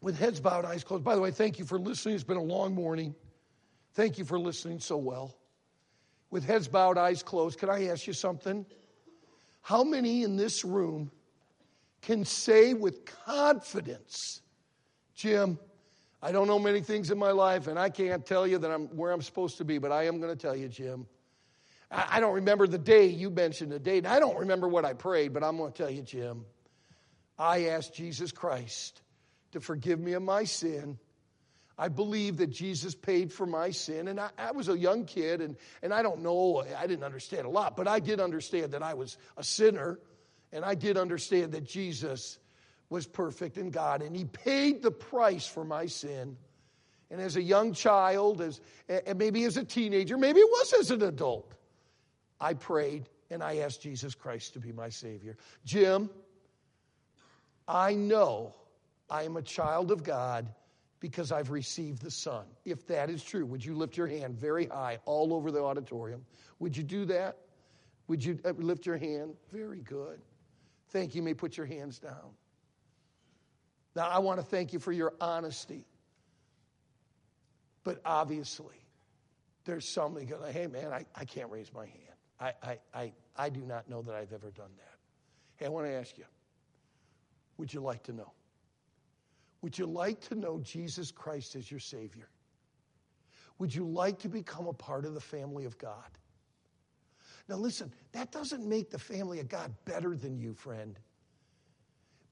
With 0.00 0.18
heads 0.18 0.40
bowed, 0.40 0.64
eyes 0.64 0.82
closed. 0.82 1.04
By 1.04 1.14
the 1.14 1.20
way, 1.20 1.30
thank 1.30 1.58
you 1.58 1.64
for 1.64 1.78
listening. 1.78 2.16
It's 2.16 2.24
been 2.24 2.36
a 2.36 2.42
long 2.42 2.74
morning. 2.74 3.14
Thank 3.94 4.18
you 4.18 4.24
for 4.24 4.38
listening 4.38 4.80
so 4.80 4.96
well. 4.96 5.36
With 6.30 6.44
heads 6.44 6.66
bowed, 6.66 6.98
eyes 6.98 7.22
closed, 7.22 7.58
can 7.58 7.68
I 7.68 7.88
ask 7.88 8.06
you 8.06 8.14
something? 8.14 8.66
How 9.60 9.84
many 9.84 10.24
in 10.24 10.36
this 10.36 10.64
room 10.64 11.10
can 12.00 12.24
say 12.24 12.74
with 12.74 13.04
confidence, 13.04 14.40
Jim, 15.14 15.58
I 16.22 16.32
don't 16.32 16.48
know 16.48 16.58
many 16.58 16.80
things 16.80 17.10
in 17.10 17.18
my 17.18 17.30
life, 17.32 17.66
and 17.66 17.78
I 17.78 17.90
can't 17.90 18.24
tell 18.24 18.46
you 18.46 18.58
that 18.58 18.70
I'm 18.70 18.86
where 18.96 19.12
I'm 19.12 19.22
supposed 19.22 19.58
to 19.58 19.64
be, 19.64 19.78
but 19.78 19.92
I 19.92 20.06
am 20.06 20.20
going 20.20 20.34
to 20.34 20.40
tell 20.40 20.56
you, 20.56 20.68
Jim. 20.68 21.06
I, 21.92 22.20
don't 22.20 22.34
remember 22.34 22.66
the 22.66 22.78
day 22.78 23.06
you 23.06 23.28
mentioned 23.30 23.70
the 23.70 23.78
date. 23.78 24.06
I 24.06 24.18
don't 24.18 24.38
remember 24.38 24.66
what 24.66 24.84
I 24.84 24.94
prayed, 24.94 25.34
but 25.34 25.44
I'm 25.44 25.58
going 25.58 25.72
to 25.72 25.76
tell 25.76 25.90
you, 25.90 26.02
Jim. 26.02 26.44
I 27.38 27.66
asked 27.66 27.94
Jesus 27.94 28.32
Christ 28.32 29.02
to 29.52 29.60
forgive 29.60 30.00
me 30.00 30.14
of 30.14 30.22
my 30.22 30.44
sin. 30.44 30.98
I 31.76 31.88
believe 31.88 32.38
that 32.38 32.48
Jesus 32.48 32.94
paid 32.94 33.32
for 33.32 33.46
my 33.46 33.70
sin. 33.70 34.08
And 34.08 34.18
I, 34.18 34.30
I, 34.38 34.52
was 34.52 34.68
a 34.68 34.78
young 34.78 35.04
kid, 35.04 35.40
and, 35.40 35.56
and 35.82 35.92
I 35.92 36.02
don't 36.02 36.22
know, 36.22 36.64
I 36.76 36.86
didn't 36.86 37.04
understand 37.04 37.46
a 37.46 37.50
lot, 37.50 37.76
but 37.76 37.86
I 37.86 37.98
did 37.98 38.20
understand 38.20 38.72
that 38.72 38.82
I 38.82 38.94
was 38.94 39.18
a 39.36 39.44
sinner 39.44 39.98
and 40.52 40.64
I 40.64 40.74
did 40.74 40.96
understand 40.96 41.52
that 41.52 41.64
Jesus 41.64 42.38
was 42.90 43.06
perfect 43.06 43.56
in 43.56 43.70
God, 43.70 44.02
and 44.02 44.14
He 44.14 44.26
paid 44.26 44.82
the 44.82 44.90
price 44.90 45.46
for 45.46 45.64
my 45.64 45.86
sin. 45.86 46.36
And 47.10 47.20
as 47.20 47.36
a 47.36 47.42
young 47.42 47.72
child, 47.72 48.40
as 48.40 48.60
and 48.88 49.18
maybe 49.18 49.44
as 49.44 49.56
a 49.56 49.64
teenager, 49.64 50.16
maybe 50.18 50.40
it 50.40 50.48
was 50.48 50.74
as 50.74 50.90
an 50.90 51.02
adult, 51.02 51.54
I 52.42 52.54
prayed 52.54 53.08
and 53.30 53.42
I 53.42 53.58
asked 53.58 53.80
Jesus 53.80 54.14
Christ 54.14 54.54
to 54.54 54.60
be 54.60 54.72
my 54.72 54.88
Savior. 54.88 55.36
Jim, 55.64 56.10
I 57.68 57.94
know 57.94 58.54
I 59.08 59.22
am 59.22 59.36
a 59.36 59.42
child 59.42 59.92
of 59.92 60.02
God 60.02 60.52
because 60.98 61.30
I've 61.30 61.50
received 61.50 62.02
the 62.02 62.10
Son. 62.10 62.44
If 62.64 62.86
that 62.88 63.10
is 63.10 63.22
true, 63.22 63.46
would 63.46 63.64
you 63.64 63.74
lift 63.74 63.96
your 63.96 64.08
hand 64.08 64.36
very 64.36 64.66
high 64.66 64.98
all 65.04 65.32
over 65.32 65.52
the 65.52 65.62
auditorium? 65.62 66.26
Would 66.58 66.76
you 66.76 66.82
do 66.82 67.04
that? 67.06 67.38
Would 68.08 68.24
you 68.24 68.38
uh, 68.44 68.50
lift 68.58 68.86
your 68.86 68.98
hand? 68.98 69.34
Very 69.52 69.80
good. 69.80 70.20
Thank 70.90 71.14
you. 71.14 71.20
you 71.20 71.22
may 71.24 71.34
put 71.34 71.56
your 71.56 71.66
hands 71.66 72.00
down. 72.00 72.34
Now, 73.94 74.08
I 74.08 74.18
want 74.18 74.40
to 74.40 74.46
thank 74.46 74.72
you 74.72 74.80
for 74.80 74.92
your 74.92 75.14
honesty. 75.20 75.86
But 77.84 78.00
obviously, 78.04 78.76
there's 79.64 79.88
somebody 79.88 80.26
going, 80.26 80.52
hey, 80.52 80.66
man, 80.66 80.92
I, 80.92 81.04
I 81.14 81.24
can't 81.24 81.50
raise 81.50 81.72
my 81.72 81.86
hand. 81.86 82.11
I, 82.42 82.52
I, 82.62 82.78
I, 82.92 83.12
I 83.36 83.48
do 83.48 83.60
not 83.60 83.88
know 83.88 84.02
that 84.02 84.14
I've 84.14 84.32
ever 84.32 84.50
done 84.50 84.70
that. 84.76 84.98
Hey, 85.56 85.66
I 85.66 85.68
want 85.68 85.86
to 85.86 85.92
ask 85.92 86.18
you 86.18 86.24
would 87.56 87.72
you 87.72 87.80
like 87.80 88.02
to 88.04 88.12
know? 88.12 88.32
Would 89.60 89.78
you 89.78 89.86
like 89.86 90.20
to 90.28 90.34
know 90.34 90.58
Jesus 90.58 91.12
Christ 91.12 91.54
as 91.54 91.70
your 91.70 91.78
Savior? 91.78 92.28
Would 93.58 93.72
you 93.72 93.86
like 93.86 94.18
to 94.20 94.28
become 94.28 94.66
a 94.66 94.72
part 94.72 95.04
of 95.04 95.14
the 95.14 95.20
family 95.20 95.64
of 95.66 95.78
God? 95.78 96.18
Now, 97.48 97.56
listen, 97.56 97.92
that 98.10 98.32
doesn't 98.32 98.66
make 98.66 98.90
the 98.90 98.98
family 98.98 99.38
of 99.38 99.48
God 99.48 99.72
better 99.84 100.16
than 100.16 100.36
you, 100.36 100.54
friend, 100.54 100.98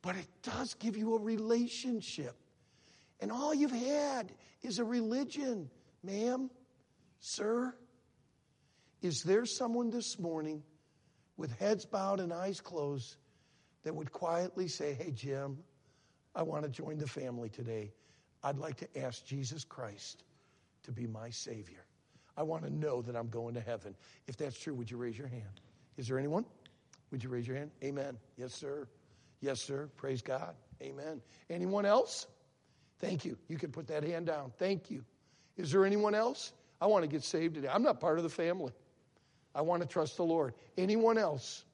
but 0.03 0.17
it 0.17 0.27
does 0.43 0.75
give 0.75 0.97
you 0.97 1.15
a 1.15 1.21
relationship. 1.21 2.35
And 3.21 3.31
all 3.31 3.55
you've 3.55 3.71
had 3.71 4.33
is 4.63 4.81
a 4.81 4.85
religion, 4.85 5.71
ma'am, 6.03 6.51
sir. 7.21 7.75
Is 9.03 9.23
there 9.25 9.47
someone 9.47 9.91
this 9.91 10.19
morning 10.19 10.63
with 11.37 11.59
heads 11.59 11.87
bowed 11.87 12.21
and 12.21 12.33
eyes 12.33 12.61
closed 12.61 13.17
that 13.83 13.95
would 13.95 14.13
quietly 14.13 14.69
say, 14.69 14.95
Hey, 14.95 15.11
Jim, 15.11 15.59
I 16.35 16.43
want 16.43 16.65
to 16.65 16.69
join 16.69 16.99
the 16.99 17.07
family 17.07 17.49
today. 17.49 17.93
I'd 18.43 18.59
like 18.59 18.77
to 18.79 18.99
ask 19.01 19.25
Jesus 19.25 19.65
Christ 19.65 20.25
to 20.85 20.93
be 20.93 21.07
my 21.07 21.31
Savior. 21.31 21.85
I 22.37 22.43
want 22.43 22.65
to 22.65 22.71
know 22.71 23.03
that 23.03 23.17
I'm 23.17 23.29
going 23.29 23.55
to 23.55 23.61
heaven. 23.61 23.95
If 24.27 24.37
that's 24.37 24.59
true, 24.59 24.75
would 24.75 24.91
you 24.91 24.97
raise 24.97 25.19
your 25.19 25.27
hand? 25.29 25.61
Is 25.97 26.09
there 26.09 26.19
anyone? 26.19 26.45
Would 27.11 27.25
you 27.25 27.31
raise 27.31 27.47
your 27.47 27.57
hand? 27.57 27.71
Amen. 27.83 28.17
Yes, 28.37 28.55
sir. 28.55 28.87
Yes, 29.41 29.61
sir. 29.61 29.89
Praise 29.97 30.23
God. 30.23 30.55
Amen. 30.83 31.21
Anyone 31.51 31.85
else? 31.85 32.27
Thank 33.01 33.25
you. 33.25 33.37
You 33.49 33.59
can 33.59 33.73
put 33.73 33.89
that 33.89 34.05
hand 34.05 34.27
down. 34.27 34.53
Thank 34.59 34.91
you. 34.91 35.05
Is 35.57 35.73
there 35.73 35.85
anyone 35.85 36.15
else? 36.15 36.53
I 36.81 36.87
want 36.87 37.03
to 37.03 37.09
get 37.09 37.25
saved 37.25 37.57
today. 37.57 37.69
I'm 37.69 37.83
not 37.83 38.01
part 38.01 38.19
of 38.19 38.25
the 38.25 38.31
family. 38.31 38.73
I 39.55 39.63
want 39.63 39.83
to 39.83 39.89
trust 39.89 40.17
the 40.17 40.25
Lord. 40.25 40.55
Anyone 40.79 41.19
else? 41.19 41.65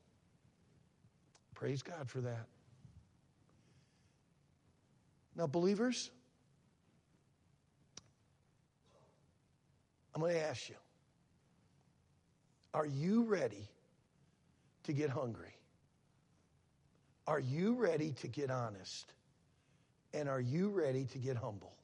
Praise 1.55 1.83
God 1.83 2.09
for 2.09 2.21
that. 2.21 2.47
Now, 5.37 5.47
believers, 5.47 6.11
I'm 10.15 10.21
going 10.21 10.33
to 10.35 10.41
ask 10.41 10.69
you 10.69 10.77
are 12.73 12.87
you 12.87 13.25
ready 13.25 13.69
to 14.85 14.93
get 14.93 15.11
hungry? 15.11 15.55
Are 17.27 17.41
you 17.41 17.75
ready 17.75 18.13
to 18.21 18.29
get 18.29 18.51
honest? 18.51 19.13
And 20.15 20.29
are 20.29 20.41
you 20.41 20.69
ready 20.69 21.05
to 21.07 21.19
get 21.19 21.37
humble? 21.37 21.75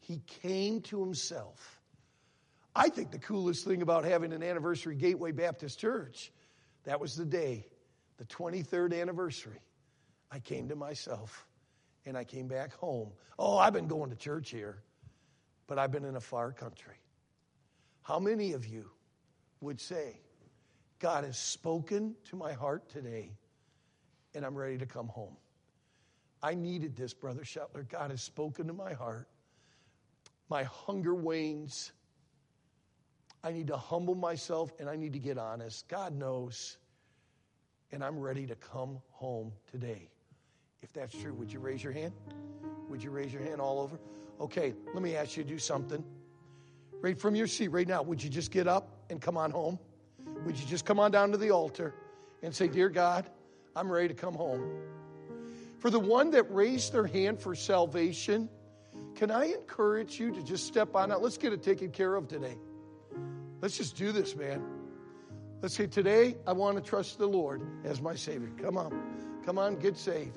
He 0.00 0.20
came 0.42 0.80
to 0.82 1.00
himself. 1.00 1.80
I 2.74 2.88
think 2.88 3.10
the 3.10 3.18
coolest 3.18 3.66
thing 3.66 3.82
about 3.82 4.04
having 4.04 4.32
an 4.32 4.42
anniversary 4.42 4.94
Gateway 4.94 5.32
Baptist 5.32 5.78
Church, 5.78 6.32
that 6.84 6.98
was 6.98 7.14
the 7.14 7.24
day, 7.24 7.66
the 8.16 8.24
23rd 8.24 8.98
anniversary. 8.98 9.60
I 10.30 10.38
came 10.38 10.68
to 10.68 10.76
myself 10.76 11.46
and 12.06 12.16
I 12.16 12.24
came 12.24 12.48
back 12.48 12.72
home. 12.74 13.12
Oh, 13.38 13.58
I've 13.58 13.74
been 13.74 13.86
going 13.86 14.10
to 14.10 14.16
church 14.16 14.50
here, 14.50 14.82
but 15.66 15.78
I've 15.78 15.92
been 15.92 16.04
in 16.04 16.16
a 16.16 16.20
far 16.20 16.52
country. 16.52 16.94
How 18.02 18.18
many 18.18 18.52
of 18.52 18.66
you 18.66 18.90
would 19.60 19.80
say, 19.80 20.18
God 20.98 21.24
has 21.24 21.38
spoken 21.38 22.14
to 22.30 22.36
my 22.36 22.52
heart 22.52 22.88
today, 22.88 23.32
and 24.34 24.44
I'm 24.44 24.56
ready 24.56 24.78
to 24.78 24.86
come 24.86 25.08
home? 25.08 25.36
I 26.42 26.54
needed 26.54 26.96
this, 26.96 27.14
Brother 27.14 27.42
Schettler. 27.42 27.88
God 27.88 28.10
has 28.10 28.22
spoken 28.22 28.66
to 28.66 28.72
my 28.72 28.94
heart. 28.94 29.28
My 30.48 30.64
hunger 30.64 31.14
wanes. 31.14 31.92
I 33.44 33.52
need 33.52 33.66
to 33.68 33.76
humble 33.76 34.14
myself 34.14 34.72
and 34.78 34.88
I 34.88 34.96
need 34.96 35.12
to 35.14 35.18
get 35.18 35.38
honest. 35.38 35.88
God 35.88 36.14
knows 36.14 36.78
and 37.90 38.02
I'm 38.02 38.18
ready 38.18 38.46
to 38.46 38.54
come 38.56 39.00
home 39.10 39.52
today. 39.70 40.08
If 40.82 40.92
that's 40.92 41.16
true, 41.16 41.34
would 41.34 41.52
you 41.52 41.60
raise 41.60 41.82
your 41.82 41.92
hand? 41.92 42.12
Would 42.88 43.02
you 43.02 43.10
raise 43.10 43.32
your 43.32 43.42
hand 43.42 43.60
all 43.60 43.80
over? 43.80 43.98
Okay, 44.40 44.74
let 44.94 45.02
me 45.02 45.14
ask 45.14 45.36
you 45.36 45.44
to 45.44 45.48
do 45.48 45.58
something. 45.58 46.02
Right 47.00 47.18
from 47.18 47.34
your 47.34 47.46
seat 47.46 47.68
right 47.68 47.86
now, 47.86 48.02
would 48.02 48.22
you 48.22 48.30
just 48.30 48.50
get 48.50 48.66
up 48.66 48.88
and 49.10 49.20
come 49.20 49.36
on 49.36 49.50
home? 49.50 49.78
Would 50.44 50.58
you 50.58 50.66
just 50.66 50.84
come 50.84 50.98
on 50.98 51.10
down 51.10 51.30
to 51.32 51.36
the 51.36 51.50
altar 51.50 51.94
and 52.42 52.54
say, 52.54 52.68
Dear 52.68 52.88
God, 52.88 53.28
I'm 53.76 53.90
ready 53.90 54.08
to 54.08 54.14
come 54.14 54.34
home? 54.34 54.62
For 55.78 55.90
the 55.90 56.00
one 56.00 56.30
that 56.30 56.44
raised 56.52 56.92
their 56.92 57.06
hand 57.06 57.40
for 57.40 57.54
salvation, 57.54 58.48
can 59.14 59.30
I 59.30 59.46
encourage 59.46 60.18
you 60.18 60.32
to 60.32 60.42
just 60.42 60.66
step 60.66 60.94
on 60.94 61.10
out? 61.10 61.22
Let's 61.22 61.38
get 61.38 61.52
it 61.52 61.62
taken 61.62 61.90
care 61.90 62.14
of 62.14 62.28
today. 62.28 62.56
Let's 63.62 63.76
just 63.76 63.96
do 63.96 64.10
this, 64.10 64.34
man. 64.34 64.60
Let's 65.62 65.76
say, 65.76 65.86
Today, 65.86 66.34
I 66.48 66.52
want 66.52 66.76
to 66.76 66.82
trust 66.82 67.18
the 67.18 67.26
Lord 67.28 67.62
as 67.84 68.02
my 68.02 68.16
Savior. 68.16 68.50
Come 68.60 68.76
on. 68.76 69.40
Come 69.46 69.56
on, 69.56 69.76
get 69.76 69.96
saved. 69.96 70.36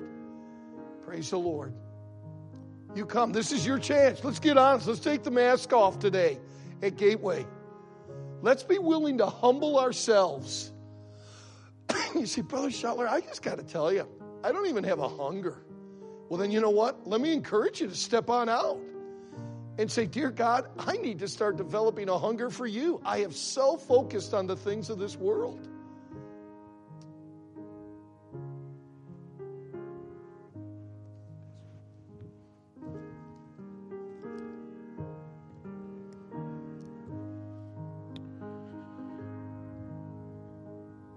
Praise 1.04 1.30
the 1.30 1.38
Lord. 1.38 1.74
You 2.94 3.04
come. 3.04 3.32
This 3.32 3.50
is 3.50 3.66
your 3.66 3.80
chance. 3.80 4.22
Let's 4.22 4.38
get 4.38 4.56
honest. 4.56 4.86
Let's 4.86 5.00
take 5.00 5.24
the 5.24 5.32
mask 5.32 5.72
off 5.72 5.98
today 5.98 6.38
at 6.82 6.96
Gateway. 6.96 7.44
Let's 8.42 8.62
be 8.62 8.78
willing 8.78 9.18
to 9.18 9.26
humble 9.26 9.78
ourselves. 9.78 10.72
you 12.14 12.26
see, 12.26 12.42
Brother 12.42 12.68
Schettler, 12.68 13.08
I 13.08 13.20
just 13.20 13.42
got 13.42 13.58
to 13.58 13.64
tell 13.64 13.92
you, 13.92 14.06
I 14.44 14.52
don't 14.52 14.66
even 14.66 14.84
have 14.84 15.00
a 15.00 15.08
hunger. 15.08 15.64
Well, 16.28 16.38
then 16.38 16.52
you 16.52 16.60
know 16.60 16.70
what? 16.70 17.08
Let 17.08 17.20
me 17.20 17.32
encourage 17.32 17.80
you 17.80 17.88
to 17.88 17.94
step 17.94 18.30
on 18.30 18.48
out 18.48 18.78
and 19.78 19.90
say, 19.90 20.06
Dear 20.06 20.30
God, 20.30 20.66
I 20.78 20.96
need 20.96 21.18
to 21.20 21.28
start 21.28 21.56
developing 21.56 22.08
a 22.08 22.18
hunger 22.18 22.50
for 22.50 22.66
you. 22.66 23.00
I 23.04 23.18
have 23.18 23.34
so 23.34 23.76
focused 23.76 24.34
on 24.34 24.46
the 24.46 24.56
things 24.56 24.90
of 24.90 24.98
this 24.98 25.16
world. 25.16 25.68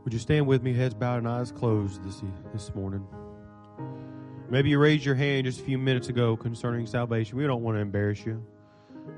Would 0.10 0.14
you 0.14 0.20
stand 0.20 0.48
with 0.48 0.64
me, 0.64 0.74
heads 0.74 0.96
bowed 0.96 1.20
and 1.20 1.28
eyes 1.28 1.52
closed 1.52 2.04
this, 2.04 2.24
this 2.52 2.74
morning? 2.74 3.08
Maybe 4.52 4.72
you 4.72 4.80
raised 4.80 5.06
your 5.06 5.14
hand 5.14 5.46
just 5.46 5.60
a 5.60 5.64
few 5.64 5.78
minutes 5.78 6.10
ago 6.10 6.36
concerning 6.36 6.88
salvation. 6.88 7.38
We 7.38 7.46
don't 7.46 7.62
want 7.62 7.78
to 7.78 7.82
embarrass 7.82 8.26
you. 8.26 8.44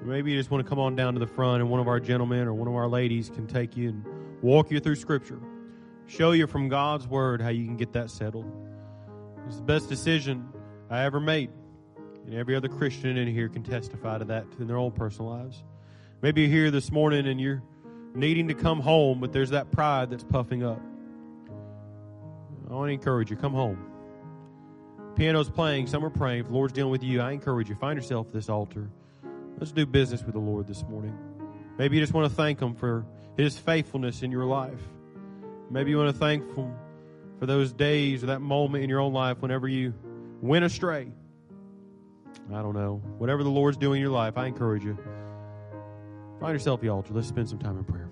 Maybe 0.03 0.31
you 0.31 0.37
just 0.37 0.51
want 0.51 0.65
to 0.65 0.69
come 0.69 0.77
on 0.77 0.97
down 0.97 1.13
to 1.13 1.21
the 1.21 1.27
front 1.27 1.61
and 1.61 1.69
one 1.69 1.79
of 1.79 1.87
our 1.87 2.01
gentlemen 2.01 2.47
or 2.47 2.53
one 2.53 2.67
of 2.67 2.75
our 2.75 2.89
ladies 2.89 3.29
can 3.29 3.47
take 3.47 3.77
you 3.77 3.89
and 3.89 4.05
walk 4.41 4.71
you 4.71 4.81
through 4.81 4.95
Scripture. 4.95 5.39
Show 6.05 6.31
you 6.31 6.47
from 6.47 6.67
God's 6.67 7.07
Word 7.07 7.41
how 7.41 7.47
you 7.47 7.63
can 7.65 7.77
get 7.77 7.93
that 7.93 8.09
settled. 8.09 8.51
It's 9.47 9.55
the 9.55 9.61
best 9.61 9.87
decision 9.87 10.49
I 10.89 11.05
ever 11.05 11.21
made. 11.21 11.49
And 12.25 12.35
every 12.35 12.55
other 12.55 12.67
Christian 12.67 13.15
in 13.15 13.27
here 13.29 13.47
can 13.47 13.63
testify 13.63 14.17
to 14.17 14.25
that 14.25 14.45
in 14.59 14.67
their 14.67 14.77
own 14.77 14.91
personal 14.91 15.31
lives. 15.31 15.63
Maybe 16.21 16.41
you're 16.41 16.49
here 16.51 16.71
this 16.71 16.91
morning 16.91 17.25
and 17.27 17.39
you're 17.39 17.63
needing 18.13 18.49
to 18.49 18.53
come 18.53 18.81
home, 18.81 19.21
but 19.21 19.31
there's 19.31 19.51
that 19.51 19.71
pride 19.71 20.09
that's 20.09 20.25
puffing 20.25 20.61
up. 20.61 20.81
I 22.69 22.73
want 22.73 22.89
to 22.89 22.93
encourage 22.93 23.31
you 23.31 23.37
come 23.37 23.53
home. 23.53 23.90
Piano's 25.15 25.49
playing, 25.49 25.87
some 25.87 26.05
are 26.05 26.09
praying. 26.09 26.41
If 26.41 26.47
the 26.47 26.53
Lord's 26.53 26.73
dealing 26.73 26.91
with 26.91 27.03
you, 27.03 27.21
I 27.21 27.31
encourage 27.31 27.69
you 27.69 27.75
find 27.75 27.97
yourself 27.97 28.27
at 28.27 28.33
this 28.33 28.49
altar. 28.49 28.89
Let's 29.57 29.71
do 29.71 29.85
business 29.85 30.23
with 30.23 30.33
the 30.33 30.39
Lord 30.39 30.67
this 30.67 30.83
morning. 30.83 31.17
Maybe 31.77 31.97
you 31.97 32.01
just 32.01 32.13
want 32.13 32.29
to 32.29 32.35
thank 32.35 32.59
Him 32.61 32.73
for 32.73 33.05
His 33.37 33.57
faithfulness 33.57 34.23
in 34.23 34.31
your 34.31 34.45
life. 34.45 34.81
Maybe 35.69 35.91
you 35.91 35.97
want 35.97 36.13
to 36.13 36.17
thank 36.17 36.55
Him 36.55 36.73
for 37.39 37.45
those 37.45 37.71
days 37.73 38.23
or 38.23 38.27
that 38.27 38.41
moment 38.41 38.83
in 38.83 38.89
your 38.89 38.99
own 38.99 39.13
life 39.13 39.37
whenever 39.39 39.67
you 39.67 39.93
went 40.41 40.65
astray. 40.65 41.11
I 42.53 42.61
don't 42.61 42.75
know. 42.75 43.01
Whatever 43.17 43.43
the 43.43 43.49
Lord's 43.49 43.77
doing 43.77 43.97
in 43.97 44.01
your 44.01 44.11
life, 44.11 44.37
I 44.37 44.47
encourage 44.47 44.83
you. 44.83 44.97
Find 46.39 46.53
yourself 46.53 46.81
the 46.81 46.89
altar. 46.89 47.13
Let's 47.13 47.27
spend 47.27 47.49
some 47.49 47.59
time 47.59 47.77
in 47.77 47.83
prayer. 47.83 48.09